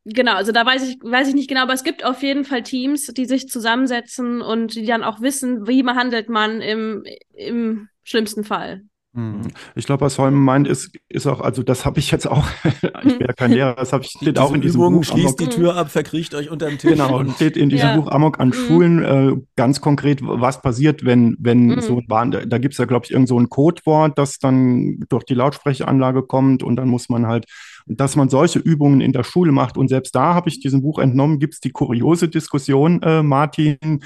genau, 0.04 0.34
also 0.34 0.52
da 0.52 0.66
weiß 0.66 0.88
ich, 0.88 0.98
weiß 1.00 1.28
ich 1.28 1.34
nicht 1.34 1.48
genau, 1.48 1.62
aber 1.62 1.74
es 1.74 1.84
gibt 1.84 2.04
auf 2.04 2.22
jeden 2.22 2.44
Fall 2.44 2.62
Teams, 2.62 3.06
die 3.06 3.26
sich 3.26 3.48
zusammensetzen 3.48 4.40
und 4.40 4.74
die 4.74 4.86
dann 4.86 5.04
auch 5.04 5.20
wissen, 5.20 5.68
wie 5.68 5.82
man 5.82 5.96
handelt 5.96 6.28
man 6.28 6.60
im, 6.60 7.04
im 7.32 7.88
schlimmsten 8.02 8.44
Fall. 8.44 8.82
Mhm. 9.12 9.42
Ich 9.74 9.86
glaube, 9.86 10.04
was 10.04 10.18
Holm 10.18 10.34
meint, 10.34 10.68
ist, 10.68 10.96
ist 11.08 11.26
auch, 11.26 11.40
also 11.40 11.64
das 11.64 11.84
habe 11.84 11.98
ich 11.98 12.12
jetzt 12.12 12.26
auch, 12.26 12.46
ich 12.64 13.18
bin 13.18 13.26
ja 13.26 13.32
kein 13.32 13.50
Lehrer, 13.52 13.74
das 13.74 13.92
habe 13.92 14.04
ich 14.04 14.10
steht 14.10 14.38
auch 14.38 14.52
in 14.52 14.60
diesem 14.60 14.80
Übung, 14.80 14.94
Buch. 14.94 15.04
Schließt 15.04 15.40
Amok. 15.40 15.50
die 15.50 15.56
Tür 15.56 15.76
ab, 15.76 15.90
verkriecht 15.90 16.34
euch 16.34 16.48
unter 16.48 16.68
dem 16.68 16.78
Tisch. 16.78 16.92
Genau, 16.92 17.18
und 17.18 17.32
steht 17.32 17.56
in 17.56 17.70
diesem 17.70 17.88
ja. 17.88 17.96
Buch 17.96 18.08
Amok 18.08 18.38
an 18.38 18.48
mhm. 18.48 18.52
Schulen 18.52 19.02
äh, 19.02 19.36
ganz 19.56 19.80
konkret, 19.80 20.20
was 20.22 20.62
passiert, 20.62 21.04
wenn, 21.04 21.36
wenn 21.40 21.66
mhm. 21.66 21.80
so 21.80 21.98
ein 21.98 22.06
Bahn, 22.06 22.30
da, 22.30 22.46
da 22.46 22.58
gibt 22.58 22.74
es 22.74 22.78
ja, 22.78 22.84
glaube 22.84 23.06
ich, 23.06 23.10
irgend 23.10 23.28
so 23.28 23.38
ein 23.38 23.48
Codewort, 23.48 24.16
das 24.16 24.38
dann 24.38 25.00
durch 25.08 25.24
die 25.24 25.34
Lautsprecheranlage 25.34 26.22
kommt 26.22 26.62
und 26.62 26.76
dann 26.76 26.88
muss 26.88 27.08
man 27.08 27.26
halt 27.26 27.46
dass 27.86 28.16
man 28.16 28.28
solche 28.28 28.58
Übungen 28.58 29.00
in 29.00 29.12
der 29.12 29.24
Schule 29.24 29.52
macht. 29.52 29.76
Und 29.76 29.88
selbst 29.88 30.14
da 30.14 30.34
habe 30.34 30.48
ich 30.48 30.60
diesem 30.60 30.82
Buch 30.82 30.98
entnommen, 30.98 31.38
gibt 31.38 31.54
es 31.54 31.60
die 31.60 31.70
kuriose 31.70 32.28
Diskussion, 32.28 33.02
äh, 33.02 33.22
Martin, 33.22 34.00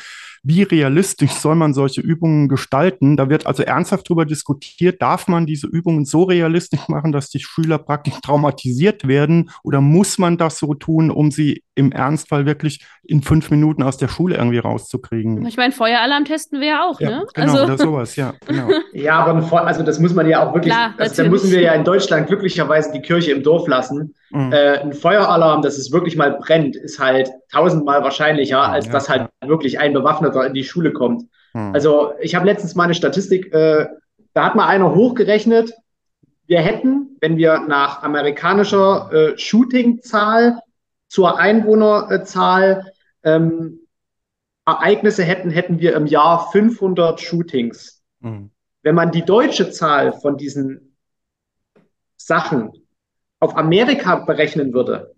wie 0.45 0.63
realistisch 0.63 1.33
soll 1.33 1.55
man 1.55 1.73
solche 1.73 2.03
Übungen 2.03 2.49
gestalten? 2.49 3.17
Da 3.17 3.31
wird 3.31 3.47
also 3.47 3.63
ernsthaft 3.63 4.09
darüber 4.09 4.27
diskutiert, 4.27 5.01
darf 5.01 5.27
man 5.27 5.47
diese 5.47 5.67
Übungen 5.67 6.05
so 6.05 6.25
realistisch 6.25 6.87
machen, 6.89 7.13
dass 7.13 7.31
die 7.31 7.41
Schüler 7.41 7.79
praktisch 7.79 8.15
traumatisiert 8.23 9.09
werden 9.09 9.51
oder 9.63 9.81
muss 9.81 10.19
man 10.19 10.37
das 10.37 10.59
so 10.59 10.75
tun, 10.75 11.11
um 11.11 11.31
sie 11.31 11.63
im 11.75 11.93
Ernstfall 11.93 12.45
wirklich 12.47 12.85
in 13.03 13.23
fünf 13.23 13.51
Minuten 13.51 13.83
aus 13.83 13.97
der 13.97 14.09
Schule 14.09 14.37
irgendwie 14.37 14.59
rauszukriegen? 14.59 15.45
Ich 15.47 15.57
meine, 15.57 15.73
Feueralarm 15.73 16.27
testen 16.27 16.61
wir 16.61 16.69
ja 16.69 16.89
auch, 16.89 17.01
ja, 17.01 17.11
ne? 17.11 17.27
Genau, 17.35 17.53
also. 17.53 17.65
oder 17.65 17.79
sowas, 17.79 18.17
ja, 18.17 18.35
genau. 18.47 18.69
ja, 18.93 19.25
aber 19.25 19.67
also 19.67 19.83
das 19.83 19.99
muss 19.99 20.15
man 20.15 20.29
ja 20.29 20.47
auch 20.47 20.55
wirklich, 20.55 20.75
Klar, 20.75 20.95
also 20.99 21.23
da 21.23 21.29
müssen 21.29 21.51
wir 21.51 21.61
ja 21.61 21.73
in 21.73 21.85
Deutschland 21.85 22.27
glücklicherweise 22.27 22.93
die 22.93 23.01
Kirche 23.01 23.33
im 23.33 23.43
Dorf 23.43 23.67
lassen. 23.67 23.74
Mhm. 24.31 24.53
Äh, 24.53 24.79
ein 24.79 24.93
Feueralarm, 24.93 25.63
dass 25.63 25.79
es 25.79 25.93
wirklich 25.93 26.17
mal 26.17 26.39
brennt, 26.39 26.77
ist 26.77 26.99
halt 26.99 27.31
tausendmal 27.51 28.03
wahrscheinlicher, 28.03 28.61
als 28.61 28.87
ja, 28.87 28.93
dass 28.93 29.09
halt 29.09 29.29
ja. 29.43 29.49
wirklich 29.49 29.79
ein 29.79 29.93
Bewaffneter 29.93 30.47
in 30.47 30.55
die 30.55 30.65
Schule 30.65 30.93
kommt. 30.93 31.25
Mhm. 31.53 31.75
Also 31.75 32.13
ich 32.21 32.35
habe 32.35 32.47
letztens 32.47 32.75
mal 32.75 32.85
eine 32.85 32.95
Statistik, 32.95 33.53
äh, 33.53 33.87
da 34.33 34.45
hat 34.47 34.57
mal 34.57 34.67
einer 34.67 34.95
hochgerechnet, 34.95 35.73
wir 36.47 36.61
hätten, 36.61 37.17
wenn 37.21 37.37
wir 37.37 37.61
nach 37.61 38.03
amerikanischer 38.03 39.11
äh, 39.13 39.39
Shooting-Zahl 39.39 40.61
zur 41.09 41.39
Einwohnerzahl 41.39 42.93
ähm, 43.23 43.81
Ereignisse 44.67 45.23
hätten, 45.23 45.51
hätten 45.51 45.79
wir 45.79 45.95
im 45.95 46.07
Jahr 46.07 46.51
500 46.51 47.21
Shootings. 47.21 48.03
Mhm. 48.21 48.51
Wenn 48.83 48.95
man 48.95 49.11
die 49.11 49.25
deutsche 49.25 49.71
Zahl 49.71 50.13
von 50.13 50.37
diesen 50.37 50.97
Sachen 52.17 52.73
auf 53.45 53.57
Amerika 53.57 54.17
berechnen 54.17 54.73
würde, 54.73 55.15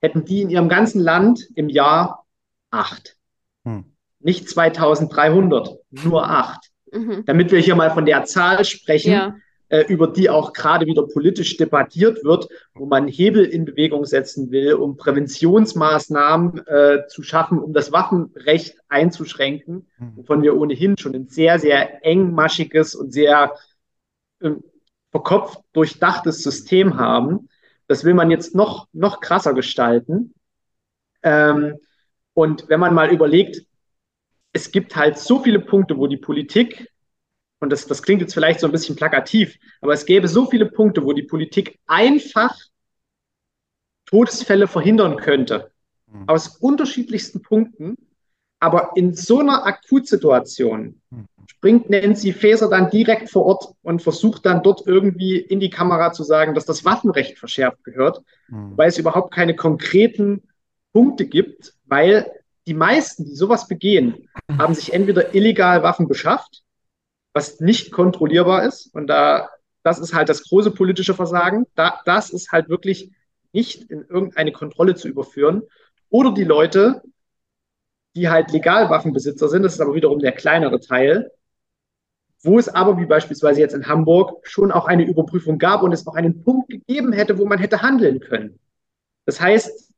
hätten 0.00 0.24
die 0.24 0.42
in 0.42 0.50
ihrem 0.50 0.68
ganzen 0.68 1.00
Land 1.00 1.48
im 1.54 1.68
Jahr 1.68 2.24
acht. 2.70 3.16
Mhm. 3.64 3.84
Nicht 4.20 4.48
2300, 4.48 5.78
nur 5.90 6.28
acht. 6.28 6.70
Mhm. 6.92 7.24
Damit 7.26 7.50
wir 7.50 7.60
hier 7.60 7.74
mal 7.74 7.90
von 7.90 8.06
der 8.06 8.24
Zahl 8.24 8.64
sprechen, 8.64 9.12
ja 9.12 9.34
äh, 9.68 9.84
über 9.88 10.06
die 10.06 10.30
auch 10.30 10.52
gerade 10.52 10.86
wieder 10.86 11.06
politisch 11.06 11.56
debattiert 11.56 12.24
wird, 12.24 12.48
wo 12.74 12.86
man 12.86 13.06
Hebel 13.06 13.44
in 13.44 13.64
Bewegung 13.64 14.04
setzen 14.04 14.50
will, 14.50 14.74
um 14.74 14.96
Präventionsmaßnahmen 14.96 16.66
äh, 16.66 17.06
zu 17.08 17.22
schaffen, 17.22 17.58
um 17.58 17.72
das 17.72 17.92
Waffenrecht 17.92 18.78
einzuschränken, 18.88 19.86
hm. 19.96 20.12
wovon 20.16 20.42
wir 20.42 20.56
ohnehin 20.56 20.96
schon 20.96 21.14
ein 21.14 21.28
sehr, 21.28 21.58
sehr 21.58 22.04
engmaschiges 22.04 22.94
und 22.94 23.12
sehr 23.12 23.52
äh, 24.40 24.52
verkopft 25.10 25.60
durchdachtes 25.72 26.42
System 26.42 26.98
haben. 26.98 27.48
Das 27.86 28.04
will 28.04 28.14
man 28.14 28.30
jetzt 28.30 28.54
noch, 28.54 28.88
noch 28.92 29.20
krasser 29.20 29.54
gestalten. 29.54 30.34
Ähm, 31.22 31.76
und 32.34 32.68
wenn 32.68 32.80
man 32.80 32.94
mal 32.94 33.10
überlegt, 33.10 33.66
es 34.52 34.70
gibt 34.70 34.96
halt 34.96 35.18
so 35.18 35.40
viele 35.40 35.60
Punkte, 35.60 35.96
wo 35.96 36.06
die 36.06 36.16
Politik 36.16 36.90
und 37.60 37.70
das, 37.70 37.86
das 37.86 38.02
klingt 38.02 38.20
jetzt 38.20 38.34
vielleicht 38.34 38.60
so 38.60 38.66
ein 38.66 38.72
bisschen 38.72 38.96
plakativ, 38.96 39.58
aber 39.80 39.92
es 39.92 40.06
gäbe 40.06 40.28
so 40.28 40.46
viele 40.46 40.66
Punkte, 40.66 41.04
wo 41.04 41.12
die 41.12 41.24
Politik 41.24 41.78
einfach 41.86 42.56
Todesfälle 44.06 44.68
verhindern 44.68 45.16
könnte. 45.16 45.72
Mhm. 46.06 46.28
Aus 46.28 46.56
unterschiedlichsten 46.56 47.42
Punkten. 47.42 47.96
Aber 48.60 48.92
in 48.96 49.14
so 49.14 49.38
einer 49.38 49.66
Akutsituation 49.66 51.00
mhm. 51.10 51.27
Springt 51.48 51.90
Nancy 51.90 52.32
Faeser 52.32 52.70
dann 52.70 52.90
direkt 52.90 53.30
vor 53.30 53.44
Ort 53.46 53.74
und 53.82 54.02
versucht 54.02 54.46
dann 54.46 54.62
dort 54.62 54.86
irgendwie 54.86 55.38
in 55.38 55.58
die 55.58 55.70
Kamera 55.70 56.12
zu 56.12 56.22
sagen, 56.22 56.54
dass 56.54 56.66
das 56.66 56.84
Waffenrecht 56.84 57.38
verschärft 57.38 57.82
gehört, 57.82 58.22
mhm. 58.48 58.76
weil 58.76 58.88
es 58.88 58.98
überhaupt 58.98 59.34
keine 59.34 59.56
konkreten 59.56 60.42
Punkte 60.92 61.26
gibt, 61.26 61.74
weil 61.86 62.30
die 62.66 62.74
meisten, 62.74 63.24
die 63.24 63.34
sowas 63.34 63.66
begehen, 63.66 64.28
mhm. 64.46 64.58
haben 64.58 64.74
sich 64.74 64.92
entweder 64.92 65.34
illegal 65.34 65.82
Waffen 65.82 66.06
beschafft 66.06 66.62
was 67.38 67.60
nicht 67.60 67.92
kontrollierbar 67.92 68.64
ist. 68.64 68.92
Und 68.94 69.06
da, 69.06 69.48
das 69.84 69.98
ist 69.98 70.12
halt 70.14 70.28
das 70.28 70.48
große 70.48 70.72
politische 70.72 71.14
Versagen. 71.14 71.66
Da, 71.76 72.00
das 72.04 72.30
ist 72.30 72.50
halt 72.50 72.68
wirklich 72.68 73.12
nicht 73.52 73.90
in 73.90 74.04
irgendeine 74.08 74.52
Kontrolle 74.52 74.94
zu 74.96 75.08
überführen. 75.08 75.62
Oder 76.10 76.32
die 76.32 76.44
Leute, 76.44 77.02
die 78.16 78.28
halt 78.28 78.50
legal 78.50 78.90
Waffenbesitzer 78.90 79.48
sind, 79.48 79.62
das 79.62 79.74
ist 79.74 79.80
aber 79.80 79.94
wiederum 79.94 80.18
der 80.18 80.32
kleinere 80.32 80.80
Teil, 80.80 81.30
wo 82.42 82.58
es 82.58 82.68
aber, 82.68 82.98
wie 82.98 83.06
beispielsweise 83.06 83.60
jetzt 83.60 83.74
in 83.74 83.88
Hamburg, 83.88 84.46
schon 84.46 84.70
auch 84.70 84.86
eine 84.86 85.04
Überprüfung 85.04 85.58
gab 85.58 85.82
und 85.82 85.92
es 85.92 86.06
auch 86.06 86.14
einen 86.14 86.44
Punkt 86.44 86.70
gegeben 86.70 87.12
hätte, 87.12 87.38
wo 87.38 87.46
man 87.46 87.58
hätte 87.58 87.82
handeln 87.82 88.20
können. 88.20 88.58
Das 89.24 89.40
heißt, 89.40 89.92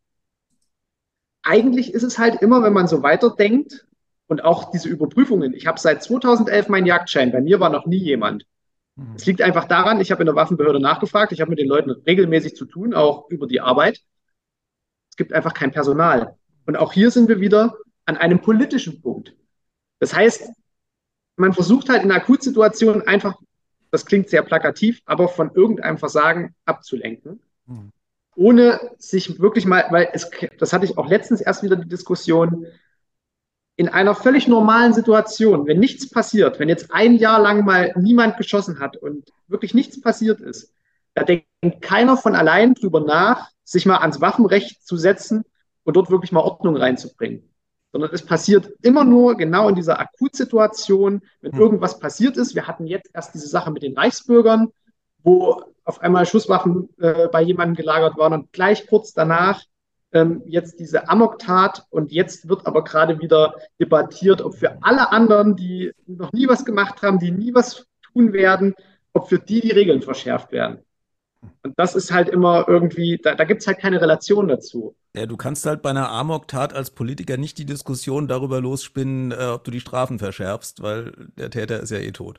eigentlich 1.42 1.94
ist 1.94 2.02
es 2.02 2.18
halt 2.18 2.42
immer, 2.42 2.62
wenn 2.62 2.72
man 2.72 2.88
so 2.88 3.02
weiterdenkt, 3.02 3.86
und 4.30 4.44
auch 4.44 4.70
diese 4.70 4.88
Überprüfungen. 4.88 5.52
Ich 5.54 5.66
habe 5.66 5.80
seit 5.80 6.04
2011 6.04 6.68
meinen 6.68 6.86
Jagdschein. 6.86 7.32
Bei 7.32 7.40
mir 7.40 7.58
war 7.58 7.68
noch 7.68 7.86
nie 7.86 7.98
jemand. 7.98 8.46
Mhm. 8.94 9.16
Es 9.16 9.26
liegt 9.26 9.42
einfach 9.42 9.64
daran, 9.64 10.00
ich 10.00 10.12
habe 10.12 10.22
in 10.22 10.26
der 10.26 10.36
Waffenbehörde 10.36 10.78
nachgefragt. 10.78 11.32
Ich 11.32 11.40
habe 11.40 11.50
mit 11.50 11.58
den 11.58 11.66
Leuten 11.66 11.90
regelmäßig 11.90 12.54
zu 12.54 12.64
tun, 12.64 12.94
auch 12.94 13.28
über 13.28 13.48
die 13.48 13.60
Arbeit. 13.60 14.00
Es 15.10 15.16
gibt 15.16 15.32
einfach 15.32 15.52
kein 15.52 15.72
Personal. 15.72 16.36
Und 16.64 16.76
auch 16.76 16.92
hier 16.92 17.10
sind 17.10 17.28
wir 17.28 17.40
wieder 17.40 17.74
an 18.04 18.16
einem 18.16 18.40
politischen 18.40 19.02
Punkt. 19.02 19.34
Das 19.98 20.14
heißt, 20.14 20.48
man 21.40 21.52
versucht 21.52 21.88
halt 21.88 22.02
in 22.04 22.12
Akutsituationen 22.12 23.06
einfach, 23.06 23.34
das 23.90 24.06
klingt 24.06 24.28
sehr 24.28 24.42
plakativ, 24.42 25.00
aber 25.06 25.28
von 25.28 25.50
irgendeinem 25.54 25.98
Versagen 25.98 26.54
abzulenken. 26.64 27.40
Mhm. 27.66 27.90
Ohne 28.36 28.80
sich 28.98 29.40
wirklich 29.40 29.66
mal, 29.66 29.86
weil 29.90 30.08
es, 30.12 30.30
das 30.58 30.72
hatte 30.72 30.84
ich 30.84 30.96
auch 30.96 31.08
letztens 31.08 31.40
erst 31.40 31.62
wieder 31.62 31.76
die 31.76 31.88
Diskussion, 31.88 32.66
in 33.76 33.88
einer 33.88 34.14
völlig 34.14 34.46
normalen 34.46 34.92
Situation, 34.92 35.66
wenn 35.66 35.80
nichts 35.80 36.10
passiert, 36.10 36.58
wenn 36.58 36.68
jetzt 36.68 36.92
ein 36.92 37.16
Jahr 37.16 37.40
lang 37.40 37.64
mal 37.64 37.92
niemand 37.96 38.36
geschossen 38.36 38.78
hat 38.78 38.98
und 38.98 39.30
wirklich 39.48 39.72
nichts 39.72 40.00
passiert 40.00 40.40
ist, 40.40 40.74
da 41.14 41.24
denkt 41.24 41.46
keiner 41.80 42.16
von 42.16 42.34
allein 42.34 42.74
drüber 42.74 43.00
nach, 43.00 43.50
sich 43.64 43.86
mal 43.86 43.96
ans 43.98 44.20
Waffenrecht 44.20 44.86
zu 44.86 44.96
setzen 44.96 45.44
und 45.84 45.96
dort 45.96 46.10
wirklich 46.10 46.30
mal 46.30 46.40
Ordnung 46.40 46.76
reinzubringen. 46.76 47.50
Sondern 47.92 48.10
es 48.12 48.24
passiert 48.24 48.72
immer 48.82 49.04
nur 49.04 49.36
genau 49.36 49.68
in 49.68 49.74
dieser 49.74 49.98
Akutsituation, 49.98 51.22
wenn 51.40 51.52
hm. 51.52 51.60
irgendwas 51.60 51.98
passiert 51.98 52.36
ist. 52.36 52.54
Wir 52.54 52.66
hatten 52.66 52.86
jetzt 52.86 53.10
erst 53.12 53.34
diese 53.34 53.48
Sache 53.48 53.70
mit 53.70 53.82
den 53.82 53.96
Reichsbürgern, 53.96 54.68
wo 55.22 55.62
auf 55.84 56.00
einmal 56.00 56.26
Schusswaffen 56.26 56.88
äh, 57.00 57.28
bei 57.28 57.42
jemandem 57.42 57.74
gelagert 57.74 58.16
waren 58.16 58.32
und 58.32 58.52
gleich 58.52 58.86
kurz 58.86 59.12
danach 59.12 59.64
ähm, 60.12 60.42
jetzt 60.46 60.78
diese 60.80 61.08
Amok-Tat 61.08 61.86
und 61.90 62.12
jetzt 62.12 62.48
wird 62.48 62.66
aber 62.66 62.84
gerade 62.84 63.20
wieder 63.20 63.54
debattiert, 63.80 64.42
ob 64.42 64.54
für 64.54 64.82
alle 64.82 65.12
anderen, 65.12 65.56
die 65.56 65.92
noch 66.06 66.32
nie 66.32 66.48
was 66.48 66.64
gemacht 66.64 67.02
haben, 67.02 67.18
die 67.18 67.30
nie 67.30 67.54
was 67.54 67.86
tun 68.12 68.32
werden, 68.32 68.74
ob 69.12 69.28
für 69.28 69.38
die 69.38 69.60
die 69.60 69.70
Regeln 69.70 70.02
verschärft 70.02 70.52
werden. 70.52 70.80
Und 71.62 71.74
das 71.76 71.94
ist 71.94 72.12
halt 72.12 72.28
immer 72.28 72.66
irgendwie, 72.68 73.18
da, 73.22 73.34
da 73.34 73.44
gibt 73.44 73.60
es 73.60 73.66
halt 73.66 73.78
keine 73.78 74.00
Relation 74.00 74.48
dazu. 74.48 74.94
Ja, 75.16 75.26
du 75.26 75.36
kannst 75.36 75.66
halt 75.66 75.82
bei 75.82 75.90
einer 75.90 76.10
Amok-Tat 76.10 76.72
als 76.74 76.90
Politiker 76.90 77.36
nicht 77.36 77.58
die 77.58 77.64
Diskussion 77.64 78.28
darüber 78.28 78.60
losspinnen, 78.60 79.32
äh, 79.32 79.46
ob 79.54 79.64
du 79.64 79.70
die 79.70 79.80
Strafen 79.80 80.18
verschärfst, 80.18 80.82
weil 80.82 81.12
der 81.36 81.50
Täter 81.50 81.80
ist 81.80 81.90
ja 81.90 81.98
eh 81.98 82.12
tot. 82.12 82.38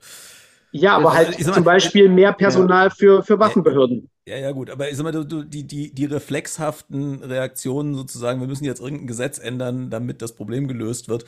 Ja, 0.71 0.95
aber 0.95 1.13
halt 1.13 1.45
mal, 1.45 1.53
zum 1.53 1.63
Beispiel 1.63 2.07
mehr 2.09 2.31
Personal 2.31 2.87
ja. 2.87 2.93
für, 2.95 3.23
für 3.23 3.39
Waffenbehörden. 3.39 4.09
Ja, 4.27 4.37
ja, 4.37 4.51
gut, 4.51 4.69
aber 4.69 4.87
ich 4.89 4.97
sag 4.97 5.03
mal, 5.03 5.11
du, 5.11 5.23
du, 5.23 5.43
die, 5.43 5.65
die, 5.65 5.95
die 5.95 6.05
reflexhaften 6.05 7.23
Reaktionen 7.23 7.95
sozusagen, 7.95 8.39
wir 8.39 8.47
müssen 8.47 8.65
jetzt 8.65 8.79
irgendein 8.79 9.07
Gesetz 9.07 9.39
ändern, 9.39 9.89
damit 9.89 10.21
das 10.21 10.35
Problem 10.35 10.67
gelöst 10.67 11.09
wird. 11.09 11.25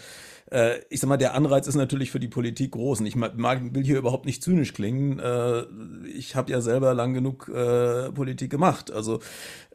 Äh, 0.51 0.81
ich 0.89 0.99
sag 0.99 1.07
mal, 1.07 1.17
der 1.17 1.33
Anreiz 1.33 1.65
ist 1.65 1.75
natürlich 1.75 2.11
für 2.11 2.19
die 2.19 2.27
Politik 2.27 2.71
groß. 2.71 2.99
Und 2.99 3.07
ich 3.07 3.15
mag, 3.15 3.33
will 3.73 3.83
hier 3.83 3.97
überhaupt 3.97 4.25
nicht 4.25 4.43
zynisch 4.43 4.73
klingen. 4.73 5.17
Äh, 5.19 5.63
ich 6.15 6.35
habe 6.35 6.51
ja 6.51 6.61
selber 6.61 6.93
lang 6.93 7.13
genug 7.15 7.49
äh, 7.49 8.11
Politik 8.11 8.51
gemacht. 8.51 8.91
Also 8.91 9.19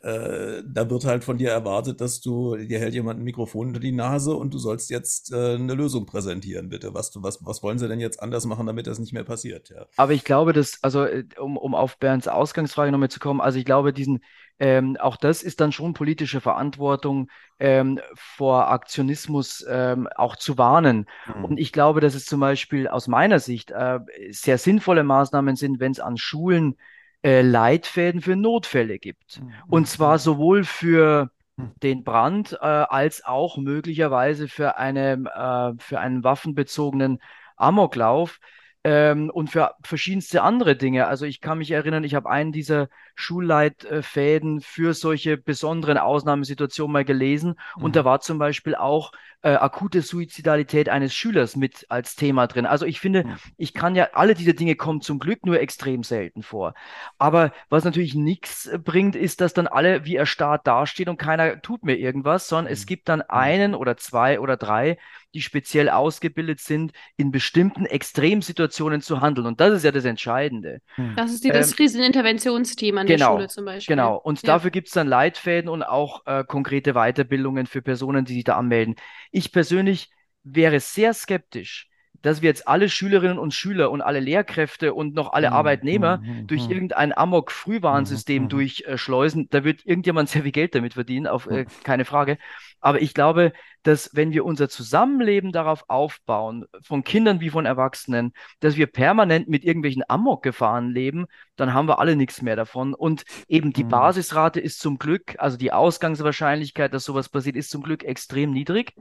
äh, 0.03 0.63
da 0.65 0.89
wird 0.89 1.05
halt 1.05 1.25
von 1.25 1.39
dir 1.39 1.51
erwartet, 1.51 2.01
dass 2.01 2.21
du, 2.21 2.57
dir 2.57 2.79
hält 2.79 2.95
jemand 2.95 3.19
ein 3.19 3.25
Mikrofon 3.25 3.69
unter 3.69 3.81
die 3.81 3.91
Nase 3.91 4.35
und 4.35 4.55
du 4.55 4.59
sollst 4.59 4.91
jetzt 4.91 5.33
äh, 5.33 5.55
eine 5.55 5.75
Lösung 5.75 6.07
präsentieren, 6.07 6.69
bitte. 6.69 6.95
Was, 6.95 7.13
was, 7.17 7.45
was 7.45 7.63
wollen 7.65 7.79
sie 7.79 7.89
denn 7.89 7.99
jetzt 7.99 8.23
anders 8.23 8.45
machen, 8.45 8.67
damit 8.67 8.87
das 8.87 9.01
nicht 9.01 9.13
mehr 9.13 9.25
passiert? 9.25 9.71
Ja. 9.71 9.87
Aber 9.97 10.13
ich 10.13 10.23
glaube, 10.23 10.53
dass, 10.53 10.79
also 10.83 11.05
äh, 11.05 11.25
um, 11.41 11.57
um 11.57 11.75
auf 11.75 11.99
Bernds 11.99 12.29
Ausgangsfrage 12.29 12.93
nochmal 12.93 13.08
zu 13.09 13.21
kommen, 13.21 13.41
also 13.41 13.59
ich 13.59 13.65
glaube, 13.65 13.93
diesen, 13.93 14.21
ähm, 14.59 14.97
auch 14.99 15.17
das 15.17 15.43
ist 15.43 15.61
dann 15.61 15.73
schon 15.73 15.95
politische 15.95 16.41
Verantwortung, 16.41 17.31
ähm, 17.59 18.01
vor 18.15 18.71
Aktionismus 18.71 19.65
ähm, 19.69 20.09
auch 20.17 20.37
zu 20.37 20.59
warnen. 20.59 21.07
Mhm. 21.35 21.45
Und 21.45 21.61
ich 21.61 21.73
glaube, 21.73 22.01
dass 22.01 22.15
es 22.15 22.27
zum 22.27 22.41
Beispiel 22.41 22.89
aus 22.89 23.09
meiner 23.09 23.39
Sicht 23.39 23.71
äh, 23.71 24.01
sehr 24.31 24.59
sinnvolle 24.59 25.05
Maßnahmen 25.05 25.57
sind, 25.57 25.81
wenn 25.81 25.93
es 25.93 26.01
an 26.01 26.17
Schulen 26.17 26.77
äh, 27.23 27.43
Leitfäden 27.43 28.21
für 28.21 28.37
Notfälle 28.37 28.99
gibt. 28.99 29.41
Mhm. 29.41 29.53
Und 29.69 29.89
zwar 29.89 30.19
sowohl 30.19 30.65
für 30.65 31.31
mhm. 31.57 31.73
den 31.83 32.05
Brand 32.05 32.53
äh, 32.61 32.65
als 32.65 33.25
auch 33.25 33.57
möglicherweise 33.57 34.49
für, 34.49 34.77
eine, 34.77 35.25
äh, 35.35 35.83
für 35.83 36.01
einen 36.01 36.25
waffenbezogenen 36.25 37.21
Amoklauf 37.57 38.39
ähm, 38.85 39.31
und 39.31 39.51
für 39.51 39.75
verschiedenste 39.83 40.43
andere 40.43 40.77
Dinge. 40.77 41.07
Also 41.07 41.27
ich 41.27 41.41
kann 41.41 41.59
mich 41.59 41.71
erinnern, 41.71 42.05
ich 42.05 42.15
habe 42.15 42.31
einen 42.31 42.53
dieser 42.53 42.89
Schulleitfäden 43.19 44.61
für 44.61 44.95
solche 44.95 45.37
besonderen 45.37 45.99
Ausnahmesituationen 45.99 46.93
mal 46.93 47.05
gelesen 47.05 47.55
mhm. 47.77 47.83
und 47.85 47.97
da 47.97 48.05
war 48.05 48.21
zum 48.21 48.39
Beispiel 48.39 48.75
auch 48.75 49.13
äh, 49.43 49.51
akute 49.51 50.03
Suizidalität 50.03 50.89
eines 50.89 51.15
Schülers 51.15 51.57
mit 51.57 51.87
als 51.89 52.17
Thema 52.17 52.47
drin. 52.47 52.67
Also 52.67 52.87
ich 52.87 53.01
finde, 53.01 53.25
mhm. 53.25 53.37
ich 53.57 53.73
kann 53.73 53.95
ja, 53.95 54.09
alle 54.15 54.35
diese 54.35 54.55
Dinge 54.55 54.75
kommen 54.75 55.01
zum 55.01 55.19
Glück 55.19 55.47
nur 55.47 55.61
extrem 55.61 56.03
selten 56.03 56.43
vor. 56.43 56.75
Aber 57.19 57.53
was 57.69 57.85
natürlich 57.85 58.15
nichts 58.15 58.71
bringt, 58.85 59.15
ist, 59.17 59.41
dass 59.41 59.55
dann 59.55 59.67
alle 59.69 60.05
wie 60.05 60.17
erstarrt 60.17 60.67
dastehen 60.67 61.09
und 61.09 61.19
keiner 61.19 61.63
tut 61.63 61.85
mir 61.85 61.97
irgendwas, 61.97 62.49
sondern 62.49 62.67
mhm. 62.67 62.73
es 62.73 62.87
gibt 62.87 63.09
dann 63.09 63.21
mhm. 63.21 63.25
einen 63.29 63.75
oder 63.75 63.97
zwei 63.97 64.41
oder 64.41 64.57
drei, 64.57 64.99
die 65.35 65.43
speziell 65.43 65.89
ausgebildet 65.89 66.61
sind, 66.61 66.93
in 67.17 67.31
bestimmten 67.31 67.85
Extremsituationen 67.85 68.59
Situationen 68.69 69.01
zu 69.01 69.21
handeln. 69.21 69.47
Und 69.47 69.61
das 69.61 69.73
ist 69.75 69.85
ja 69.85 69.93
das 69.93 70.05
Entscheidende. 70.05 70.81
Das 71.17 71.33
ist 71.33 71.45
dieses 71.45 71.73
ähm, 71.73 71.77
Rieseninterventionsteam 71.79 72.99
an 72.99 73.07
genau, 73.09 73.33
der 73.33 73.39
Schule 73.39 73.49
zum 73.49 73.65
Beispiel. 73.65 73.97
Genau. 73.97 74.17
Und 74.17 74.43
ja. 74.43 74.47
dafür 74.55 74.71
gibt 74.71 74.89
es 74.89 74.95
dann 74.95 75.07
Leitfäden 75.07 75.69
und 75.69 75.83
auch 75.83 76.27
äh, 76.27 76.45
konkrete 76.45 76.95
Weiterbildungen 76.95 77.67
für 77.67 77.83
Personen, 77.83 78.25
die 78.25 78.35
sich 78.35 78.45
da 78.45 78.57
anmelden. 78.57 78.97
Ich 79.31 79.53
persönlich 79.53 80.11
wäre 80.45 80.81
sehr 80.81 81.15
skeptisch, 81.15 81.89
dass 82.23 82.43
wir 82.43 82.49
jetzt 82.49 82.67
alle 82.67 82.89
Schülerinnen 82.89 83.39
und 83.39 83.55
Schüler 83.55 83.91
und 83.91 84.01
alle 84.01 84.21
Lehrkräfte 84.21 84.95
und 84.95 85.15
noch 85.15 85.33
alle 85.33 85.49
mhm. 85.49 85.57
Arbeitnehmer 85.57 86.19
mhm. 86.19 86.47
durch 86.47 86.69
irgendein 86.69 87.17
Amok-Frühwarnsystem 87.17 88.45
mhm. 88.45 88.49
durchschleusen. 88.49 89.49
Da 89.51 89.65
wird 89.65 89.87
irgendjemand 89.87 90.29
sehr 90.29 90.43
viel 90.43 90.53
Geld 90.53 90.75
damit 90.75 90.95
verdienen, 90.95 91.27
auf 91.27 91.47
äh, 91.47 91.67
keine 91.85 92.05
Frage. 92.05 92.39
Aber 92.81 93.03
ich 93.03 93.15
glaube, 93.15 93.53
dass 93.83 94.11
wenn 94.15 94.33
wir 94.33 94.45
unser 94.45 94.69
Zusammenleben 94.69 95.53
darauf 95.53 95.85
aufbauen, 95.89 96.67
von 96.83 97.05
Kindern 97.05 97.41
wie 97.41 97.51
von 97.51 97.67
Erwachsenen, 97.67 98.33
dass 98.61 98.77
wir 98.77 98.87
permanent 98.87 99.49
mit 99.49 99.65
irgendwelchen 99.65 100.03
Amok-Gefahren 100.07 100.91
leben, 100.91 101.27
dann 101.57 101.75
haben 101.75 101.89
wir 101.89 101.99
alle 101.99 102.17
nichts 102.17 102.43
mehr 102.43 102.57
davon. 102.57 102.95
Und 102.95 103.25
eben 103.49 103.73
die 103.73 103.85
mhm. 103.85 103.89
Basisrate 103.89 104.61
ist 104.61 104.81
zum 104.81 104.99
Glück, 104.99 105.37
also 105.39 105.57
die 105.57 105.73
Ausgangswahrscheinlichkeit, 105.73 106.93
dass 106.93 107.05
sowas 107.05 107.29
passiert, 107.29 107.57
ist 107.57 107.71
zum 107.71 107.83
Glück 107.83 108.05
extrem 108.05 108.51
niedrig. 108.51 108.95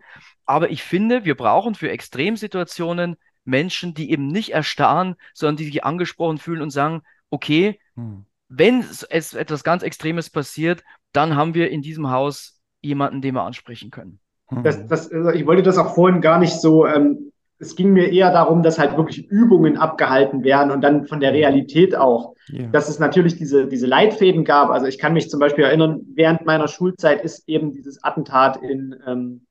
Aber 0.45 0.69
ich 0.69 0.84
finde, 0.84 1.25
wir 1.25 1.36
brauchen 1.36 1.75
für 1.75 1.89
Extremsituationen 1.89 3.17
Menschen, 3.43 3.93
die 3.93 4.11
eben 4.11 4.28
nicht 4.28 4.53
erstarren, 4.53 5.15
sondern 5.34 5.57
die 5.57 5.65
sich 5.65 5.84
angesprochen 5.84 6.38
fühlen 6.38 6.61
und 6.61 6.69
sagen, 6.69 7.01
okay, 7.30 7.80
mhm. 7.95 8.25
wenn 8.49 8.82
es 8.82 9.03
etwas 9.03 9.63
ganz 9.63 9.84
Extremes 9.84 10.30
passiert, 10.30 10.84
dann 11.13 11.36
haben 11.36 11.53
wir 11.53 11.71
in 11.71 11.82
diesem 11.82 12.09
Haus 12.09 12.57
jemanden, 12.88 13.22
den 13.22 13.36
wir 13.36 13.44
ansprechen 13.44 13.92
können. 13.92 14.20
Hm. 14.48 14.64
Das, 14.64 14.88
das, 14.88 15.12
also 15.12 15.30
ich 15.30 15.46
wollte 15.46 15.64
das 15.64 15.78
auch 15.78 15.94
vorhin 15.94 16.22
gar 16.22 16.40
nicht 16.40 16.60
so, 16.60 16.88
ähm, 16.88 17.32
es 17.60 17.76
ging 17.76 17.92
mir 17.92 18.12
eher 18.12 18.32
darum, 18.32 18.62
dass 18.62 18.78
halt 18.78 18.98
wirklich 18.98 19.28
Übungen 19.28 19.78
abgehalten 19.78 20.44
werden 20.44 20.72
und 20.72 20.82
dann 20.82 21.06
von 21.08 21.20
der 21.20 21.34
Realität 21.34 21.96
auch, 21.96 22.36
yeah. 22.52 22.68
dass 22.68 22.88
es 22.88 23.00
natürlich 23.00 23.36
diese, 23.36 23.68
diese 23.68 23.88
Leitfäden 23.88 24.46
gab. 24.46 24.70
Also 24.70 24.86
ich 24.86 25.00
kann 25.00 25.14
mich 25.14 25.30
zum 25.30 25.40
Beispiel 25.40 25.64
erinnern, 25.64 26.02
während 26.14 26.46
meiner 26.46 26.68
Schulzeit 26.68 27.24
ist 27.24 27.48
eben 27.50 27.74
dieses 27.74 28.04
Attentat 28.04 28.58
in 28.58 28.96
ähm, 29.08 29.46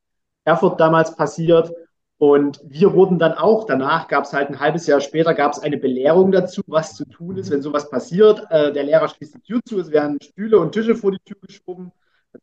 Erfurt 0.45 0.81
damals 0.81 1.17
passiert. 1.17 1.73
Und 2.19 2.61
wir 2.65 2.95
wurden 2.95 3.19
dann 3.19 3.35
auch, 3.35 3.67
danach 3.67 4.09
gab 4.09 4.25
es 4.25 4.33
halt 4.33 4.49
ein 4.49 4.61
halbes 4.61 4.87
Jahr 4.87 5.01
später, 5.01 5.35
gab 5.35 5.53
es 5.53 5.59
eine 5.59 5.77
Belehrung 5.77 6.33
dazu, 6.33 6.63
was 6.67 6.95
zu 6.95 7.05
tun 7.05 7.37
ist, 7.37 7.51
wenn 7.51 7.61
sowas 7.61 7.91
passiert. 7.91 8.43
Äh, 8.51 8.73
der 8.73 8.85
Lehrer 8.85 9.09
schließt 9.09 9.35
die 9.35 9.41
Tür 9.41 9.61
zu, 9.67 9.79
es 9.81 9.91
werden 9.91 10.19
Stühle 10.23 10.59
und 10.59 10.73
Tische 10.73 10.95
vor 10.95 11.11
die 11.11 11.19
Tür 11.25 11.37
geschoben. 11.43 11.93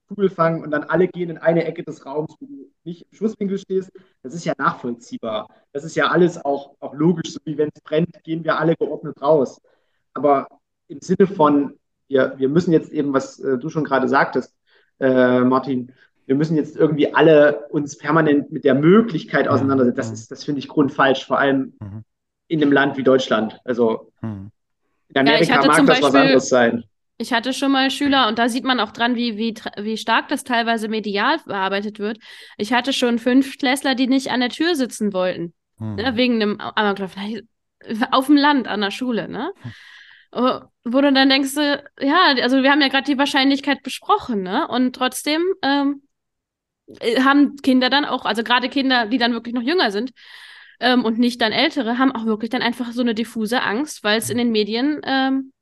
Kugelfang 0.07 0.61
und 0.61 0.71
dann 0.71 0.83
alle 0.83 1.07
gehen 1.07 1.29
in 1.29 1.37
eine 1.37 1.65
Ecke 1.65 1.83
des 1.83 2.05
Raums, 2.05 2.35
wo 2.39 2.45
du 2.45 2.71
nicht 2.83 3.05
im 3.09 3.17
Schusswinkel 3.17 3.57
stehst, 3.57 3.91
das 4.21 4.33
ist 4.33 4.45
ja 4.45 4.53
nachvollziehbar. 4.57 5.47
Das 5.71 5.83
ist 5.83 5.95
ja 5.95 6.07
alles 6.07 6.43
auch, 6.43 6.75
auch 6.79 6.93
logisch, 6.93 7.33
so 7.33 7.39
wie 7.45 7.57
wenn 7.57 7.69
es 7.73 7.81
brennt, 7.81 8.23
gehen 8.23 8.43
wir 8.43 8.59
alle 8.59 8.75
geordnet 8.75 9.21
raus. 9.21 9.61
Aber 10.13 10.47
im 10.87 10.99
Sinne 11.01 11.27
von, 11.27 11.79
wir, 12.07 12.33
wir 12.37 12.49
müssen 12.49 12.71
jetzt 12.71 12.91
eben, 12.91 13.13
was 13.13 13.39
äh, 13.39 13.57
du 13.57 13.69
schon 13.69 13.83
gerade 13.83 14.07
sagtest, 14.07 14.55
äh, 14.99 15.41
Martin, 15.41 15.91
wir 16.25 16.35
müssen 16.35 16.55
jetzt 16.55 16.75
irgendwie 16.75 17.13
alle 17.13 17.67
uns 17.69 17.97
permanent 17.97 18.51
mit 18.51 18.63
der 18.63 18.75
Möglichkeit 18.75 19.47
auseinandersetzen. 19.47 19.97
Das 19.97 20.11
ist, 20.11 20.31
das 20.31 20.43
finde 20.43 20.59
ich 20.59 20.67
grundfalsch, 20.67 21.25
vor 21.25 21.39
allem 21.39 21.73
mhm. 21.79 22.03
in 22.47 22.61
einem 22.61 22.71
Land 22.71 22.97
wie 22.97 23.03
Deutschland. 23.03 23.59
Also 23.65 24.11
mhm. 24.21 24.49
in 25.09 25.17
Amerika 25.17 25.55
ja, 25.55 25.65
mag 25.65 25.77
das 25.77 25.85
Beispiel, 25.85 26.03
was 26.03 26.15
anderes 26.15 26.49
sein. 26.49 26.83
Ich 27.17 27.31
hatte 27.31 27.53
schon 27.53 27.71
mal 27.71 27.91
Schüler 27.91 28.27
und 28.27 28.39
da 28.39 28.49
sieht 28.49 28.63
man 28.63 28.79
auch 28.79 28.91
dran, 28.91 29.15
wie, 29.15 29.37
wie, 29.37 29.53
wie 29.77 29.97
stark 29.97 30.27
das 30.29 30.43
teilweise 30.43 30.87
medial 30.87 31.39
bearbeitet 31.45 31.99
wird. 31.99 32.17
Ich 32.57 32.73
hatte 32.73 32.91
schon 32.91 33.19
fünf 33.19 33.57
Klässler, 33.57 33.95
die 33.95 34.07
nicht 34.07 34.31
an 34.31 34.39
der 34.39 34.49
Tür 34.49 34.75
sitzen 34.75 35.13
wollten. 35.13 35.53
Hm. 35.77 35.95
Ne, 35.95 36.15
wegen 36.15 36.41
einem 36.41 36.59
Amoklauf. 36.59 37.15
Auf 38.11 38.27
dem 38.27 38.37
Land, 38.37 38.67
an 38.67 38.81
der 38.81 38.91
Schule, 38.91 39.27
ne? 39.27 39.51
Hm. 39.61 39.71
Oh, 40.35 40.59
wo 40.83 41.01
du 41.01 41.13
dann 41.13 41.29
denkst, 41.29 41.55
ja, 41.99 42.33
also 42.41 42.63
wir 42.63 42.71
haben 42.71 42.81
ja 42.81 42.87
gerade 42.87 43.05
die 43.05 43.19
Wahrscheinlichkeit 43.19 43.83
besprochen, 43.83 44.41
ne? 44.41 44.67
Und 44.67 44.95
trotzdem 44.95 45.43
ähm, 45.61 46.01
äh, 46.99 47.21
haben 47.21 47.55
Kinder 47.57 47.89
dann 47.89 48.05
auch, 48.05 48.25
also 48.25 48.43
gerade 48.43 48.69
Kinder, 48.69 49.05
die 49.05 49.19
dann 49.19 49.33
wirklich 49.33 49.53
noch 49.53 49.61
jünger 49.61 49.91
sind 49.91 50.11
ähm, 50.79 51.05
und 51.05 51.19
nicht 51.19 51.39
dann 51.41 51.51
ältere, 51.51 51.99
haben 51.99 52.11
auch 52.11 52.25
wirklich 52.25 52.49
dann 52.49 52.61
einfach 52.61 52.91
so 52.91 53.01
eine 53.01 53.13
diffuse 53.13 53.61
Angst, 53.61 54.03
weil 54.03 54.17
es 54.17 54.29
in 54.29 54.37
den 54.37 54.51
Medien 54.51 55.01
ähm, 55.03 55.52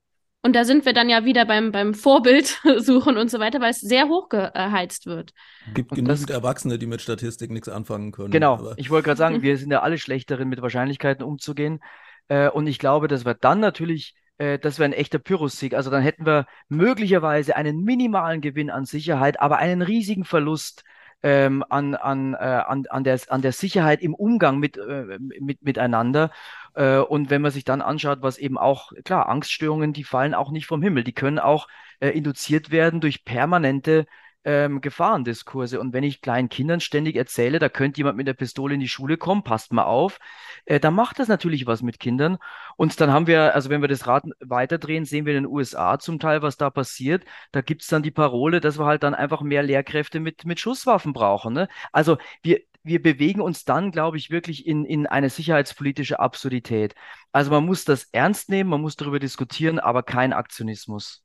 und 0.44 0.56
da 0.56 0.66
sind 0.66 0.86
wir 0.86 0.94
dann 0.94 1.10
ja 1.10 1.24
wieder 1.24 1.46
beim, 1.46 1.72
beim 1.72 1.94
Vorbild 1.94 2.60
suchen 2.78 3.18
und 3.18 3.30
so 3.30 3.40
weiter, 3.40 3.62
weil 3.62 3.72
es 3.72 3.80
sehr 3.80 4.08
hoch 4.08 4.30
geheizt 4.30 5.06
wird. 5.06 5.34
Es 5.68 5.74
gibt 5.76 5.92
und 5.92 5.98
genügend 5.98 6.30
das, 6.30 6.36
Erwachsene, 6.36 6.80
die 6.80 6.88
mit 6.88 7.02
Statistik 7.02 7.52
nichts 7.52 7.70
anfangen 7.70 8.12
können. 8.12 8.32
Genau, 8.32 8.54
aber. 8.54 8.74
ich 8.78 8.90
wollte 8.90 9.06
gerade 9.06 9.18
sagen, 9.18 9.42
wir 9.44 9.58
sind 9.58 9.72
ja 9.72 9.82
alle 9.82 9.98
schlechteren, 9.98 10.50
mit 10.50 10.62
Wahrscheinlichkeiten 10.62 11.24
umzugehen. 11.24 11.80
Äh, 12.28 12.50
und 12.50 12.66
ich 12.66 12.80
glaube, 12.80 13.08
dass 13.08 13.24
wir 13.24 13.36
dann 13.36 13.60
natürlich, 13.60 14.16
äh, 14.40 14.58
das 14.58 14.80
wäre 14.80 14.90
ein 14.90 14.94
echter 14.94 15.20
Pyrrhussieg. 15.20 15.76
Also 15.76 15.92
dann 15.92 16.02
hätten 16.02 16.26
wir 16.26 16.48
möglicherweise 16.70 17.56
einen 17.56 17.84
minimalen 17.84 18.42
Gewinn 18.42 18.72
an 18.72 18.86
Sicherheit, 18.86 19.40
aber 19.40 19.58
einen 19.58 19.84
riesigen 19.84 20.24
Verlust 20.24 20.84
ähm, 21.24 21.64
an, 21.70 21.96
an, 21.96 22.34
äh, 22.34 22.38
an, 22.38 22.86
an, 22.90 23.04
der, 23.04 23.20
an 23.30 23.42
der 23.42 23.52
Sicherheit 23.52 24.02
im 24.02 24.14
Umgang 24.14 24.60
mit, 24.60 24.78
äh, 24.78 25.20
mit, 25.20 25.62
miteinander. 25.64 26.32
Äh, 26.76 26.98
und 26.98 27.30
wenn 27.30 27.42
man 27.42 27.52
sich 27.52 27.64
dann 27.64 27.82
anschaut, 27.82 28.20
was 28.22 28.38
eben 28.38 28.58
auch, 28.58 28.92
klar, 29.04 29.30
Angststörungen, 29.30 29.94
die 29.94 30.04
fallen 30.04 30.34
auch 30.34 30.52
nicht 30.52 30.66
vom 30.66 30.82
Himmel. 30.82 31.04
Die 31.04 31.14
können 31.14 31.40
auch 31.40 31.68
äh, 32.00 32.10
induziert 32.10 32.72
werden 32.72 33.02
durch 33.02 33.26
permanente 33.26 34.06
ähm, 34.44 34.82
Gefahrendiskurse. 34.82 35.80
Und 35.80 35.94
wenn 35.94 36.04
ich 36.04 36.22
kleinen 36.22 36.50
Kindern 36.50 36.80
ständig 36.80 37.16
erzähle, 37.16 37.60
da 37.60 37.70
könnte 37.70 38.00
jemand 38.00 38.18
mit 38.18 38.28
der 38.28 38.34
Pistole 38.34 38.74
in 38.74 38.80
die 38.80 38.88
Schule 38.88 39.18
kommen, 39.18 39.44
passt 39.44 39.74
mal 39.74 39.84
auf, 39.84 40.20
äh, 40.66 40.80
dann 40.80 40.96
macht 40.96 41.20
das 41.20 41.28
natürlich 41.28 41.68
was 41.68 41.82
mit 41.82 42.00
Kindern. 42.00 42.38
Und 42.78 43.00
dann 43.02 43.12
haben 43.12 43.28
wir, 43.28 43.56
also 43.56 43.70
wenn 43.70 43.82
wir 43.82 43.88
das 43.88 44.08
Rad 44.08 44.24
weiterdrehen, 44.40 45.06
sehen 45.06 45.26
wir 45.26 45.36
in 45.36 45.44
den 45.44 45.52
USA 45.52 46.00
zum 46.00 46.20
Teil, 46.20 46.42
was 46.42 46.58
da 46.58 46.70
passiert. 46.70 47.26
Da 47.52 47.62
gibt 47.62 47.82
es 47.84 47.88
dann 47.88 48.04
die 48.04 48.12
Parole, 48.12 48.62
dass 48.62 48.80
wir 48.80 48.86
halt 48.86 49.04
dann 49.04 49.16
einfach 49.16 49.42
mehr 49.42 49.64
Lehrkräfte 49.64 50.20
mit, 50.20 50.46
mit 50.46 50.60
Schusswaffen 50.60 51.14
brauchen. 51.14 51.54
Ne? 51.54 51.68
Also 51.92 52.18
wir, 52.44 52.62
wir 52.84 53.02
bewegen 53.02 53.42
uns 53.42 53.64
dann, 53.66 53.92
glaube 53.92 54.18
ich, 54.18 54.32
wirklich 54.32 54.66
in, 54.66 54.86
in 54.86 55.08
eine 55.08 55.30
sicherheitspolitische 55.30 56.20
Absurdität. 56.20 56.96
Also 57.32 57.52
man 57.52 57.66
muss 57.66 57.86
das 57.86 58.08
ernst 58.12 58.50
nehmen, 58.50 58.70
man 58.70 58.82
muss 58.82 58.96
darüber 58.96 59.20
diskutieren, 59.20 59.80
aber 59.80 60.04
kein 60.04 60.34
Aktionismus. 60.34 61.24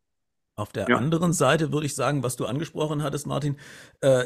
Auf 0.58 0.72
der 0.72 0.88
ja. 0.88 0.96
anderen 0.96 1.34
Seite 1.34 1.70
würde 1.70 1.84
ich 1.84 1.94
sagen, 1.94 2.22
was 2.22 2.36
du 2.36 2.46
angesprochen 2.46 3.02
hattest, 3.02 3.26
Martin, 3.26 3.56
äh, 4.00 4.24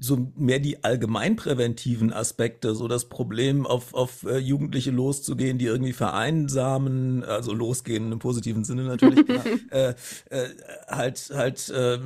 so 0.00 0.32
mehr 0.34 0.58
die 0.58 0.82
allgemeinpräventiven 0.82 2.12
Aspekte, 2.12 2.74
so 2.74 2.88
das 2.88 3.08
Problem, 3.08 3.64
auf, 3.64 3.94
auf 3.94 4.24
äh, 4.24 4.38
Jugendliche 4.38 4.90
loszugehen, 4.90 5.56
die 5.56 5.66
irgendwie 5.66 5.92
vereinsamen, 5.92 7.22
also 7.22 7.54
losgehen 7.54 8.10
im 8.10 8.18
positiven 8.18 8.64
Sinne 8.64 8.82
natürlich, 8.82 9.24
äh, 9.70 9.94
äh, 10.30 10.48
halt, 10.88 11.30
halt 11.32 11.68
äh, 11.68 12.00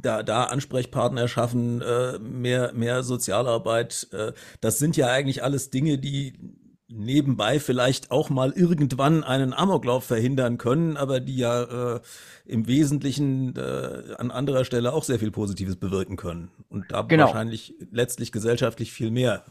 da, 0.00 0.22
da 0.22 0.44
Ansprechpartner 0.44 1.26
schaffen, 1.26 1.82
äh, 1.82 2.20
mehr, 2.20 2.72
mehr 2.72 3.02
Sozialarbeit. 3.02 4.06
Äh, 4.12 4.32
das 4.60 4.78
sind 4.78 4.96
ja 4.96 5.08
eigentlich 5.08 5.42
alles 5.42 5.70
Dinge, 5.70 5.98
die 5.98 6.34
nebenbei 6.88 7.58
vielleicht 7.58 8.10
auch 8.10 8.30
mal 8.30 8.52
irgendwann 8.52 9.24
einen 9.24 9.52
Amoklauf 9.52 10.04
verhindern 10.04 10.58
können, 10.58 10.96
aber 10.96 11.20
die 11.20 11.36
ja 11.36 11.94
äh, 11.96 12.00
im 12.44 12.66
Wesentlichen 12.68 13.56
äh, 13.56 14.14
an 14.18 14.30
anderer 14.30 14.64
Stelle 14.64 14.92
auch 14.92 15.04
sehr 15.04 15.18
viel 15.18 15.30
Positives 15.30 15.76
bewirken 15.76 16.16
können. 16.16 16.50
Und 16.68 16.92
da 16.92 17.02
genau. 17.02 17.24
wahrscheinlich 17.24 17.74
letztlich 17.90 18.32
gesellschaftlich 18.32 18.92
viel 18.92 19.10
mehr. 19.10 19.44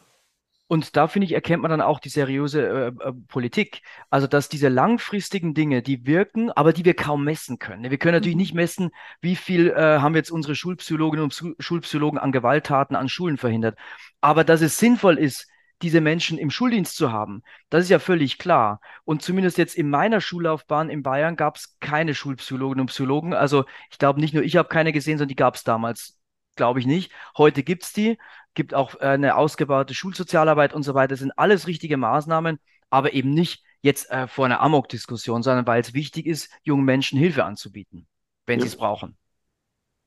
Und 0.68 0.96
da 0.96 1.08
finde 1.08 1.26
ich, 1.26 1.34
erkennt 1.34 1.62
man 1.62 1.70
dann 1.70 1.82
auch 1.82 2.00
die 2.00 2.10
seriöse 2.10 2.68
äh, 2.68 2.88
äh, 2.88 3.14
Politik. 3.28 3.82
Also, 4.10 4.26
dass 4.26 4.50
diese 4.50 4.68
langfristigen 4.68 5.54
Dinge, 5.54 5.84
die 5.84 6.08
wirken, 6.08 6.50
aber 6.52 6.74
die 6.74 6.86
wir 6.86 6.96
kaum 6.96 7.24
messen 7.24 7.60
können. 7.60 7.92
Wir 7.92 8.00
können 8.00 8.16
natürlich 8.16 8.36
mhm. 8.36 8.42
nicht 8.42 8.56
messen, 8.56 8.90
wie 9.22 9.36
viel 9.36 9.70
äh, 9.70 10.00
haben 10.00 10.16
jetzt 10.16 10.32
unsere 10.32 10.56
Schulpsychologinnen 10.56 11.26
und 11.26 11.56
Schulpsychologen 11.60 12.18
an 12.18 12.32
Gewalttaten 12.32 12.96
an 12.96 13.10
Schulen 13.10 13.38
verhindert. 13.38 13.78
Aber 14.22 14.44
dass 14.44 14.62
es 14.62 14.80
sinnvoll 14.80 15.20
ist, 15.20 15.48
diese 15.82 16.02
Menschen 16.02 16.38
im 16.38 16.50
Schuldienst 16.50 16.96
zu 16.96 17.12
haben. 17.12 17.44
Das 17.70 17.84
ist 17.84 17.90
ja 17.90 18.00
völlig 18.00 18.38
klar. 18.38 18.80
Und 19.04 19.22
zumindest 19.22 19.58
jetzt 19.58 19.76
in 19.76 19.90
meiner 19.90 20.22
Schullaufbahn 20.22 20.90
in 20.90 21.04
Bayern 21.04 21.36
gab 21.36 21.58
es 21.58 21.78
keine 21.80 22.16
Schulpsychologinnen 22.16 22.82
und 22.82 22.88
Psychologen. 22.88 23.34
Also 23.34 23.66
ich 23.92 23.98
glaube 23.98 24.20
nicht 24.20 24.34
nur 24.34 24.44
ich 24.44 24.56
habe 24.56 24.70
keine 24.70 24.94
gesehen, 24.94 25.18
sondern 25.18 25.30
die 25.30 25.36
gab 25.36 25.56
es 25.56 25.64
damals, 25.64 26.18
glaube 26.56 26.80
ich 26.80 26.86
nicht. 26.86 27.12
Heute 27.38 27.64
gibt 27.64 27.84
es 27.84 27.94
die, 27.94 28.18
gibt 28.54 28.74
auch 28.74 28.96
äh, 28.96 29.08
eine 29.08 29.36
ausgebaute 29.36 29.94
Schulsozialarbeit 29.94 30.74
und 30.74 30.84
so 30.84 30.94
weiter. 30.94 31.10
Das 31.10 31.20
sind 31.20 31.38
alles 31.38 31.68
richtige 31.68 31.98
Maßnahmen, 31.98 32.60
aber 32.90 33.14
eben 33.14 33.32
nicht 33.32 33.64
jetzt 33.82 34.10
äh, 34.10 34.28
vor 34.28 34.46
einer 34.46 34.62
Amok-Diskussion, 34.62 35.44
sondern 35.44 35.68
weil 35.68 35.82
es 35.82 35.94
wichtig 35.94 36.26
ist, 36.26 36.52
jungen 36.64 36.86
Menschen 36.86 37.20
Hilfe 37.20 37.44
anzubieten, 37.44 38.08
wenn 38.46 38.60
ja. 38.60 38.64
sie 38.66 38.70
es 38.70 38.78
brauchen. 38.78 39.18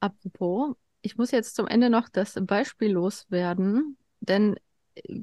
Apropos, 0.01 0.75
ich 1.03 1.17
muss 1.17 1.31
jetzt 1.31 1.55
zum 1.55 1.67
Ende 1.67 1.91
noch 1.91 2.09
das 2.09 2.39
Beispiel 2.41 2.93
loswerden, 2.93 3.97
denn 4.21 4.57
äh, 4.95 5.23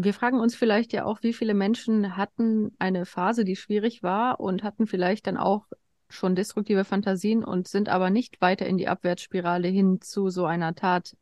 wir 0.00 0.14
fragen 0.14 0.38
uns 0.38 0.54
vielleicht 0.54 0.92
ja 0.92 1.04
auch, 1.04 1.24
wie 1.24 1.32
viele 1.32 1.54
Menschen 1.54 2.16
hatten 2.16 2.70
eine 2.78 3.04
Phase, 3.04 3.44
die 3.44 3.56
schwierig 3.56 4.04
war 4.04 4.38
und 4.38 4.62
hatten 4.62 4.86
vielleicht 4.86 5.26
dann 5.26 5.36
auch 5.36 5.66
schon 6.08 6.36
destruktive 6.36 6.84
Fantasien 6.84 7.42
und 7.42 7.66
sind 7.66 7.88
aber 7.88 8.08
nicht 8.08 8.40
weiter 8.40 8.64
in 8.64 8.78
die 8.78 8.86
Abwärtsspirale 8.86 9.66
hin 9.66 10.00
zu 10.00 10.30
so 10.30 10.46
einer 10.46 10.76
Tat 10.76 11.16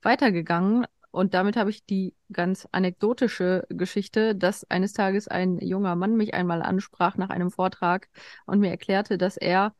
weitergegangen. 0.00 0.86
Und 1.10 1.34
damit 1.34 1.56
habe 1.56 1.70
ich 1.70 1.84
die 1.84 2.14
ganz 2.32 2.68
anekdotische 2.70 3.66
Geschichte, 3.68 4.36
dass 4.36 4.62
eines 4.70 4.92
Tages 4.92 5.26
ein 5.26 5.58
junger 5.58 5.96
Mann 5.96 6.16
mich 6.16 6.32
einmal 6.32 6.62
ansprach 6.62 7.16
nach 7.16 7.30
einem 7.30 7.50
Vortrag 7.50 8.08
und 8.46 8.60
mir 8.60 8.70
erklärte, 8.70 9.18
dass 9.18 9.38
er 9.38 9.74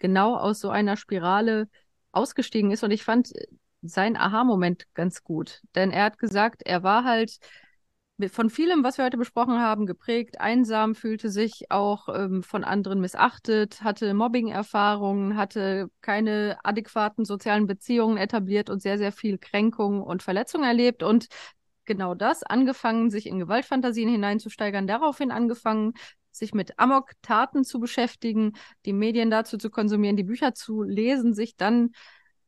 genau 0.00 0.34
aus 0.36 0.58
so 0.58 0.70
einer 0.70 0.96
Spirale 0.96 1.68
ausgestiegen 2.10 2.72
ist. 2.72 2.82
Und 2.82 2.90
ich 2.90 3.04
fand 3.04 3.32
sein 3.80 4.16
Aha-Moment 4.16 4.86
ganz 4.92 5.22
gut. 5.22 5.62
Denn 5.76 5.92
er 5.92 6.02
hat 6.06 6.18
gesagt, 6.18 6.62
er 6.64 6.82
war 6.82 7.04
halt 7.04 7.38
von 8.28 8.50
vielem, 8.50 8.84
was 8.84 8.98
wir 8.98 9.04
heute 9.04 9.16
besprochen 9.16 9.58
haben, 9.58 9.86
geprägt, 9.86 10.40
einsam, 10.40 10.94
fühlte 10.94 11.30
sich 11.30 11.70
auch 11.70 12.08
ähm, 12.08 12.42
von 12.42 12.64
anderen 12.64 13.00
missachtet, 13.00 13.82
hatte 13.82 14.14
Mobbing-Erfahrungen, 14.14 15.36
hatte 15.36 15.88
keine 16.00 16.58
adäquaten 16.62 17.24
sozialen 17.24 17.66
Beziehungen 17.66 18.16
etabliert 18.16 18.70
und 18.70 18.82
sehr, 18.82 18.98
sehr 18.98 19.12
viel 19.12 19.38
Kränkung 19.38 20.02
und 20.02 20.22
Verletzung 20.22 20.64
erlebt. 20.64 21.02
Und 21.02 21.28
genau 21.84 22.14
das, 22.14 22.42
angefangen, 22.42 23.10
sich 23.10 23.26
in 23.26 23.38
Gewaltfantasien 23.38 24.08
hineinzusteigern, 24.08 24.86
daraufhin 24.86 25.30
angefangen, 25.30 25.94
sich 26.30 26.54
mit 26.54 26.78
Amok-Taten 26.78 27.64
zu 27.64 27.78
beschäftigen, 27.78 28.52
die 28.86 28.92
Medien 28.92 29.30
dazu 29.30 29.58
zu 29.58 29.70
konsumieren, 29.70 30.16
die 30.16 30.24
Bücher 30.24 30.54
zu 30.54 30.82
lesen, 30.82 31.34
sich 31.34 31.56
dann 31.56 31.90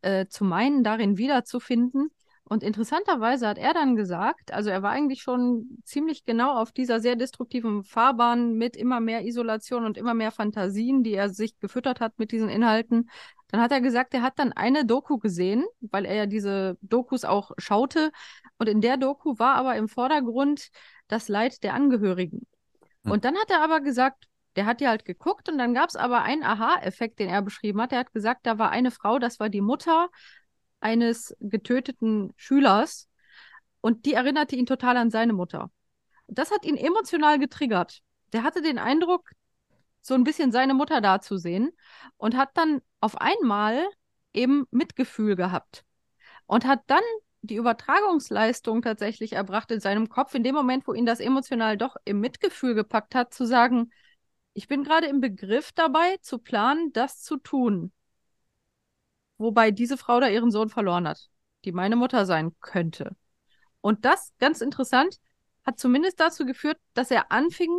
äh, 0.03 0.27
zu 0.27 0.45
meinen, 0.45 0.85
darin 0.85 1.19
wiederzufinden 1.19 2.11
und 2.47 2.63
interessanterweise 2.63 3.49
hat 3.49 3.57
er 3.57 3.73
dann 3.73 3.97
gesagt, 3.97 4.53
also 4.53 4.69
er 4.69 4.83
war 4.83 4.91
eigentlich 4.91 5.23
schon 5.23 5.79
ziemlich 5.85 6.27
genau 6.27 6.61
auf 6.61 6.73
dieser 6.73 7.01
sehr 7.01 7.17
destruktiven 7.17 7.85
Fahrbahn 7.85 8.53
mit 8.55 8.77
immer 8.77 9.01
mehr 9.01 9.25
Isolation 9.25 9.87
und 9.87 9.97
immer 9.97 10.13
mehr 10.13 10.31
Fantasien, 10.31 11.03
die 11.03 11.15
er 11.15 11.31
sich 11.31 11.59
gefüttert 11.59 12.01
hat 12.01 12.19
mit 12.19 12.33
diesen 12.33 12.51
Inhalten. 12.51 13.09
Dann 13.49 13.63
hat 13.63 13.73
er 13.73 13.81
gesagt, 13.81 14.13
er 14.13 14.21
hat 14.21 14.39
dann 14.39 14.53
eine 14.53 14.85
Doku 14.85 15.19
gesehen, 15.19 15.65
weil 15.81 16.05
er 16.05 16.15
ja 16.17 16.27
diese 16.27 16.77
Dokus 16.83 17.25
auch 17.25 17.53
schaute. 17.57 18.13
Und 18.59 18.69
in 18.69 18.83
der 18.83 18.99
Doku 18.99 19.39
war 19.39 19.55
aber 19.55 19.77
im 19.77 19.89
Vordergrund 19.89 20.69
das 21.09 21.29
Leid 21.29 21.63
der 21.63 21.73
Angehörigen. 21.73 22.47
Hm. 23.05 23.13
Und 23.13 23.25
dann 23.25 23.37
hat 23.37 23.51
er 23.51 23.63
aber 23.65 23.81
gesagt, 23.81 24.27
der 24.57 24.67
hat 24.67 24.83
ja 24.83 24.91
halt 24.91 25.07
geguckt 25.07 25.49
und 25.49 25.57
dann 25.57 25.73
gab 25.73 25.89
es 25.89 25.97
aber 25.97 26.23
einen 26.23 26.43
Aha-Effekt, 26.43 27.19
den 27.19 27.29
er 27.29 27.43
beschrieben 27.43 27.81
hat. 27.81 27.93
Er 27.93 28.01
hat 28.01 28.13
gesagt, 28.13 28.47
da 28.47 28.59
war 28.59 28.71
eine 28.71 28.91
Frau, 28.91 29.19
das 29.19 29.41
war 29.41 29.49
die 29.49 29.63
Mutter 29.63 30.11
eines 30.85 31.35
getöteten 31.41 32.35
Schülers 32.37 33.09
und 33.81 34.05
die 34.05 34.13
erinnerte 34.13 34.55
ihn 34.55 34.67
total 34.67 34.99
an 34.99 35.11
seine 35.11 35.33
Mutter. 35.33 35.71
Das 36.27 36.51
hat 36.51 36.65
ihn 36.65 36.77
emotional 36.77 37.39
getriggert. 37.39 38.01
Der 38.33 38.43
hatte 38.43 38.61
den 38.61 38.79
Eindruck, 38.79 39.31
so 40.03 40.13
ein 40.15 40.25
bisschen 40.25 40.53
seine 40.53 40.75
Mutter 40.75 41.01
da 41.01 41.21
zu 41.23 41.39
sehen 41.39 41.71
und 42.19 42.37
hat 42.37 42.51
dann 42.55 42.83
auf 43.01 43.19
einmal 43.19 43.83
eben 44.35 44.67
Mitgefühl 44.71 45.37
gehabt 45.37 45.85
und 46.47 46.67
hat 46.67 46.83
dann 46.89 47.03
die 47.41 47.57
Übertragungsleistung 47.57 48.83
tatsächlich 48.83 49.33
erbracht 49.33 49.71
in 49.71 49.81
seinem 49.81 50.11
Kopf, 50.11 50.35
in 50.35 50.43
dem 50.43 50.55
Moment, 50.55 50.87
wo 50.87 50.93
ihn 50.93 51.07
das 51.07 51.21
emotional 51.21 51.79
doch 51.79 51.97
im 52.05 52.21
Mitgefühl 52.21 52.75
gepackt 52.75 53.15
hat, 53.15 53.33
zu 53.33 53.47
sagen, 53.47 53.91
ich 54.53 54.69
bin 54.69 54.85
gerade 54.85 55.07
im 55.07 55.23
Begriff 55.23 55.73
dabei, 55.73 56.19
zu 56.21 56.39
planen, 56.39 56.93
das 56.93 57.23
zu 57.23 57.39
tun 57.39 57.93
wobei 59.39 59.71
diese 59.71 59.97
Frau 59.97 60.21
da 60.21 60.29
ihren 60.29 60.51
Sohn 60.51 60.69
verloren 60.69 61.09
hat, 61.09 61.29
die 61.65 61.73
meine 61.73 61.97
Mutter 61.97 62.27
sein 62.27 62.55
könnte. 62.61 63.17
Und 63.81 64.05
das, 64.05 64.33
ganz 64.39 64.61
interessant, 64.61 65.19
hat 65.65 65.79
zumindest 65.79 66.21
dazu 66.21 66.45
geführt, 66.45 66.79
dass 66.95 67.11
er 67.11 67.33
anfing, 67.33 67.71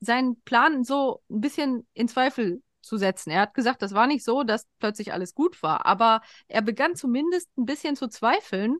seinen 0.00 0.40
Plan 0.42 0.84
so 0.84 1.22
ein 1.30 1.40
bisschen 1.40 1.86
in 1.92 2.08
Zweifel 2.08 2.62
zu 2.80 2.96
setzen. 2.96 3.30
Er 3.30 3.42
hat 3.42 3.54
gesagt, 3.54 3.82
das 3.82 3.92
war 3.92 4.06
nicht 4.06 4.24
so, 4.24 4.42
dass 4.42 4.66
plötzlich 4.78 5.12
alles 5.12 5.34
gut 5.34 5.62
war, 5.62 5.84
aber 5.84 6.22
er 6.48 6.62
begann 6.62 6.96
zumindest 6.96 7.50
ein 7.58 7.66
bisschen 7.66 7.96
zu 7.96 8.08
zweifeln 8.08 8.78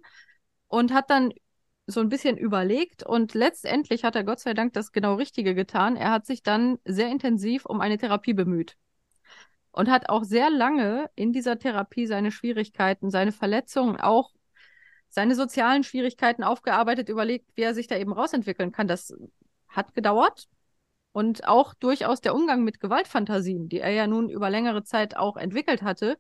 und 0.68 0.92
hat 0.92 1.10
dann 1.10 1.32
so 1.86 2.00
ein 2.00 2.08
bisschen 2.08 2.38
überlegt 2.38 3.02
und 3.02 3.34
letztendlich 3.34 4.04
hat 4.04 4.16
er 4.16 4.24
Gott 4.24 4.40
sei 4.40 4.54
Dank 4.54 4.72
das 4.72 4.92
genau 4.92 5.14
Richtige 5.14 5.54
getan. 5.54 5.96
Er 5.96 6.10
hat 6.10 6.24
sich 6.24 6.42
dann 6.42 6.78
sehr 6.84 7.08
intensiv 7.08 7.66
um 7.66 7.80
eine 7.80 7.98
Therapie 7.98 8.32
bemüht 8.32 8.76
und 9.72 9.90
hat 9.90 10.08
auch 10.08 10.24
sehr 10.24 10.50
lange 10.50 11.10
in 11.14 11.32
dieser 11.32 11.58
Therapie 11.58 12.06
seine 12.06 12.32
Schwierigkeiten, 12.32 13.10
seine 13.10 13.32
Verletzungen, 13.32 14.00
auch 14.00 14.30
seine 15.08 15.34
sozialen 15.34 15.84
Schwierigkeiten 15.84 16.42
aufgearbeitet, 16.42 17.08
überlegt, 17.08 17.46
wie 17.56 17.62
er 17.62 17.74
sich 17.74 17.86
da 17.86 17.96
eben 17.96 18.12
rausentwickeln 18.12 18.72
kann. 18.72 18.88
Das 18.88 19.12
hat 19.68 19.94
gedauert. 19.94 20.48
Und 21.12 21.48
auch 21.48 21.74
durchaus 21.74 22.20
der 22.20 22.34
Umgang 22.36 22.62
mit 22.62 22.78
Gewaltfantasien, 22.78 23.68
die 23.68 23.80
er 23.80 23.90
ja 23.90 24.06
nun 24.06 24.28
über 24.28 24.48
längere 24.48 24.84
Zeit 24.84 25.16
auch 25.16 25.36
entwickelt 25.36 25.82
hatte. 25.82 26.16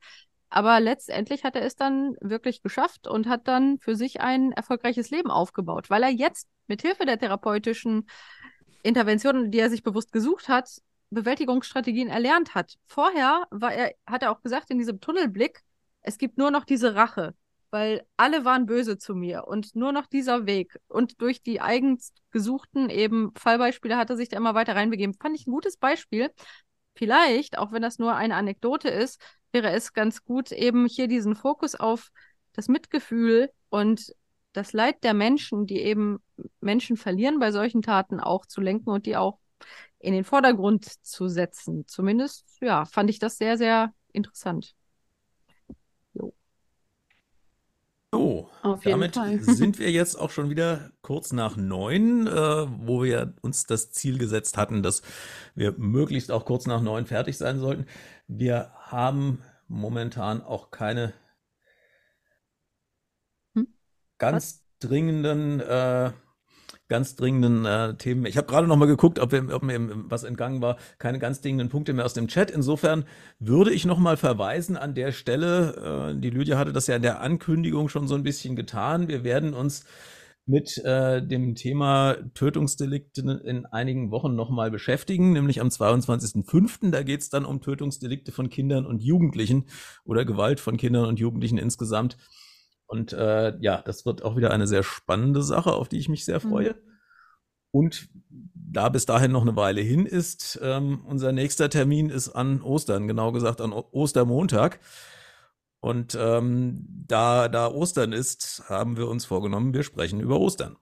Aber 0.48 0.80
letztendlich 0.80 1.44
hat 1.44 1.54
er 1.54 1.62
es 1.62 1.76
dann 1.76 2.16
wirklich 2.20 2.60
geschafft 2.60 3.06
und 3.06 3.28
hat 3.28 3.46
dann 3.46 3.78
für 3.78 3.94
sich 3.94 4.20
ein 4.20 4.50
erfolgreiches 4.50 5.10
Leben 5.10 5.30
aufgebaut, 5.30 5.90
weil 5.90 6.02
er 6.02 6.10
jetzt 6.10 6.48
mit 6.66 6.82
Hilfe 6.82 7.06
der 7.06 7.20
therapeutischen 7.20 8.08
Interventionen, 8.82 9.52
die 9.52 9.60
er 9.60 9.70
sich 9.70 9.84
bewusst 9.84 10.10
gesucht 10.10 10.48
hat, 10.48 10.68
Bewältigungsstrategien 11.10 12.08
erlernt 12.08 12.54
hat. 12.54 12.76
Vorher 12.86 13.46
war 13.50 13.72
er, 13.72 13.94
hat 14.06 14.22
er 14.22 14.30
auch 14.30 14.42
gesagt, 14.42 14.70
in 14.70 14.78
diesem 14.78 15.00
Tunnelblick, 15.00 15.60
es 16.02 16.18
gibt 16.18 16.38
nur 16.38 16.50
noch 16.50 16.64
diese 16.64 16.94
Rache, 16.94 17.34
weil 17.70 18.04
alle 18.16 18.44
waren 18.44 18.66
böse 18.66 18.98
zu 18.98 19.14
mir 19.14 19.46
und 19.46 19.74
nur 19.74 19.92
noch 19.92 20.06
dieser 20.06 20.46
Weg. 20.46 20.78
Und 20.88 21.20
durch 21.20 21.42
die 21.42 21.60
eigens 21.60 22.12
gesuchten 22.30 22.90
eben 22.90 23.32
Fallbeispiele 23.36 23.96
hat 23.96 24.10
er 24.10 24.16
sich 24.16 24.28
da 24.28 24.36
immer 24.36 24.54
weiter 24.54 24.74
reinbegeben. 24.76 25.14
Fand 25.14 25.36
ich 25.36 25.46
ein 25.46 25.52
gutes 25.52 25.76
Beispiel. 25.76 26.30
Vielleicht, 26.94 27.58
auch 27.58 27.72
wenn 27.72 27.82
das 27.82 27.98
nur 27.98 28.14
eine 28.14 28.34
Anekdote 28.34 28.88
ist, 28.88 29.20
wäre 29.52 29.70
es 29.70 29.92
ganz 29.92 30.24
gut, 30.24 30.52
eben 30.52 30.86
hier 30.86 31.08
diesen 31.08 31.34
Fokus 31.34 31.74
auf 31.74 32.10
das 32.52 32.68
Mitgefühl 32.68 33.50
und 33.68 34.14
das 34.52 34.72
Leid 34.72 35.04
der 35.04 35.14
Menschen, 35.14 35.66
die 35.66 35.80
eben 35.80 36.18
Menschen 36.60 36.96
verlieren 36.96 37.38
bei 37.38 37.52
solchen 37.52 37.82
Taten 37.82 38.20
auch 38.20 38.46
zu 38.46 38.60
lenken 38.60 38.90
und 38.90 39.06
die 39.06 39.16
auch 39.16 39.38
in 39.98 40.14
den 40.14 40.24
Vordergrund 40.24 40.86
zu 41.04 41.28
setzen. 41.28 41.86
Zumindest, 41.86 42.46
ja, 42.60 42.84
fand 42.84 43.10
ich 43.10 43.18
das 43.18 43.36
sehr, 43.38 43.58
sehr 43.58 43.92
interessant. 44.12 44.74
Jo. 46.14 46.32
So, 48.12 48.50
Auf 48.62 48.84
jeden 48.84 49.00
damit 49.00 49.14
Fall. 49.14 49.40
sind 49.42 49.78
wir 49.78 49.90
jetzt 49.90 50.16
auch 50.16 50.30
schon 50.30 50.50
wieder 50.50 50.90
kurz 51.02 51.32
nach 51.32 51.56
neun, 51.56 52.26
äh, 52.26 52.30
wo 52.30 53.04
wir 53.04 53.34
uns 53.42 53.66
das 53.66 53.92
Ziel 53.92 54.18
gesetzt 54.18 54.56
hatten, 54.56 54.82
dass 54.82 55.02
wir 55.54 55.72
möglichst 55.76 56.32
auch 56.32 56.44
kurz 56.44 56.66
nach 56.66 56.80
neun 56.80 57.06
fertig 57.06 57.36
sein 57.38 57.58
sollten. 57.58 57.86
Wir 58.26 58.72
haben 58.78 59.42
momentan 59.68 60.42
auch 60.42 60.70
keine 60.70 61.12
hm? 63.54 63.68
ganz 64.18 64.34
Was? 64.34 64.88
dringenden 64.88 65.60
äh, 65.60 66.12
ganz 66.90 67.16
dringenden 67.16 67.64
äh, 67.64 67.94
Themen. 67.94 68.26
Ich 68.26 68.36
habe 68.36 68.46
gerade 68.46 68.66
noch 68.66 68.76
mal 68.76 68.86
geguckt, 68.86 69.18
ob, 69.18 69.32
wir, 69.32 69.54
ob 69.54 69.62
mir 69.62 69.80
was 70.10 70.24
entgangen 70.24 70.60
war. 70.60 70.76
Keine 70.98 71.18
ganz 71.18 71.40
dringenden 71.40 71.70
Punkte 71.70 71.94
mehr 71.94 72.04
aus 72.04 72.12
dem 72.12 72.28
Chat. 72.28 72.50
Insofern 72.50 73.04
würde 73.38 73.72
ich 73.72 73.86
noch 73.86 73.98
mal 73.98 74.18
verweisen 74.18 74.76
an 74.76 74.94
der 74.94 75.12
Stelle. 75.12 76.10
Äh, 76.12 76.20
die 76.20 76.30
Lydia 76.30 76.58
hatte 76.58 76.74
das 76.74 76.88
ja 76.88 76.96
in 76.96 77.02
der 77.02 77.20
Ankündigung 77.20 77.88
schon 77.88 78.08
so 78.08 78.14
ein 78.14 78.24
bisschen 78.24 78.56
getan. 78.56 79.08
Wir 79.08 79.24
werden 79.24 79.54
uns 79.54 79.84
mit 80.46 80.78
äh, 80.84 81.24
dem 81.24 81.54
Thema 81.54 82.16
Tötungsdelikte 82.34 83.40
in 83.44 83.66
einigen 83.66 84.10
Wochen 84.10 84.34
nochmal 84.34 84.70
beschäftigen, 84.70 85.32
nämlich 85.32 85.60
am 85.60 85.68
22.05. 85.68 86.90
Da 86.90 87.04
geht 87.04 87.20
es 87.20 87.30
dann 87.30 87.44
um 87.44 87.60
Tötungsdelikte 87.60 88.32
von 88.32 88.50
Kindern 88.50 88.84
und 88.84 89.02
Jugendlichen 89.02 89.66
oder 90.04 90.24
Gewalt 90.24 90.58
von 90.58 90.76
Kindern 90.76 91.04
und 91.06 91.20
Jugendlichen 91.20 91.56
insgesamt. 91.56 92.16
Und 92.90 93.12
äh, 93.12 93.56
ja, 93.60 93.82
das 93.82 94.04
wird 94.04 94.24
auch 94.24 94.36
wieder 94.36 94.50
eine 94.50 94.66
sehr 94.66 94.82
spannende 94.82 95.44
Sache, 95.44 95.74
auf 95.74 95.88
die 95.88 95.98
ich 95.98 96.08
mich 96.08 96.24
sehr 96.24 96.44
mhm. 96.44 96.50
freue. 96.50 96.70
Mhm. 96.70 96.90
Und 97.70 98.08
da 98.28 98.88
bis 98.88 99.06
dahin 99.06 99.30
noch 99.30 99.42
eine 99.42 99.54
Weile 99.54 99.80
hin 99.80 100.06
ist, 100.06 100.58
ähm, 100.60 101.04
unser 101.06 101.30
nächster 101.30 101.70
Termin 101.70 102.10
ist 102.10 102.30
an 102.30 102.60
Ostern, 102.62 103.06
genau 103.06 103.30
gesagt 103.30 103.60
an 103.60 103.72
Ostermontag. 103.72 104.80
Und 105.78 106.18
ähm, 106.20 106.84
da, 107.06 107.46
da 107.46 107.68
Ostern 107.70 108.12
ist, 108.12 108.64
haben 108.68 108.96
wir 108.96 109.06
uns 109.06 109.24
vorgenommen, 109.24 109.72
wir 109.72 109.84
sprechen 109.84 110.18
über 110.18 110.40
Ostern. 110.40 110.76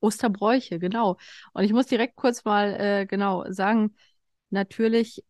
Osterbräuche, 0.00 0.78
genau. 0.78 1.18
Und 1.52 1.64
ich 1.64 1.74
muss 1.74 1.84
direkt 1.84 2.16
kurz 2.16 2.46
mal 2.46 2.74
äh, 2.80 3.04
genau 3.04 3.44
sagen, 3.52 3.94
natürlich 4.48 5.22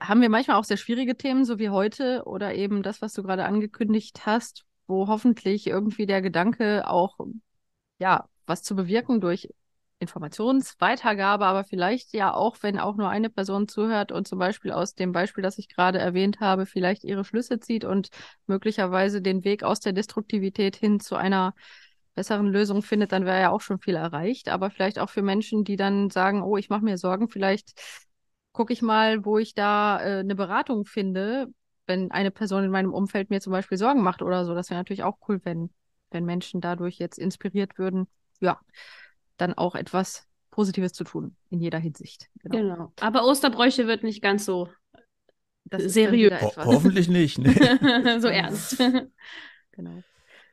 haben 0.00 0.20
wir 0.20 0.28
manchmal 0.28 0.56
auch 0.56 0.64
sehr 0.64 0.76
schwierige 0.76 1.16
Themen, 1.16 1.44
so 1.44 1.58
wie 1.58 1.70
heute 1.70 2.22
oder 2.26 2.54
eben 2.54 2.82
das, 2.82 3.02
was 3.02 3.12
du 3.12 3.22
gerade 3.22 3.44
angekündigt 3.44 4.26
hast, 4.26 4.64
wo 4.86 5.08
hoffentlich 5.08 5.66
irgendwie 5.66 6.06
der 6.06 6.22
Gedanke 6.22 6.88
auch, 6.88 7.18
ja, 7.98 8.28
was 8.46 8.62
zu 8.62 8.76
bewirken 8.76 9.20
durch 9.20 9.48
Informationsweitergabe, 9.98 11.46
aber 11.46 11.64
vielleicht 11.64 12.12
ja 12.12 12.34
auch, 12.34 12.58
wenn 12.62 12.78
auch 12.78 12.96
nur 12.96 13.08
eine 13.08 13.30
Person 13.30 13.66
zuhört 13.66 14.12
und 14.12 14.28
zum 14.28 14.38
Beispiel 14.38 14.70
aus 14.72 14.94
dem 14.94 15.12
Beispiel, 15.12 15.42
das 15.42 15.56
ich 15.56 15.68
gerade 15.68 15.98
erwähnt 15.98 16.40
habe, 16.40 16.66
vielleicht 16.66 17.02
ihre 17.02 17.24
Schlüsse 17.24 17.60
zieht 17.60 17.84
und 17.84 18.10
möglicherweise 18.46 19.22
den 19.22 19.44
Weg 19.44 19.62
aus 19.62 19.80
der 19.80 19.94
Destruktivität 19.94 20.76
hin 20.76 21.00
zu 21.00 21.16
einer 21.16 21.54
besseren 22.14 22.46
Lösung 22.46 22.82
findet, 22.82 23.12
dann 23.12 23.24
wäre 23.24 23.40
ja 23.40 23.50
auch 23.50 23.60
schon 23.60 23.78
viel 23.78 23.94
erreicht. 23.94 24.48
Aber 24.48 24.70
vielleicht 24.70 24.98
auch 24.98 25.10
für 25.10 25.22
Menschen, 25.22 25.64
die 25.64 25.76
dann 25.76 26.10
sagen, 26.10 26.42
oh, 26.42 26.56
ich 26.56 26.68
mache 26.68 26.84
mir 26.84 26.98
Sorgen, 26.98 27.28
vielleicht 27.28 27.72
gucke 28.56 28.72
ich 28.72 28.80
mal, 28.80 29.26
wo 29.26 29.36
ich 29.36 29.54
da 29.54 30.00
äh, 30.00 30.20
eine 30.20 30.34
Beratung 30.34 30.86
finde, 30.86 31.48
wenn 31.86 32.10
eine 32.10 32.30
Person 32.30 32.64
in 32.64 32.70
meinem 32.70 32.94
Umfeld 32.94 33.28
mir 33.28 33.40
zum 33.42 33.52
Beispiel 33.52 33.76
Sorgen 33.76 34.02
macht 34.02 34.22
oder 34.22 34.46
so. 34.46 34.54
Das 34.54 34.70
wäre 34.70 34.80
natürlich 34.80 35.02
auch 35.02 35.18
cool, 35.28 35.40
wenn, 35.44 35.68
wenn 36.10 36.24
Menschen 36.24 36.62
dadurch 36.62 36.98
jetzt 36.98 37.18
inspiriert 37.18 37.78
würden, 37.78 38.08
ja, 38.40 38.58
dann 39.36 39.52
auch 39.52 39.74
etwas 39.74 40.26
Positives 40.50 40.94
zu 40.94 41.04
tun 41.04 41.36
in 41.50 41.60
jeder 41.60 41.78
Hinsicht. 41.78 42.30
Genau. 42.42 42.56
genau. 42.56 42.92
Aber 42.98 43.26
Osterbräuche 43.26 43.86
wird 43.86 44.02
nicht 44.02 44.22
ganz 44.22 44.46
so 44.46 44.70
das 45.66 45.82
seriös. 45.82 46.40
Ho 46.40 46.52
hoffentlich 46.56 47.08
nicht. 47.08 47.38
Nee. 47.38 47.52
so 48.18 48.28
ernst. 48.28 48.78
genau. 48.78 50.02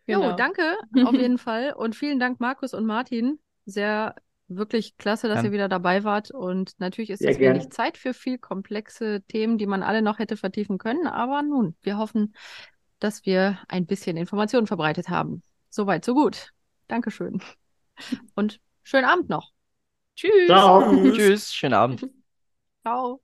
Genau. 0.06 0.32
Jo, 0.32 0.36
danke 0.36 0.78
auf 1.06 1.14
jeden 1.14 1.38
Fall. 1.38 1.72
Und 1.72 1.95
vielen 1.95 2.20
Dank, 2.20 2.41
Markus 2.41 2.74
und 2.74 2.86
Martin. 2.86 3.39
Sehr 3.66 4.14
wirklich 4.58 4.97
klasse, 4.97 5.28
dass 5.28 5.39
ja. 5.39 5.45
ihr 5.45 5.51
wieder 5.51 5.70
dabei 5.70 6.04
wart. 6.04 6.32
Und 6.32 6.74
natürlich 6.80 7.10
ist 7.10 7.22
es 7.22 7.39
wenig 7.39 7.70
Zeit 7.70 7.97
für 7.97 8.14
viel 8.14 8.38
komplexe 8.38 9.22
Themen, 9.28 9.58
die 9.58 9.68
man 9.68 9.84
alle 9.84 10.01
noch 10.01 10.20
hätte 10.20 10.38
vertiefen 10.38 10.78
können. 10.78 11.08
Aber 11.08 11.41
nun, 11.41 11.76
wir 11.82 11.97
hoffen, 11.97 12.36
dass 12.99 13.26
wir 13.26 13.60
ein 13.68 13.86
bisschen 13.86 14.18
Informationen 14.18 14.68
verbreitet 14.68 15.10
haben. 15.10 15.43
Soweit, 15.70 16.06
so 16.06 16.14
gut. 16.14 16.51
Dankeschön. 16.88 17.41
Und 18.36 18.60
schönen 18.84 19.06
Abend 19.06 19.30
noch. 19.30 19.51
Tschüss. 20.16 20.47
Ciao. 20.47 20.82
Tschüss. 21.12 21.54
Schönen 21.54 21.74
Abend. 21.74 22.08
Ciao. 22.82 23.22